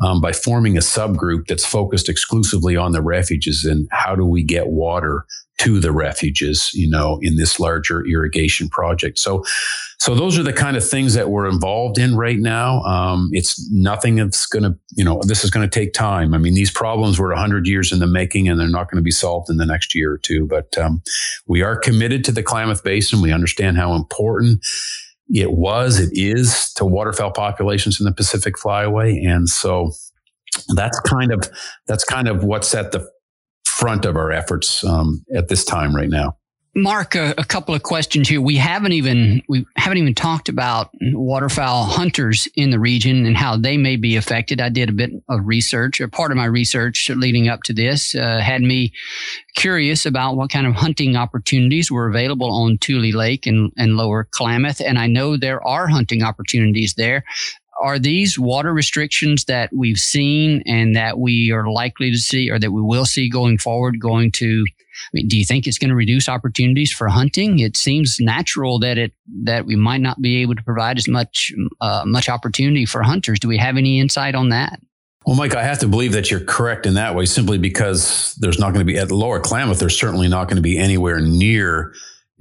um, 0.05 0.21
by 0.21 0.31
forming 0.31 0.77
a 0.77 0.81
subgroup 0.81 1.47
that's 1.47 1.65
focused 1.65 2.07
exclusively 2.07 2.75
on 2.75 2.91
the 2.91 3.01
refuges 3.01 3.65
and 3.65 3.87
how 3.91 4.15
do 4.15 4.25
we 4.25 4.43
get 4.43 4.67
water 4.67 5.25
to 5.63 5.79
the 5.79 5.93
refuges, 5.93 6.73
you 6.73 6.89
know, 6.89 7.19
in 7.21 7.37
this 7.37 7.57
larger 7.57 8.05
irrigation 8.05 8.67
project. 8.67 9.17
So, 9.17 9.45
so 9.97 10.13
those 10.13 10.37
are 10.37 10.43
the 10.43 10.51
kind 10.51 10.75
of 10.75 10.87
things 10.87 11.13
that 11.13 11.29
we're 11.29 11.47
involved 11.47 11.97
in 11.97 12.17
right 12.17 12.37
now. 12.37 12.81
Um, 12.83 13.29
it's 13.31 13.71
nothing 13.71 14.15
that's 14.15 14.45
going 14.45 14.63
to, 14.63 14.77
you 14.97 15.05
know, 15.05 15.21
this 15.25 15.45
is 15.45 15.51
going 15.51 15.67
to 15.67 15.79
take 15.79 15.93
time. 15.93 16.33
I 16.33 16.37
mean, 16.37 16.53
these 16.53 16.69
problems 16.69 17.17
were 17.17 17.29
100 17.29 17.65
years 17.65 17.93
in 17.93 17.99
the 17.99 18.07
making 18.07 18.49
and 18.49 18.59
they're 18.59 18.67
not 18.67 18.91
going 18.91 18.97
to 18.97 19.03
be 19.03 19.11
solved 19.11 19.49
in 19.49 19.55
the 19.55 19.65
next 19.65 19.95
year 19.95 20.11
or 20.11 20.17
two. 20.17 20.45
But 20.45 20.77
um, 20.77 21.01
we 21.47 21.61
are 21.61 21.77
committed 21.77 22.25
to 22.25 22.33
the 22.33 22.43
Klamath 22.43 22.83
Basin. 22.83 23.21
We 23.21 23.31
understand 23.31 23.77
how 23.77 23.93
important 23.93 24.65
it 25.29 25.53
was, 25.53 25.97
it 25.97 26.09
is 26.11 26.73
to 26.73 26.83
waterfowl 26.83 27.31
populations 27.31 28.01
in 28.01 28.05
the 28.05 28.11
Pacific 28.11 28.55
Flyway. 28.55 29.25
And 29.25 29.47
so 29.47 29.91
that's 30.75 30.99
kind 30.99 31.31
of 31.31 31.49
that's 31.87 32.03
kind 32.03 32.27
of 32.27 32.43
what's 32.43 32.75
at 32.75 32.91
the 32.91 33.09
front 33.83 34.05
of 34.05 34.15
our 34.15 34.31
efforts 34.31 34.81
um, 34.85 35.25
at 35.35 35.49
this 35.49 35.65
time 35.65 35.93
right 35.93 36.07
now. 36.07 36.37
Mark, 36.73 37.15
a, 37.15 37.35
a, 37.37 37.43
couple 37.43 37.75
of 37.75 37.83
questions 37.83 38.29
here. 38.29 38.41
We 38.41 38.55
haven't 38.55 38.93
even 38.93 39.43
we 39.49 39.65
haven't 39.75 39.97
even 39.97 40.15
talked 40.15 40.47
about 40.47 40.89
waterfowl 41.01 41.83
hunters 41.83 42.47
in 42.55 42.71
the 42.71 42.79
region 42.79 43.25
and 43.25 43.35
how 43.35 43.57
they 43.57 43.77
may 43.77 43.97
be 43.97 44.15
affected. 44.15 44.61
I 44.61 44.69
did 44.69 44.89
a 44.89 44.93
bit 44.93 45.11
of 45.27 45.41
research, 45.43 45.99
or 45.99 46.07
part 46.07 46.31
of 46.31 46.37
my 46.37 46.45
research 46.45 47.11
leading 47.11 47.49
up 47.49 47.61
to 47.63 47.73
this 47.73 48.15
uh, 48.15 48.39
had 48.39 48.61
me 48.61 48.93
curious 49.53 50.05
about 50.05 50.35
what 50.35 50.49
kind 50.49 50.65
of 50.65 50.73
hunting 50.73 51.15
opportunities 51.15 51.91
were 51.91 52.07
available 52.07 52.51
on 52.51 52.77
Tule 52.79 53.11
Lake 53.13 53.45
and, 53.45 53.71
and 53.77 53.97
Lower 53.97 54.27
Klamath, 54.31 54.79
and 54.79 54.97
I 54.97 55.07
know 55.07 55.35
there 55.35 55.61
are 55.67 55.87
hunting 55.87 56.23
opportunities 56.23 56.93
there 56.95 57.23
are 57.83 57.99
these 57.99 58.39
water 58.39 58.73
restrictions 58.73 59.45
that 59.45 59.69
we've 59.73 59.99
seen 59.99 60.63
and 60.65 60.95
that 60.95 61.19
we 61.19 61.51
are 61.51 61.69
likely 61.69 62.09
to 62.09 62.17
see 62.17 62.49
or 62.49 62.57
that 62.57 62.71
we 62.71 62.81
will 62.81 63.05
see 63.05 63.29
going 63.29 63.57
forward 63.57 63.99
going 63.99 64.31
to 64.31 64.65
I 64.93 65.09
mean, 65.13 65.27
do 65.27 65.37
you 65.37 65.43
think 65.43 65.67
it's 65.67 65.77
going 65.77 65.89
to 65.89 65.95
reduce 65.95 66.29
opportunities 66.29 66.91
for 66.91 67.09
hunting? 67.09 67.59
It 67.59 67.75
seems 67.75 68.19
natural 68.19 68.79
that 68.79 68.97
it 68.97 69.11
that 69.43 69.65
we 69.65 69.75
might 69.75 70.01
not 70.01 70.21
be 70.21 70.37
able 70.37 70.55
to 70.55 70.63
provide 70.63 70.97
as 70.97 71.07
much 71.07 71.51
uh, 71.81 72.03
much 72.05 72.29
opportunity 72.29 72.85
for 72.85 73.03
hunters. 73.03 73.39
Do 73.39 73.47
we 73.47 73.57
have 73.57 73.75
any 73.75 73.99
insight 73.99 74.35
on 74.35 74.49
that? 74.49 74.79
Well, 75.25 75.35
Mike, 75.35 75.55
I 75.55 75.63
have 75.63 75.79
to 75.79 75.87
believe 75.87 76.11
that 76.13 76.29
you're 76.29 76.41
correct 76.41 76.85
in 76.85 76.95
that 76.95 77.15
way, 77.15 77.25
simply 77.25 77.57
because 77.57 78.35
there's 78.35 78.59
not 78.59 78.73
going 78.73 78.85
to 78.85 78.91
be 78.91 78.97
at 78.97 79.09
Lower 79.09 79.39
Klamath. 79.39 79.79
There's 79.79 79.97
certainly 79.97 80.27
not 80.27 80.47
going 80.47 80.57
to 80.57 80.61
be 80.61 80.77
anywhere 80.77 81.19
near 81.19 81.93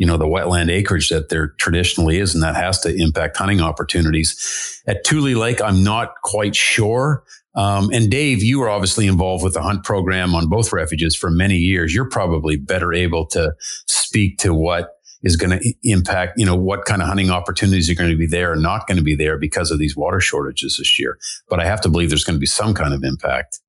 you 0.02 0.06
know 0.08 0.16
the 0.16 0.26
wetland 0.26 0.68
acreage 0.68 1.10
that 1.10 1.28
there 1.28 1.54
traditionally 1.58 2.18
is, 2.18 2.34
and 2.34 2.42
that 2.42 2.56
has 2.56 2.80
to 2.80 2.92
impact 2.92 3.36
hunting 3.36 3.60
opportunities. 3.60 4.82
At 4.84 5.04
Tule 5.04 5.38
Lake, 5.38 5.62
I'm 5.62 5.84
not 5.84 6.14
quite 6.24 6.56
sure. 6.56 7.22
Um, 7.54 7.88
and 7.92 8.10
Dave, 8.10 8.42
you 8.42 8.58
were 8.58 8.68
obviously 8.68 9.06
involved 9.06 9.44
with 9.44 9.54
the 9.54 9.62
hunt 9.62 9.84
program 9.84 10.34
on 10.34 10.48
both 10.48 10.72
refuges 10.72 11.14
for 11.14 11.30
many 11.30 11.54
years. 11.56 11.94
You're 11.94 12.08
probably 12.08 12.56
better 12.56 12.92
able 12.92 13.26
to 13.26 13.54
speak 13.86 14.38
to 14.38 14.52
what 14.52 14.96
is 15.22 15.36
going 15.36 15.56
to 15.56 15.74
impact, 15.84 16.32
you 16.36 16.44
know, 16.44 16.56
what 16.56 16.84
kind 16.84 17.00
of 17.00 17.06
hunting 17.06 17.30
opportunities 17.30 17.88
are 17.88 17.94
going 17.94 18.10
to 18.10 18.16
be 18.16 18.26
there 18.26 18.54
and 18.54 18.60
not 18.60 18.88
going 18.88 18.98
to 18.98 19.04
be 19.04 19.14
there 19.14 19.38
because 19.38 19.70
of 19.70 19.78
these 19.78 19.96
water 19.96 20.18
shortages 20.18 20.78
this 20.78 20.98
year. 20.98 21.16
But 21.48 21.60
I 21.60 21.64
have 21.64 21.80
to 21.82 21.88
believe 21.88 22.08
there's 22.08 22.24
going 22.24 22.34
to 22.34 22.40
be 22.40 22.46
some 22.46 22.74
kind 22.74 22.92
of 22.92 23.04
impact. 23.04 23.60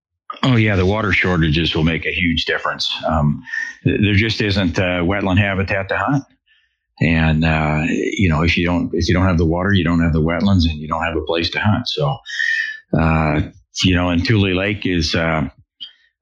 Oh 0.41 0.55
yeah, 0.55 0.75
the 0.75 0.85
water 0.85 1.11
shortages 1.11 1.75
will 1.75 1.83
make 1.83 2.05
a 2.05 2.11
huge 2.11 2.45
difference. 2.45 2.91
Um, 3.05 3.43
there 3.83 4.15
just 4.15 4.41
isn't 4.41 4.79
uh, 4.79 5.01
wetland 5.01 5.37
habitat 5.37 5.89
to 5.89 5.97
hunt, 5.97 6.23
and 6.99 7.45
uh, 7.45 7.83
you 7.87 8.29
know 8.29 8.41
if 8.41 8.57
you 8.57 8.65
don't 8.65 8.91
if 8.93 9.07
you 9.07 9.13
don't 9.13 9.27
have 9.27 9.37
the 9.37 9.45
water, 9.45 9.73
you 9.73 9.83
don't 9.83 10.01
have 10.01 10.13
the 10.13 10.21
wetlands, 10.21 10.67
and 10.69 10.79
you 10.79 10.87
don't 10.87 11.03
have 11.03 11.15
a 11.15 11.25
place 11.25 11.49
to 11.51 11.59
hunt. 11.59 11.87
So, 11.87 12.17
uh, 12.99 13.41
you 13.83 13.95
know, 13.95 14.09
and 14.09 14.25
Tule 14.25 14.55
Lake 14.55 14.85
is. 14.85 15.15
Uh, 15.15 15.49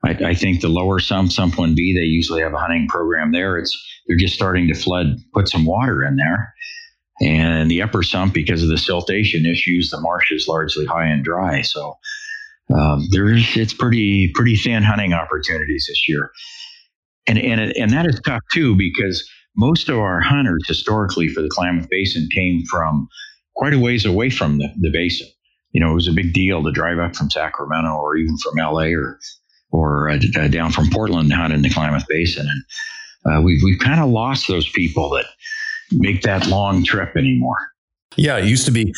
I, 0.04 0.10
I, 0.30 0.34
think 0.34 0.62
the 0.62 0.68
lower 0.68 1.00
sump, 1.00 1.32
sump 1.32 1.60
one 1.60 1.76
B, 1.76 1.94
they 1.94 2.06
usually 2.06 2.42
have 2.42 2.56
a 2.56 2.58
hunting 2.58 2.88
program 2.88 3.32
there. 3.32 3.60
It's 3.60 3.78
they're 4.08 4.18
just 4.18 4.34
starting 4.34 4.68
to 4.70 4.74
flood, 4.74 5.18
put 5.32 5.48
some 5.48 5.64
water 5.64 6.04
in 6.04 6.16
there, 6.16 6.56
and 7.22 7.70
the 7.70 7.84
upper 7.84 8.02
sump 8.02 8.34
because 8.34 8.64
of 8.64 8.70
the 8.70 8.76
siltation 8.76 9.50
issues, 9.50 9.92
the 9.92 10.02
marsh 10.02 10.32
is 10.32 10.48
largely 10.48 10.86
high 10.86 11.06
and 11.06 11.24
dry. 11.24 11.62
So 11.62 12.00
um, 12.74 13.08
there's 13.12 13.58
it's 13.58 13.74
pretty 13.74 14.32
pretty 14.34 14.56
thin 14.56 14.84
hunting 14.84 15.14
opportunities 15.14 15.86
this 15.88 16.08
year, 16.08 16.32
and 17.28 17.38
and 17.38 17.60
and 17.76 17.92
that 17.92 18.06
is 18.06 18.20
tough 18.26 18.42
too 18.54 18.76
because 18.76 19.28
most 19.56 19.90
of 19.90 19.98
our 19.98 20.22
hunters 20.22 20.64
historically 20.68 21.28
for 21.28 21.42
the 21.42 21.50
Klamath 21.50 21.90
Basin 21.90 22.28
came 22.34 22.64
from 22.70 23.08
quite 23.56 23.74
a 23.74 23.80
ways 23.80 24.06
away 24.06 24.30
from 24.30 24.58
the, 24.58 24.70
the 24.80 24.90
basin. 24.92 25.28
You 25.72 25.82
know, 25.82 25.92
it 25.92 25.96
was 25.96 26.08
a 26.08 26.14
big 26.14 26.34
deal 26.34 26.64
to 26.64 26.72
drive 26.72 27.00
up 27.00 27.16
from 27.16 27.30
Sacramento 27.30 27.92
or 27.92 28.16
even 28.18 28.38
from 28.38 28.56
LA 28.58 28.92
or 28.94 29.20
or 29.72 30.10
uh, 30.10 30.20
uh, 30.36 30.48
down 30.48 30.72
from 30.72 30.90
Portland 30.90 31.30
to 31.30 31.36
hunt 31.36 31.54
in 31.54 31.62
the 31.62 31.70
Klamath 31.70 32.08
Basin, 32.08 32.48
and 32.48 33.34
uh, 33.34 33.42
we've 33.42 33.62
we've 33.64 33.80
kind 33.80 34.02
of 34.02 34.10
lost 34.10 34.48
those 34.48 34.70
people 34.70 35.10
that 35.12 35.26
make 35.92 36.22
that 36.24 36.48
long 36.48 36.84
trip 36.84 37.16
anymore. 37.16 37.58
Yeah, 38.18 38.38
it 38.38 38.46
used 38.46 38.66
to 38.66 38.72
be. 38.72 38.94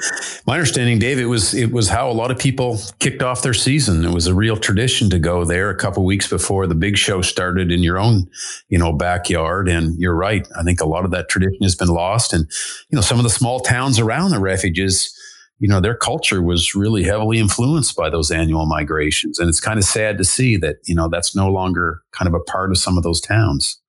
My 0.47 0.55
understanding, 0.55 0.97
Dave, 0.97 1.19
it 1.19 1.25
was 1.25 1.53
it 1.53 1.71
was 1.71 1.87
how 1.87 2.09
a 2.09 2.13
lot 2.13 2.31
of 2.31 2.39
people 2.39 2.79
kicked 2.99 3.21
off 3.21 3.43
their 3.43 3.53
season. 3.53 4.03
It 4.03 4.11
was 4.11 4.25
a 4.25 4.33
real 4.33 4.57
tradition 4.57 5.09
to 5.11 5.19
go 5.19 5.45
there 5.45 5.69
a 5.69 5.75
couple 5.75 6.03
weeks 6.03 6.27
before 6.27 6.65
the 6.65 6.73
big 6.73 6.97
show 6.97 7.21
started 7.21 7.71
in 7.71 7.83
your 7.83 7.99
own, 7.99 8.27
you 8.69 8.79
know, 8.79 8.91
backyard. 8.91 9.69
And 9.69 9.95
you're 9.99 10.15
right. 10.15 10.47
I 10.57 10.63
think 10.63 10.81
a 10.81 10.87
lot 10.87 11.05
of 11.05 11.11
that 11.11 11.29
tradition 11.29 11.61
has 11.61 11.75
been 11.75 11.89
lost. 11.89 12.33
And 12.33 12.49
you 12.89 12.95
know, 12.95 13.01
some 13.01 13.19
of 13.19 13.23
the 13.23 13.29
small 13.29 13.59
towns 13.59 13.99
around 13.99 14.31
the 14.31 14.39
refuges, 14.39 15.15
you 15.59 15.67
know, 15.67 15.79
their 15.79 15.95
culture 15.95 16.41
was 16.41 16.73
really 16.73 17.03
heavily 17.03 17.37
influenced 17.37 17.95
by 17.95 18.09
those 18.09 18.31
annual 18.31 18.65
migrations. 18.65 19.37
And 19.37 19.47
it's 19.47 19.61
kind 19.61 19.77
of 19.77 19.85
sad 19.85 20.17
to 20.17 20.23
see 20.23 20.57
that 20.57 20.77
you 20.85 20.95
know 20.95 21.07
that's 21.07 21.35
no 21.35 21.49
longer 21.49 22.01
kind 22.13 22.27
of 22.27 22.33
a 22.33 22.43
part 22.43 22.71
of 22.71 22.79
some 22.79 22.97
of 22.97 23.03
those 23.03 23.21
towns. 23.21 23.79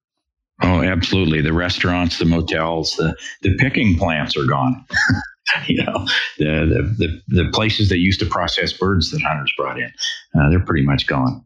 Oh, 0.64 0.82
absolutely. 0.82 1.42
The 1.42 1.52
restaurants, 1.52 2.18
the 2.18 2.24
motels, 2.24 2.94
the, 2.96 3.14
the 3.42 3.54
picking 3.56 3.98
plants 3.98 4.34
are 4.36 4.46
gone. 4.46 4.84
you 5.66 5.84
know, 5.84 6.06
the, 6.38 6.94
the, 6.98 7.22
the, 7.28 7.42
the, 7.42 7.50
places 7.52 7.90
that 7.90 7.98
used 7.98 8.18
to 8.20 8.26
process 8.26 8.72
birds 8.72 9.10
that 9.10 9.20
hunters 9.20 9.52
brought 9.58 9.78
in, 9.78 9.92
uh, 10.34 10.48
they're 10.48 10.64
pretty 10.64 10.84
much 10.84 11.06
gone. 11.06 11.44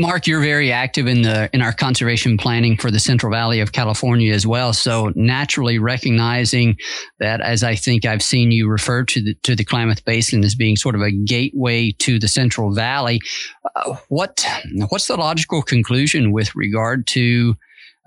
Mark, 0.00 0.28
you're 0.28 0.40
very 0.40 0.70
active 0.70 1.08
in 1.08 1.22
the 1.22 1.50
in 1.52 1.60
our 1.60 1.72
conservation 1.72 2.36
planning 2.36 2.76
for 2.76 2.88
the 2.88 3.00
Central 3.00 3.32
Valley 3.32 3.58
of 3.58 3.72
California 3.72 4.32
as 4.32 4.46
well. 4.46 4.72
So 4.72 5.12
naturally 5.16 5.80
recognizing 5.80 6.76
that, 7.18 7.40
as 7.40 7.64
I 7.64 7.74
think 7.74 8.04
I've 8.04 8.22
seen 8.22 8.52
you 8.52 8.68
refer 8.68 9.02
to 9.04 9.20
the 9.20 9.34
to 9.42 9.56
the 9.56 9.64
Klamath 9.64 10.04
Basin 10.04 10.44
as 10.44 10.54
being 10.54 10.76
sort 10.76 10.94
of 10.94 11.00
a 11.00 11.10
gateway 11.10 11.90
to 11.98 12.20
the 12.20 12.28
Central 12.28 12.72
Valley, 12.72 13.18
uh, 13.74 13.96
what 14.08 14.46
what's 14.88 15.08
the 15.08 15.16
logical 15.16 15.62
conclusion 15.62 16.30
with 16.30 16.54
regard 16.54 17.08
to 17.08 17.56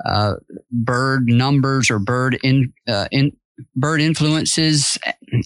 uh, 0.05 0.35
bird 0.71 1.27
numbers 1.27 1.89
or 1.89 1.99
bird 1.99 2.39
in, 2.43 2.73
uh, 2.87 3.07
in 3.11 3.31
bird 3.75 4.01
influences 4.01 4.97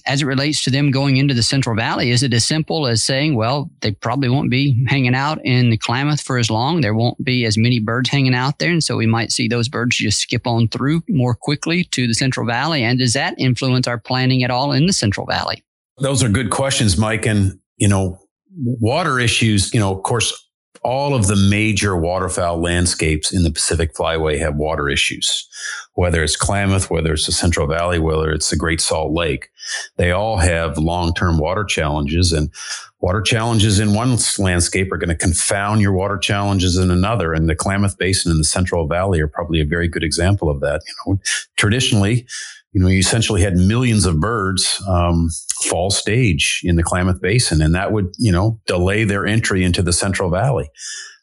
as 0.06 0.22
it 0.22 0.26
relates 0.26 0.64
to 0.64 0.70
them 0.70 0.92
going 0.92 1.18
into 1.18 1.34
the 1.34 1.44
Central 1.44 1.76
Valley? 1.76 2.12
Is 2.12 2.24
it 2.24 2.34
as 2.34 2.46
simple 2.46 2.88
as 2.88 3.04
saying, 3.04 3.36
well, 3.36 3.70
they 3.82 3.92
probably 3.92 4.30
won't 4.30 4.50
be 4.50 4.86
hanging 4.88 5.16
out 5.16 5.40
in 5.44 5.70
the 5.70 5.78
Klamath 5.78 6.22
for 6.22 6.38
as 6.38 6.50
long? 6.50 6.82
There 6.82 6.94
won't 6.94 7.24
be 7.24 7.46
as 7.46 7.58
many 7.58 7.80
birds 7.80 8.10
hanging 8.10 8.36
out 8.36 8.60
there. 8.60 8.72
And 8.72 8.84
so 8.84 8.98
we 8.98 9.06
might 9.06 9.32
see 9.32 9.48
those 9.48 9.70
birds 9.70 9.98
just 9.98 10.20
skip 10.20 10.48
on 10.48 10.68
through 10.70 11.04
more 11.10 11.36
quickly 11.36 11.84
to 11.92 12.08
the 12.08 12.14
Central 12.14 12.46
Valley. 12.46 12.84
And 12.84 13.00
does 13.00 13.14
that 13.14 13.36
influence 13.38 13.88
our 13.88 14.00
planning 14.00 14.44
at 14.44 14.52
all 14.52 14.72
in 14.72 14.86
the 14.86 14.94
Central 14.94 15.26
Valley? 15.26 15.64
Those 15.98 16.24
are 16.24 16.30
good 16.30 16.50
questions, 16.50 16.98
Mike. 16.98 17.26
And, 17.26 17.60
you 17.78 17.88
know, 17.88 18.20
water 18.58 19.20
issues, 19.20 19.74
you 19.74 19.80
know, 19.80 19.96
of 19.96 20.04
course, 20.04 20.45
all 20.86 21.16
of 21.16 21.26
the 21.26 21.36
major 21.36 21.98
waterfowl 21.98 22.62
landscapes 22.62 23.34
in 23.34 23.42
the 23.42 23.50
Pacific 23.50 23.96
Flyway 23.96 24.38
have 24.38 24.56
water 24.56 24.88
issues, 24.88 25.50
whether 25.94 26.24
it's 26.24 26.36
Klamath, 26.36 26.92
whether 26.92 27.14
it's 27.14 27.26
the 27.26 27.32
Central 27.32 27.66
Valley, 27.66 27.98
whether 27.98 28.32
it's 28.32 28.52
the 28.52 28.56
Great 28.56 28.80
Salt 28.80 29.12
Lake. 29.12 29.50
They 29.98 30.12
all 30.12 30.38
have 30.38 30.78
long 30.78 31.16
term 31.16 31.40
water 31.40 31.64
challenges, 31.64 32.32
and 32.32 32.52
water 33.00 33.22
challenges 33.22 33.80
in 33.80 33.96
one 33.96 34.16
landscape 34.38 34.92
are 34.92 34.98
going 34.98 35.10
to 35.10 35.16
confound 35.16 35.82
your 35.82 35.94
water 35.94 36.20
challenges 36.20 36.78
in 36.78 36.92
another. 36.92 37.34
And 37.34 37.50
the 37.50 37.56
Klamath 37.56 37.98
Basin 37.98 38.30
and 38.30 38.40
the 38.40 38.46
Central 38.46 38.86
Valley 38.86 39.20
are 39.22 39.28
probably 39.28 39.62
a 39.62 39.66
very 39.66 39.88
good 39.88 40.04
example 40.04 40.52
of 40.52 40.60
that. 40.60 40.82
You 40.86 41.14
know, 41.14 41.20
traditionally, 41.58 42.28
you 42.76 42.82
know, 42.82 42.90
you 42.90 43.00
essentially 43.00 43.42
had 43.42 43.56
millions 43.56 44.06
of 44.06 44.20
birds 44.20 44.84
um, 44.90 45.30
fall 45.64 45.90
stage 45.90 46.60
in 46.66 46.76
the 46.76 46.84
Klamath 46.84 47.22
Basin, 47.22 47.62
and 47.62 47.74
that 47.74 47.94
would, 47.94 48.14
you 48.20 48.34
know, 48.34 48.60
delay 48.68 49.06
their 49.06 49.26
entry 49.26 49.64
into 49.64 49.82
the 49.82 49.94
Central 49.94 50.30
Valley. 50.30 50.70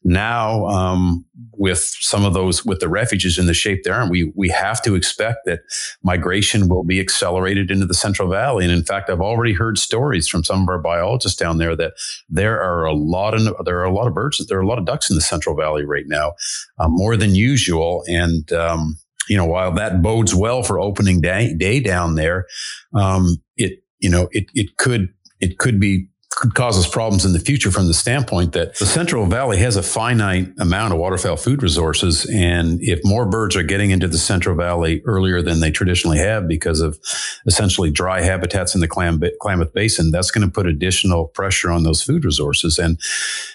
Now, 0.02 0.64
um, 0.68 1.26
with 1.52 1.94
some 2.00 2.24
of 2.24 2.32
those, 2.32 2.64
with 2.64 2.80
the 2.80 2.88
refuges 2.88 3.38
in 3.38 3.44
the 3.44 3.52
shape 3.54 3.82
they 3.84 3.90
are, 3.90 4.08
we 4.08 4.32
we 4.34 4.48
have 4.48 4.80
to 4.82 4.94
expect 4.94 5.40
that 5.44 5.60
migration 6.02 6.68
will 6.68 6.84
be 6.84 6.98
accelerated 6.98 7.70
into 7.70 7.84
the 7.84 7.94
Central 7.94 8.30
Valley. 8.30 8.64
And 8.64 8.72
in 8.72 8.82
fact, 8.82 9.10
I've 9.10 9.20
already 9.20 9.52
heard 9.52 9.78
stories 9.78 10.26
from 10.26 10.44
some 10.44 10.62
of 10.62 10.68
our 10.70 10.80
biologists 10.80 11.38
down 11.38 11.58
there 11.58 11.76
that 11.76 11.92
there 12.30 12.62
are 12.62 12.86
a 12.86 12.94
lot 12.94 13.34
of 13.34 13.42
there 13.66 13.78
are 13.78 13.84
a 13.84 13.92
lot 13.92 14.08
of 14.08 14.14
birds, 14.14 14.44
there 14.46 14.58
are 14.58 14.62
a 14.62 14.66
lot 14.66 14.78
of 14.78 14.86
ducks 14.86 15.10
in 15.10 15.16
the 15.16 15.22
Central 15.22 15.54
Valley 15.54 15.84
right 15.84 16.06
now, 16.08 16.32
uh, 16.78 16.88
more 16.88 17.14
than 17.14 17.34
usual, 17.34 18.02
and 18.08 18.50
um, 18.54 18.96
you 19.28 19.36
know, 19.36 19.46
while 19.46 19.72
that 19.72 20.02
bodes 20.02 20.34
well 20.34 20.62
for 20.62 20.80
opening 20.80 21.20
day, 21.20 21.54
day 21.54 21.80
down 21.80 22.14
there, 22.14 22.46
um, 22.94 23.42
it, 23.56 23.82
you 24.00 24.10
know, 24.10 24.28
it, 24.32 24.46
it 24.54 24.76
could, 24.76 25.08
it 25.40 25.58
could 25.58 25.80
be 25.80 26.06
could 26.36 26.54
cause 26.54 26.78
us 26.78 26.88
problems 26.88 27.24
in 27.24 27.32
the 27.32 27.38
future 27.38 27.70
from 27.70 27.86
the 27.86 27.94
standpoint 27.94 28.52
that 28.52 28.78
the 28.78 28.86
Central 28.86 29.26
Valley 29.26 29.58
has 29.58 29.76
a 29.76 29.82
finite 29.82 30.48
amount 30.58 30.92
of 30.92 30.98
waterfowl 30.98 31.36
food 31.36 31.62
resources. 31.62 32.24
And 32.32 32.80
if 32.82 33.00
more 33.04 33.26
birds 33.26 33.54
are 33.56 33.62
getting 33.62 33.90
into 33.90 34.08
the 34.08 34.18
Central 34.18 34.56
Valley 34.56 35.02
earlier 35.04 35.42
than 35.42 35.60
they 35.60 35.70
traditionally 35.70 36.18
have 36.18 36.48
because 36.48 36.80
of 36.80 36.98
essentially 37.46 37.90
dry 37.90 38.22
habitats 38.22 38.74
in 38.74 38.80
the 38.80 38.88
Klamath 38.88 39.74
Basin, 39.74 40.10
that's 40.10 40.30
going 40.30 40.46
to 40.46 40.52
put 40.52 40.66
additional 40.66 41.26
pressure 41.28 41.70
on 41.70 41.82
those 41.82 42.02
food 42.02 42.24
resources. 42.24 42.78
And 42.78 42.98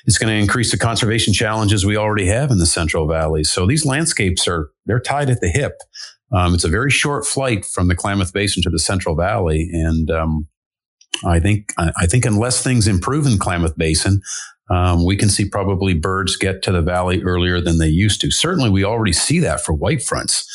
it's 0.05 0.17
going 0.17 0.33
to 0.33 0.39
increase 0.39 0.71
the 0.71 0.77
conservation 0.77 1.33
challenges 1.33 1.85
we 1.85 1.97
already 1.97 2.27
have 2.27 2.51
in 2.51 2.59
the 2.59 2.65
Central 2.65 3.07
Valley. 3.07 3.43
So 3.43 3.65
these 3.65 3.85
landscapes 3.85 4.47
are, 4.47 4.69
they're 4.85 4.99
tied 4.99 5.29
at 5.29 5.41
the 5.41 5.49
hip. 5.49 5.77
Um, 6.31 6.53
it's 6.53 6.65
a 6.65 6.69
very 6.69 6.91
short 6.91 7.25
flight 7.25 7.65
from 7.65 7.87
the 7.87 7.95
Klamath 7.95 8.33
Basin 8.33 8.61
to 8.63 8.69
the 8.69 8.79
Central 8.79 9.15
Valley. 9.15 9.69
And, 9.71 10.11
um, 10.11 10.47
I 11.25 11.39
think 11.39 11.73
I 11.77 12.05
think 12.05 12.25
unless 12.25 12.63
things 12.63 12.87
improve 12.87 13.25
in 13.25 13.37
Klamath 13.37 13.77
Basin, 13.77 14.21
um, 14.69 15.05
we 15.05 15.15
can 15.15 15.29
see 15.29 15.47
probably 15.47 15.93
birds 15.93 16.35
get 16.35 16.61
to 16.63 16.71
the 16.71 16.81
valley 16.81 17.21
earlier 17.23 17.61
than 17.61 17.77
they 17.77 17.87
used 17.87 18.21
to. 18.21 18.31
Certainly, 18.31 18.69
we 18.69 18.83
already 18.83 19.13
see 19.13 19.39
that 19.39 19.61
for 19.61 19.73
white 19.73 20.03
fronts. 20.03 20.45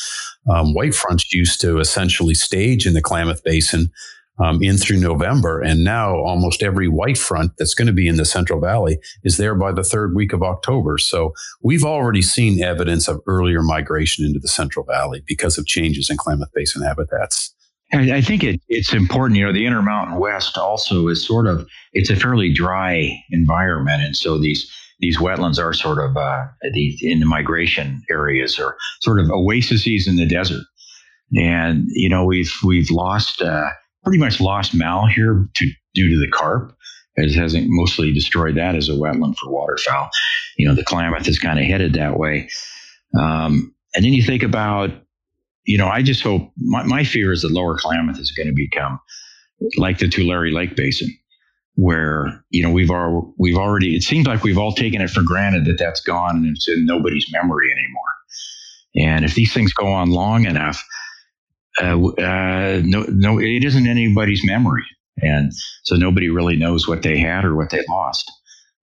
Um, 0.49 0.73
white 0.73 0.93
fronts 0.93 1.33
used 1.33 1.61
to 1.61 1.79
essentially 1.79 2.33
stage 2.33 2.85
in 2.85 2.93
the 2.93 3.01
Klamath 3.01 3.43
Basin 3.43 3.91
um, 4.39 4.61
in 4.61 4.77
through 4.77 4.99
November, 4.99 5.61
and 5.61 5.83
now 5.83 6.15
almost 6.15 6.63
every 6.63 6.87
white 6.87 7.17
front 7.17 7.53
that's 7.57 7.73
going 7.73 7.87
to 7.87 7.93
be 7.93 8.07
in 8.07 8.17
the 8.17 8.25
Central 8.25 8.59
Valley 8.59 8.99
is 9.23 9.37
there 9.37 9.55
by 9.55 9.71
the 9.71 9.83
third 9.83 10.15
week 10.15 10.33
of 10.33 10.43
October. 10.43 10.97
So 10.97 11.33
we've 11.61 11.83
already 11.83 12.21
seen 12.21 12.63
evidence 12.63 13.07
of 13.07 13.21
earlier 13.27 13.61
migration 13.61 14.25
into 14.25 14.39
the 14.39 14.47
Central 14.47 14.85
Valley 14.85 15.23
because 15.27 15.57
of 15.57 15.65
changes 15.65 16.09
in 16.09 16.17
Klamath 16.17 16.51
Basin 16.53 16.83
habitats. 16.83 17.53
I, 17.93 18.21
think 18.21 18.43
it, 18.43 18.59
it's 18.69 18.93
important. 18.93 19.37
You 19.37 19.45
know, 19.45 19.53
the 19.53 19.65
Intermountain 19.65 20.17
West 20.17 20.57
also 20.57 21.07
is 21.09 21.25
sort 21.25 21.47
of 21.47 21.67
it's 21.93 22.09
a 22.09 22.15
fairly 22.15 22.51
dry 22.51 23.17
environment, 23.29 24.03
and 24.03 24.15
so 24.15 24.37
these 24.39 24.69
these 24.99 25.17
wetlands 25.17 25.59
are 25.59 25.73
sort 25.73 25.99
of 25.99 26.17
uh, 26.17 26.45
these 26.73 26.99
in 27.01 27.19
the 27.19 27.25
migration 27.25 28.01
areas 28.09 28.57
are 28.59 28.77
sort 29.01 29.19
of 29.19 29.29
oases 29.31 30.07
in 30.07 30.15
the 30.15 30.25
desert. 30.25 30.63
And 31.35 31.85
you 31.89 32.09
know, 32.09 32.25
we've 32.25 32.51
we've 32.63 32.89
lost 32.89 33.41
uh, 33.41 33.69
pretty 34.03 34.19
much 34.19 34.39
lost 34.39 34.73
Malheur 34.73 35.49
to, 35.53 35.71
due 35.93 36.09
to 36.09 36.19
the 36.19 36.31
carp. 36.31 36.75
It 37.15 37.35
hasn't 37.35 37.67
mostly 37.69 38.11
destroyed 38.11 38.55
that 38.55 38.75
as 38.75 38.89
a 38.89 38.93
wetland 38.93 39.35
for 39.37 39.51
waterfowl. 39.51 40.09
You 40.57 40.67
know, 40.67 40.73
the 40.73 40.83
Klamath 40.83 41.27
is 41.27 41.37
kind 41.37 41.59
of 41.59 41.65
headed 41.65 41.93
that 41.93 42.17
way. 42.17 42.49
Um, 43.17 43.73
and 43.95 44.03
then 44.03 44.13
you 44.13 44.23
think 44.23 44.41
about 44.41 44.89
you 45.65 45.77
know, 45.77 45.87
I 45.87 46.01
just 46.01 46.21
hope 46.21 46.51
my, 46.57 46.83
my 46.83 47.03
fear 47.03 47.31
is 47.31 47.41
that 47.41 47.51
Lower 47.51 47.77
Klamath 47.77 48.19
is 48.19 48.31
going 48.31 48.47
to 48.47 48.53
become 48.53 48.99
like 49.77 49.99
the 49.99 50.07
Tulare 50.07 50.51
Lake 50.51 50.75
Basin, 50.75 51.09
where 51.75 52.43
you 52.49 52.61
know 52.61 52.69
we've 52.71 52.91
all 52.91 53.33
we've 53.37 53.57
already. 53.57 53.95
It 53.95 54.03
seems 54.03 54.27
like 54.27 54.43
we've 54.43 54.57
all 54.57 54.73
taken 54.73 55.01
it 55.01 55.09
for 55.09 55.23
granted 55.23 55.65
that 55.65 55.77
that's 55.77 56.01
gone 56.01 56.37
and 56.37 56.55
it's 56.55 56.67
in 56.67 56.85
nobody's 56.85 57.25
memory 57.31 57.71
anymore. 57.71 58.01
And 58.95 59.25
if 59.25 59.35
these 59.35 59.53
things 59.53 59.73
go 59.73 59.87
on 59.87 60.11
long 60.11 60.45
enough, 60.45 60.83
uh, 61.81 61.97
uh, 61.97 62.81
no, 62.83 63.05
no, 63.09 63.39
it 63.39 63.63
isn't 63.63 63.87
anybody's 63.87 64.45
memory, 64.45 64.85
and 65.21 65.51
so 65.83 65.95
nobody 65.95 66.29
really 66.29 66.57
knows 66.57 66.87
what 66.87 67.01
they 67.03 67.17
had 67.17 67.45
or 67.45 67.55
what 67.55 67.69
they 67.69 67.83
lost. 67.89 68.29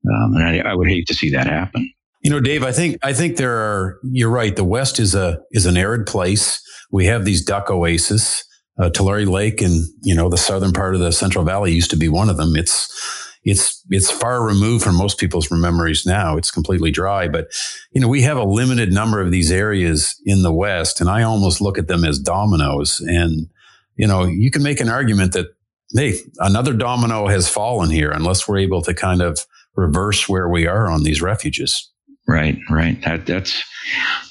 Um, 0.09 0.35
and 0.35 0.45
I, 0.45 0.71
I 0.71 0.75
would 0.75 0.89
hate 0.89 1.07
to 1.09 1.15
see 1.15 1.31
that 1.31 1.47
happen. 1.47 1.93
You 2.21 2.31
know, 2.31 2.41
Dave, 2.41 2.63
I 2.63 2.73
think 2.73 2.99
I 3.03 3.13
think 3.13 3.37
there 3.37 3.57
are. 3.57 3.99
You're 4.05 4.31
right. 4.31 4.55
The 4.55 4.65
West 4.65 4.99
is 4.99 5.15
a 5.15 5.41
is 5.53 5.67
an 5.67 5.77
arid 5.77 6.07
place 6.07 6.63
we 6.91 7.07
have 7.07 7.25
these 7.25 7.45
duck 7.45 7.71
oases. 7.71 8.45
Uh, 8.79 8.89
Tulare 8.89 9.27
Lake 9.27 9.61
and 9.61 9.85
you 10.03 10.15
know 10.15 10.29
the 10.29 10.39
southern 10.39 10.73
part 10.73 10.95
of 10.95 11.01
the 11.01 11.13
Central 11.13 11.45
Valley 11.45 11.73
used 11.73 11.91
to 11.91 11.97
be 11.97 12.09
one 12.09 12.31
of 12.31 12.37
them. 12.37 12.57
It's 12.57 13.37
it's 13.45 13.85
it's 13.91 14.11
far 14.11 14.45
removed 14.45 14.85
from 14.85 14.97
most 14.97 15.19
people's 15.19 15.51
memories 15.51 16.07
now. 16.07 16.37
It's 16.37 16.51
completely 16.51 16.91
dry, 16.91 17.29
but 17.29 17.49
you 17.93 18.01
know 18.01 18.09
we 18.09 18.23
have 18.23 18.39
a 18.39 18.45
limited 18.45 18.93
number 18.93 19.21
of 19.21 19.31
these 19.31 19.51
areas 19.51 20.19
in 20.25 20.43
the 20.43 20.53
West, 20.53 21.01
and 21.01 21.11
I 21.11 21.23
almost 21.23 21.61
look 21.61 21.79
at 21.79 21.89
them 21.89 22.05
as 22.05 22.19
dominoes. 22.19 23.01
And 23.01 23.49
you 23.97 24.07
know 24.07 24.25
you 24.25 24.51
can 24.51 24.63
make 24.63 24.81
an 24.81 24.89
argument 24.89 25.33
that 25.35 25.49
hey, 25.95 26.19
another 26.39 26.73
domino 26.73 27.27
has 27.29 27.51
fallen 27.51 27.91
here 27.91 28.11
unless 28.11 28.49
we're 28.49 28.59
able 28.59 28.81
to 28.83 28.95
kind 28.95 29.21
of 29.21 29.47
reverse 29.77 30.27
where 30.27 30.49
we 30.49 30.67
are 30.67 30.89
on 30.89 31.03
these 31.03 31.21
refuges. 31.21 31.91
Right, 32.29 32.59
right. 32.71 33.01
That, 33.03 33.27
that's 33.27 33.63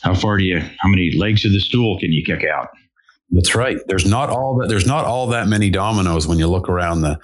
how 0.02 0.14
far 0.14 0.38
do 0.38 0.44
you? 0.44 0.60
How 0.60 0.90
many 0.90 1.12
legs 1.18 1.46
of 1.46 1.52
the 1.52 1.60
stool 1.60 2.00
can 2.00 2.12
you 2.12 2.24
kick 2.24 2.44
out? 2.46 2.70
That's 3.32 3.56
right. 3.56 3.78
There's 3.88 4.06
not 4.06 4.30
all 4.30 4.58
that. 4.58 4.70
There's 4.70 4.88
not 4.88 5.06
all 5.06 5.28
that 5.28 5.48
many 5.48 5.70
dominoes 5.70 6.28
when 6.28 6.40
you 6.40 6.48
look 6.48 6.70
around 6.70 7.02
the 7.02 7.20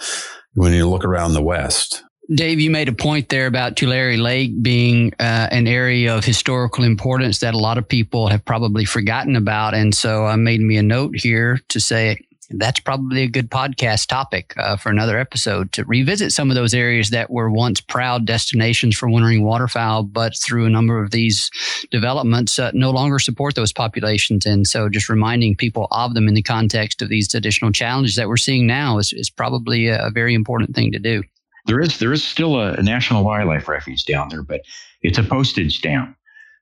when 0.54 0.74
you 0.74 0.88
look 0.88 1.04
around 1.04 1.34
the 1.34 1.42
West. 1.42 2.04
Dave, 2.34 2.60
you 2.60 2.72
made 2.72 2.90
a 2.90 2.94
point 2.94 3.30
there 3.30 3.46
about 3.46 3.76
Tulare 3.76 4.18
Lake 4.18 4.62
being 4.64 5.14
uh, 5.20 5.48
an 5.52 5.68
area 5.68 6.16
of 6.16 6.26
historical 6.26 6.84
importance 6.84 7.40
that 7.40 7.54
a 7.54 7.60
lot 7.60 7.78
of 7.78 7.88
people 7.88 8.28
have 8.28 8.44
probably 8.44 8.84
forgotten 8.84 9.36
about, 9.36 9.76
and 9.76 9.94
so 9.94 10.26
I 10.26 10.36
made 10.36 10.62
me 10.62 10.78
a 10.78 10.84
note 10.84 11.16
here 11.16 11.60
to 11.70 11.80
say 11.80 12.18
that's 12.52 12.80
probably 12.80 13.24
a 13.24 13.28
good 13.28 13.50
podcast 13.50 14.08
topic 14.08 14.54
uh, 14.58 14.78
for 14.78 14.90
another 14.90 15.18
episode 15.18 15.72
to 15.74 15.84
revisit 15.86 16.32
some 16.32 16.50
of 16.50 16.56
those 16.56 16.74
areas 16.74 17.10
that 17.10 17.32
were 17.32 17.50
once 17.50 17.82
proud 17.82 18.26
destinations 18.26 18.96
for 18.96 19.10
wintering 19.10 19.44
waterfowl, 19.44 20.04
but 20.04 20.38
through 20.38 20.66
a 20.66 20.70
number 20.70 21.02
of 21.02 21.12
these 21.12 21.50
developments 21.92 22.60
uh, 22.60 22.72
no 22.74 22.92
longer 22.92 23.20
support 23.20 23.56
those 23.56 23.74
populations. 23.74 24.46
And 24.46 24.68
so 24.68 24.90
just 24.90 25.10
reminding 25.10 25.56
people 25.56 25.88
of 25.92 26.14
them 26.14 26.28
in 26.28 26.34
the 26.34 26.42
context 26.42 27.02
of 27.02 27.10
these 27.10 27.34
additional 27.34 27.72
challenges 27.72 28.16
that 28.16 28.28
we're 28.28 28.38
seeing 28.38 28.68
now 28.68 28.98
is, 28.98 29.12
is 29.14 29.30
probably 29.30 29.88
a, 29.88 30.06
a 30.06 30.12
very 30.12 30.34
important 30.34 30.76
thing 30.76 30.92
to 30.92 31.00
do. 31.00 31.24
There 31.68 31.80
is 31.80 31.98
there 31.98 32.14
is 32.14 32.24
still 32.24 32.58
a, 32.58 32.74
a 32.74 32.84
national 32.84 33.24
wildlife 33.24 33.68
refuge 33.68 34.06
down 34.06 34.30
there, 34.30 34.44
but 34.44 34.62
it's 35.02 35.18
a 35.18 35.24
postage 35.24 35.78
stamp. 35.78 36.16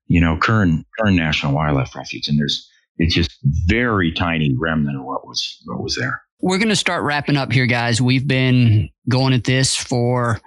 You 0.07 0.21
know, 0.21 0.37
Kern 0.37 0.85
Kern 0.97 1.15
National 1.15 1.53
Wildlife 1.53 1.95
Refuge, 1.95 2.27
and 2.29 2.39
there's 2.39 2.69
it's 2.97 3.13
just 3.13 3.31
very 3.67 4.11
tiny 4.11 4.55
remnant 4.57 4.97
of 4.97 5.05
what 5.05 5.25
was 5.27 5.61
what 5.65 5.81
was 5.81 5.95
there. 5.95 6.21
We're 6.41 6.57
going 6.57 6.69
to 6.69 6.75
start 6.75 7.03
wrapping 7.03 7.37
up 7.37 7.53
here, 7.53 7.65
guys. 7.65 8.01
We've 8.01 8.27
been 8.27 8.89
going 9.07 9.33
at 9.33 9.45
this 9.45 9.77
for 9.77 10.41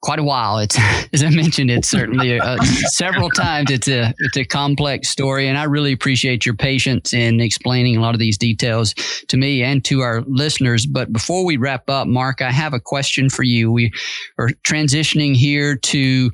quite 0.00 0.20
a 0.20 0.22
while. 0.22 0.58
It's 0.58 0.78
as 1.12 1.24
I 1.24 1.30
mentioned, 1.30 1.70
it's 1.70 1.88
certainly 1.88 2.38
a, 2.38 2.56
several 2.90 3.30
times. 3.30 3.70
It's 3.70 3.88
a 3.88 4.14
it's 4.18 4.36
a 4.36 4.44
complex 4.44 5.08
story, 5.08 5.48
and 5.48 5.58
I 5.58 5.64
really 5.64 5.92
appreciate 5.92 6.46
your 6.46 6.54
patience 6.54 7.12
in 7.12 7.40
explaining 7.40 7.96
a 7.96 8.00
lot 8.00 8.14
of 8.14 8.20
these 8.20 8.38
details 8.38 8.94
to 9.28 9.36
me 9.36 9.62
and 9.62 9.84
to 9.86 10.00
our 10.00 10.22
listeners. 10.22 10.86
But 10.86 11.12
before 11.12 11.44
we 11.44 11.56
wrap 11.56 11.90
up, 11.90 12.06
Mark, 12.06 12.40
I 12.40 12.52
have 12.52 12.72
a 12.72 12.80
question 12.80 13.28
for 13.28 13.42
you. 13.42 13.72
We 13.72 13.92
are 14.38 14.50
transitioning 14.66 15.34
here 15.34 15.76
to 15.76 16.30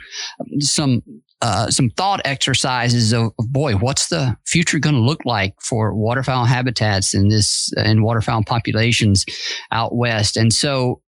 some 0.58 1.02
uh, 1.42 1.70
some 1.70 1.90
thought 1.90 2.20
exercises 2.24 3.12
of, 3.12 3.32
boy, 3.38 3.74
what's 3.74 4.08
the 4.08 4.36
future 4.46 4.78
going 4.78 4.94
to 4.94 5.00
look 5.00 5.24
like 5.24 5.54
for 5.60 5.94
waterfowl 5.94 6.44
habitats 6.44 7.14
in 7.14 7.28
this 7.28 7.72
and 7.76 8.02
waterfowl 8.02 8.44
populations 8.44 9.24
out 9.72 9.94
west? 9.94 10.36
And 10.36 10.52
so, 10.52 11.00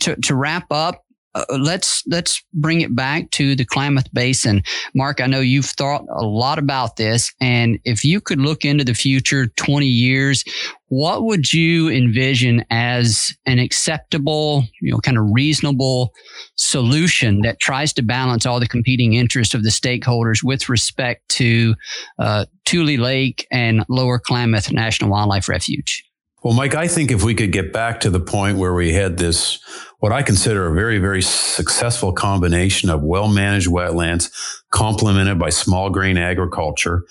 to 0.00 0.16
to 0.16 0.34
wrap 0.34 0.66
up, 0.70 1.04
uh, 1.34 1.44
let's 1.58 2.02
let's 2.06 2.42
bring 2.52 2.80
it 2.80 2.94
back 2.94 3.30
to 3.30 3.54
the 3.54 3.64
Klamath 3.64 4.12
Basin. 4.12 4.62
Mark, 4.94 5.20
I 5.20 5.26
know 5.26 5.40
you've 5.40 5.66
thought 5.66 6.04
a 6.10 6.24
lot 6.24 6.58
about 6.58 6.96
this, 6.96 7.32
and 7.40 7.78
if 7.84 8.04
you 8.04 8.20
could 8.20 8.40
look 8.40 8.64
into 8.64 8.84
the 8.84 8.94
future, 8.94 9.46
twenty 9.56 9.86
years, 9.86 10.44
what 10.88 11.24
would 11.24 11.52
you 11.52 11.88
envision 11.88 12.64
as 12.70 13.34
an 13.46 13.58
acceptable, 13.58 14.64
you 14.80 14.92
know, 14.92 14.98
kind 14.98 15.16
of 15.16 15.24
reasonable 15.32 16.12
solution 16.56 17.40
that 17.42 17.60
tries 17.60 17.94
to 17.94 18.02
balance 18.02 18.44
all 18.44 18.60
the 18.60 18.68
competing 18.68 19.14
interests 19.14 19.54
of 19.54 19.62
the 19.62 19.70
stakeholders 19.70 20.44
with 20.44 20.68
respect 20.68 21.26
to 21.30 21.74
uh, 22.18 22.44
Tule 22.66 22.98
Lake 22.98 23.46
and 23.50 23.84
Lower 23.88 24.18
Klamath 24.18 24.70
National 24.70 25.10
Wildlife 25.10 25.48
Refuge? 25.48 26.04
Well, 26.42 26.54
Mike, 26.54 26.74
I 26.74 26.88
think 26.88 27.12
if 27.12 27.22
we 27.22 27.36
could 27.36 27.52
get 27.52 27.72
back 27.72 28.00
to 28.00 28.10
the 28.10 28.18
point 28.18 28.58
where 28.58 28.74
we 28.74 28.92
had 28.92 29.16
this, 29.16 29.60
what 30.00 30.10
I 30.10 30.22
consider 30.22 30.66
a 30.66 30.74
very, 30.74 30.98
very 30.98 31.22
successful 31.22 32.12
combination 32.12 32.90
of 32.90 33.02
well 33.02 33.28
managed 33.28 33.68
wetlands 33.68 34.32
complemented 34.70 35.38
by 35.38 35.50
small 35.50 35.88
grain 35.88 36.18
agriculture, 36.18 37.04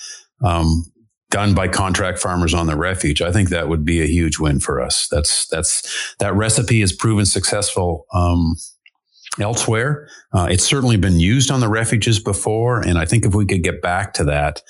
um, 0.44 0.92
done 1.30 1.54
by 1.54 1.70
contract 1.70 2.20
farmers 2.20 2.54
on 2.54 2.68
the 2.68 2.76
refuge, 2.76 3.22
I 3.22 3.32
think 3.32 3.50
that 3.50 3.70
would 3.70 3.86
be 3.86 4.02
a 4.02 4.06
huge 4.06 4.38
win 4.38 4.60
for 4.60 4.82
us. 4.82 5.08
That's, 5.08 5.48
that's, 5.48 6.14
that 6.20 6.36
recipe 6.36 6.82
has 6.82 6.92
proven 6.92 7.26
successful. 7.26 8.06
Um, 8.14 8.56
elsewhere. 9.40 10.10
Uh, 10.34 10.50
it's 10.52 10.66
certainly 10.66 10.98
been 10.98 11.18
used 11.18 11.52
on 11.52 11.62
the 11.62 11.70
refuges 11.70 12.20
before, 12.20 12.82
and 12.82 12.98
I 12.98 13.06
think 13.06 13.26
if 13.26 13.34
we 13.34 13.46
could 13.46 13.64
get 13.64 13.82
back 13.82 14.14
to 14.16 14.26
that, 14.26 14.62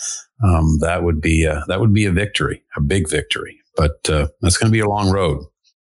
um, 0.43 0.77
that 0.81 1.01
would 1.01 1.19
be 1.19 1.45
a, 1.45 1.63
that 1.67 1.79
would 1.79 1.93
be 1.93 2.05
a 2.05 2.11
victory, 2.11 2.63
a 2.77 2.79
big 2.79 3.09
victory 3.09 3.60
but 3.75 4.09
uh, 4.09 4.27
that's 4.41 4.57
going 4.57 4.71
to 4.71 4.75
be 4.75 4.79
a 4.79 4.87
long 4.87 5.11
road. 5.11 5.43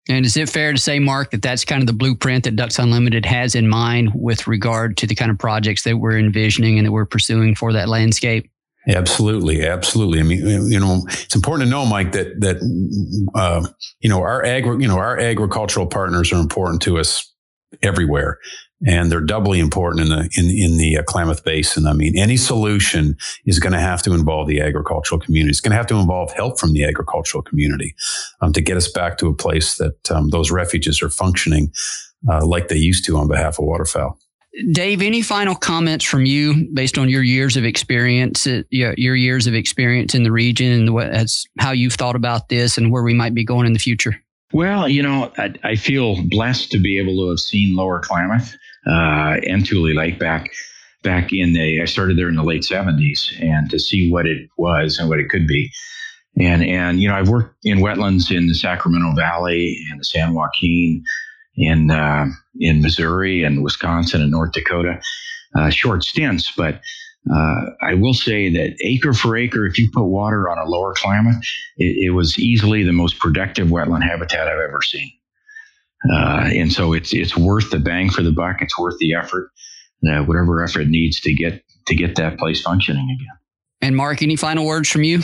And 0.10 0.26
is 0.26 0.36
it 0.36 0.50
fair 0.50 0.74
to 0.74 0.80
say, 0.80 0.98
Mark, 0.98 1.32
that 1.32 1.44
that's 1.44 1.64
kind 1.64 1.84
of 1.84 1.88
the 1.88 1.94
blueprint 1.94 2.46
that 2.46 2.56
Ducks 2.56 2.80
Unlimited 2.80 3.26
has 3.26 3.54
in 3.54 3.68
mind 3.68 4.12
with 4.16 4.48
regard 4.48 4.98
to 4.98 5.08
the 5.08 5.14
kind 5.14 5.30
of 5.30 5.38
projects 5.38 5.84
that 5.84 5.98
we're 5.98 6.18
envisioning 6.18 6.80
and 6.80 6.88
that 6.88 6.92
we're 6.92 7.06
pursuing 7.06 7.54
for 7.54 7.72
that 7.74 7.88
landscape? 7.88 8.50
Absolutely, 8.88 9.68
absolutely. 9.68 10.20
I 10.20 10.24
mean, 10.24 10.72
you 10.72 10.80
know, 10.80 11.04
it's 11.10 11.36
important 11.36 11.68
to 11.68 11.70
know, 11.70 11.86
Mike, 11.86 12.14
that 12.14 12.40
that 12.40 12.58
uh, 13.36 13.68
you 14.00 14.10
know 14.10 14.22
our 14.22 14.44
agri- 14.44 14.82
you 14.82 14.88
know 14.88 14.98
our 14.98 15.20
agricultural 15.20 15.86
partners 15.86 16.32
are 16.32 16.40
important 16.40 16.82
to 16.84 16.98
us 16.98 17.29
everywhere, 17.82 18.40
and 18.86 19.12
they're 19.12 19.22
doubly 19.22 19.60
important 19.60 20.04
in 20.04 20.10
the 20.10 20.30
in 20.38 20.50
in 20.50 20.78
the 20.78 20.98
uh, 20.98 21.04
Klamath 21.04 21.44
Basin. 21.44 21.88
I 21.88 21.94
mean, 21.94 22.18
any 22.18 22.38
solution 22.38 23.18
is 23.46 23.60
going 23.60 23.74
to 23.74 23.80
have 23.80 24.02
to 24.04 24.14
involve 24.14 24.48
the 24.48 24.62
agricultural 24.62 25.20
community. 25.20 25.52
It's 25.52 25.62
going 25.62 25.72
to 25.72 25.78
have 25.78 25.88
to 25.88 25.96
involve 25.96 26.32
help 26.34 26.60
from 26.60 26.74
the 26.74 26.84
agricultural 26.84 27.44
community 27.44 27.96
um, 28.42 28.54
to 28.54 28.62
get 28.62 28.78
us 28.78 28.92
back 28.92 29.18
to 29.20 29.28
a 29.28 29.34
place 29.34 29.76
that 29.78 30.12
um, 30.12 30.30
those 30.30 30.52
refuges 30.52 31.02
are 31.02 31.10
functioning 31.10 31.72
uh, 32.30 32.46
like 32.46 32.68
they 32.68 32.78
used 32.78 33.06
to 33.06 33.18
on 33.18 33.28
behalf 33.28 33.60
of 33.60 33.66
waterfowl. 33.66 34.18
Dave, 34.72 35.02
any 35.02 35.22
final 35.22 35.56
comments 35.56 36.04
from 36.04 36.26
you 36.26 36.68
based 36.74 36.98
on 36.98 37.08
your 37.08 37.24
years 37.24 37.56
of 37.56 37.64
experience, 37.64 38.48
uh, 38.48 38.64
your, 38.72 38.94
your 38.98 39.16
years 39.16 39.48
of 39.48 39.54
experience 39.54 40.16
in 40.16 40.24
the 40.24 40.32
region, 40.32 40.72
and 40.72 40.94
what, 40.94 41.12
that's 41.12 41.46
how 41.60 41.72
you've 41.72 41.94
thought 41.94 42.16
about 42.16 42.50
this 42.50 42.78
and 42.78 42.92
where 42.92 43.04
we 43.04 43.14
might 43.14 43.34
be 43.34 43.46
going 43.46 43.68
in 43.68 43.74
the 43.74 43.80
future? 43.80 44.16
Well, 44.52 44.89
you 44.89 45.04
know, 45.04 45.32
I, 45.38 45.54
I, 45.64 45.76
feel 45.76 46.24
blessed 46.24 46.72
to 46.72 46.80
be 46.80 46.97
able 46.97 47.16
to 47.18 47.30
have 47.30 47.39
seen 47.39 47.76
Lower 47.76 48.00
Klamath 48.00 48.56
uh, 48.88 49.38
and 49.47 49.64
Tule 49.64 49.93
Lake 49.93 50.18
back 50.18 50.50
back 51.04 51.32
in 51.32 51.54
the 51.54 51.82
I 51.82 51.86
started 51.86 52.18
there 52.18 52.30
in 52.30 52.36
the 52.36 52.43
late 52.43 52.64
70s 52.64 53.39
and 53.41 53.70
to 53.70 53.80
see 53.80 54.12
what 54.12 54.26
it 54.26 54.50
was 54.58 54.97
and 54.97 55.08
what 55.08 55.20
it 55.20 55.30
could 55.30 55.47
be. 55.47 55.72
And 56.39 56.64
and 56.64 57.00
you 57.00 57.08
know 57.08 57.16
I've 57.16 57.30
worked 57.30 57.58
in 57.64 57.80
wetlands 57.80 58.36
in 58.36 58.47
the 58.47 58.56
Sacramento 58.56 59.14
Valley 59.16 59.78
and 59.91 60.00
the 60.00 60.06
San 60.06 60.34
Joaquin 60.34 61.04
in 61.56 61.91
uh, 61.91 62.28
in 62.60 62.82
Missouri 62.82 63.43
and 63.43 63.64
Wisconsin 63.64 64.22
and 64.22 64.32
North 64.32 64.54
Dakota, 64.54 65.00
uh, 65.56 65.70
short 65.70 66.04
stints, 66.04 66.52
but 66.56 66.82
uh, 67.32 67.62
I 67.82 67.94
will 67.96 68.14
say 68.14 68.50
that 68.54 68.76
acre 68.84 69.14
for 69.14 69.36
acre, 69.36 69.66
if 69.66 69.78
you 69.78 69.90
put 69.94 70.06
water 70.06 70.50
on 70.50 70.58
a 70.58 70.70
Lower 70.70 70.94
Klamath, 70.94 71.44
it, 71.78 72.08
it 72.08 72.10
was 72.12 72.40
easily 72.40 72.84
the 72.84 72.94
most 72.94 73.20
productive 73.20 73.68
wetland 73.68 74.04
habitat 74.04 74.48
I've 74.48 74.60
ever 74.60 74.82
seen. 74.82 75.12
Uh, 76.12 76.50
and 76.54 76.72
so 76.72 76.94
it's 76.94 77.14
it's 77.14 77.36
worth 77.36 77.72
the 77.72 77.80
bang 77.80 78.10
for 78.10 78.24
the 78.24 78.32
buck. 78.32 78.62
It's 78.62 78.80
worth 78.80 78.98
the 79.00 79.14
effort, 79.16 79.52
uh, 80.10 80.24
whatever 80.24 80.64
effort 80.64 80.82
it 80.82 80.88
needs 80.88 81.20
to 81.22 81.34
get 81.34 81.62
to 81.88 81.96
get 81.96 82.16
that 82.16 82.38
place 82.38 82.62
functioning 82.62 83.04
again. 83.04 83.38
And 83.82 83.96
Mark, 83.96 84.22
any 84.22 84.38
final 84.38 84.66
words 84.66 84.90
from 84.90 85.04
you? 85.04 85.22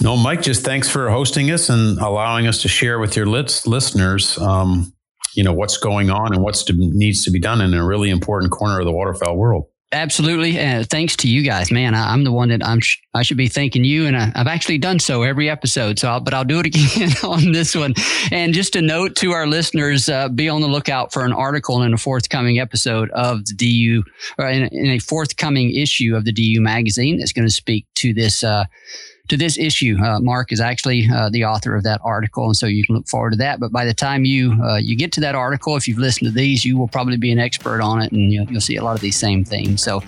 No, 0.00 0.16
Mike. 0.16 0.42
Just 0.42 0.64
thanks 0.64 0.88
for 0.88 1.10
hosting 1.10 1.50
us 1.50 1.68
and 1.68 1.98
allowing 1.98 2.46
us 2.46 2.62
to 2.62 2.68
share 2.68 2.98
with 2.98 3.16
your 3.16 3.26
lit- 3.26 3.62
listeners, 3.66 4.38
um, 4.38 4.92
you 5.34 5.42
know, 5.42 5.52
what's 5.52 5.78
going 5.78 6.10
on 6.10 6.34
and 6.34 6.42
what's 6.42 6.64
to, 6.64 6.74
needs 6.76 7.24
to 7.24 7.30
be 7.30 7.40
done 7.40 7.60
in 7.60 7.74
a 7.74 7.84
really 7.84 8.10
important 8.10 8.52
corner 8.52 8.78
of 8.78 8.86
the 8.86 8.92
waterfowl 8.92 9.36
world. 9.36 9.66
Absolutely. 9.92 10.58
Uh, 10.58 10.82
thanks 10.82 11.14
to 11.14 11.28
you 11.28 11.42
guys, 11.42 11.70
man. 11.70 11.94
I, 11.94 12.12
am 12.12 12.24
the 12.24 12.32
one 12.32 12.48
that 12.48 12.66
I'm. 12.66 12.80
Sh- 12.80 12.98
I 13.14 13.22
should 13.22 13.36
be 13.36 13.46
thanking 13.46 13.84
you, 13.84 14.06
and 14.06 14.16
I, 14.16 14.32
have 14.34 14.48
actually 14.48 14.78
done 14.78 14.98
so 14.98 15.22
every 15.22 15.48
episode. 15.48 16.00
So, 16.00 16.08
I'll, 16.08 16.18
but 16.18 16.34
I'll 16.34 16.44
do 16.44 16.58
it 16.58 16.66
again 16.74 17.12
on 17.22 17.52
this 17.52 17.74
one. 17.76 17.94
And 18.32 18.52
just 18.52 18.74
a 18.74 18.82
note 18.82 19.14
to 19.16 19.30
our 19.30 19.46
listeners: 19.46 20.08
uh, 20.08 20.28
be 20.28 20.48
on 20.48 20.60
the 20.60 20.66
lookout 20.66 21.12
for 21.12 21.24
an 21.24 21.32
article 21.32 21.82
in 21.82 21.94
a 21.94 21.98
forthcoming 21.98 22.58
episode 22.58 23.10
of 23.10 23.46
the 23.46 23.54
DU, 23.54 24.02
or 24.38 24.48
in, 24.48 24.64
in 24.64 24.86
a 24.86 24.98
forthcoming 24.98 25.72
issue 25.72 26.16
of 26.16 26.24
the 26.24 26.32
DU 26.32 26.60
magazine 26.60 27.18
that's 27.18 27.32
going 27.32 27.46
to 27.46 27.54
speak 27.54 27.86
to 27.94 28.12
this. 28.12 28.42
Uh, 28.42 28.64
to 29.28 29.36
this 29.36 29.58
issue. 29.58 29.96
Uh, 30.02 30.20
Mark 30.20 30.52
is 30.52 30.60
actually 30.60 31.08
uh, 31.12 31.28
the 31.30 31.44
author 31.44 31.74
of 31.74 31.82
that 31.84 32.00
article, 32.04 32.46
and 32.46 32.56
so 32.56 32.66
you 32.66 32.84
can 32.84 32.94
look 32.94 33.08
forward 33.08 33.30
to 33.30 33.36
that. 33.38 33.60
But 33.60 33.72
by 33.72 33.84
the 33.84 33.94
time 33.94 34.24
you 34.24 34.52
uh, 34.62 34.76
you 34.76 34.96
get 34.96 35.12
to 35.12 35.20
that 35.20 35.34
article, 35.34 35.76
if 35.76 35.86
you've 35.88 35.98
listened 35.98 36.28
to 36.28 36.34
these, 36.34 36.64
you 36.64 36.78
will 36.78 36.88
probably 36.88 37.16
be 37.16 37.32
an 37.32 37.38
expert 37.38 37.80
on 37.80 38.02
it, 38.02 38.12
and 38.12 38.32
you'll, 38.32 38.46
you'll 38.50 38.60
see 38.60 38.76
a 38.76 38.84
lot 38.84 38.94
of 38.94 39.00
these 39.00 39.16
same 39.16 39.44
things. 39.44 39.82
So. 39.82 40.02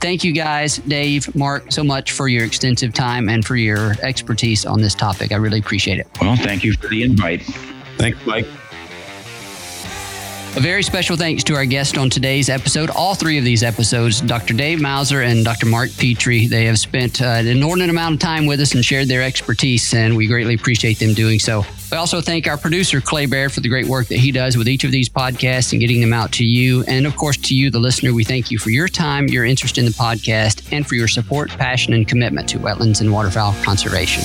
Thank 0.00 0.24
you 0.24 0.32
guys, 0.32 0.78
Dave, 0.78 1.34
Mark, 1.36 1.70
so 1.70 1.84
much 1.84 2.12
for 2.12 2.26
your 2.26 2.42
extensive 2.42 2.94
time 2.94 3.28
and 3.28 3.44
for 3.44 3.54
your 3.54 3.96
expertise 4.00 4.64
on 4.64 4.80
this 4.80 4.94
topic. 4.94 5.30
I 5.30 5.36
really 5.36 5.58
appreciate 5.58 5.98
it. 5.98 6.08
Well, 6.18 6.36
thank 6.36 6.64
you 6.64 6.72
for 6.72 6.88
the 6.88 7.02
invite. 7.02 7.42
Thanks, 7.98 8.24
Mike. 8.24 8.46
A 10.56 10.60
very 10.60 10.82
special 10.82 11.16
thanks 11.16 11.44
to 11.44 11.54
our 11.54 11.64
guest 11.64 11.96
on 11.96 12.10
today's 12.10 12.48
episode. 12.48 12.90
All 12.90 13.14
three 13.14 13.38
of 13.38 13.44
these 13.44 13.62
episodes, 13.62 14.20
Dr. 14.20 14.52
Dave 14.52 14.80
Mauser 14.80 15.22
and 15.22 15.44
Dr. 15.44 15.66
Mark 15.66 15.90
Petrie, 15.96 16.48
they 16.48 16.64
have 16.64 16.76
spent 16.76 17.22
uh, 17.22 17.26
an 17.26 17.46
inordinate 17.46 17.88
amount 17.88 18.14
of 18.14 18.20
time 18.20 18.46
with 18.46 18.58
us 18.58 18.74
and 18.74 18.84
shared 18.84 19.06
their 19.06 19.22
expertise, 19.22 19.94
and 19.94 20.16
we 20.16 20.26
greatly 20.26 20.54
appreciate 20.54 20.98
them 20.98 21.14
doing 21.14 21.38
so. 21.38 21.64
We 21.92 21.96
also 21.96 22.20
thank 22.20 22.48
our 22.48 22.56
producer, 22.56 23.00
Clay 23.00 23.26
Baird, 23.26 23.52
for 23.52 23.60
the 23.60 23.68
great 23.68 23.86
work 23.86 24.08
that 24.08 24.18
he 24.18 24.32
does 24.32 24.56
with 24.56 24.68
each 24.68 24.82
of 24.82 24.90
these 24.90 25.08
podcasts 25.08 25.70
and 25.70 25.80
getting 25.80 26.00
them 26.00 26.12
out 26.12 26.32
to 26.32 26.44
you. 26.44 26.82
And 26.88 27.06
of 27.06 27.16
course, 27.16 27.36
to 27.36 27.54
you, 27.54 27.70
the 27.70 27.78
listener, 27.78 28.12
we 28.12 28.24
thank 28.24 28.50
you 28.50 28.58
for 28.58 28.70
your 28.70 28.88
time, 28.88 29.28
your 29.28 29.44
interest 29.44 29.78
in 29.78 29.84
the 29.84 29.92
podcast, 29.92 30.72
and 30.72 30.84
for 30.84 30.96
your 30.96 31.08
support, 31.08 31.50
passion, 31.50 31.94
and 31.94 32.08
commitment 32.08 32.48
to 32.48 32.58
wetlands 32.58 33.00
and 33.00 33.12
waterfowl 33.12 33.54
conservation. 33.62 34.24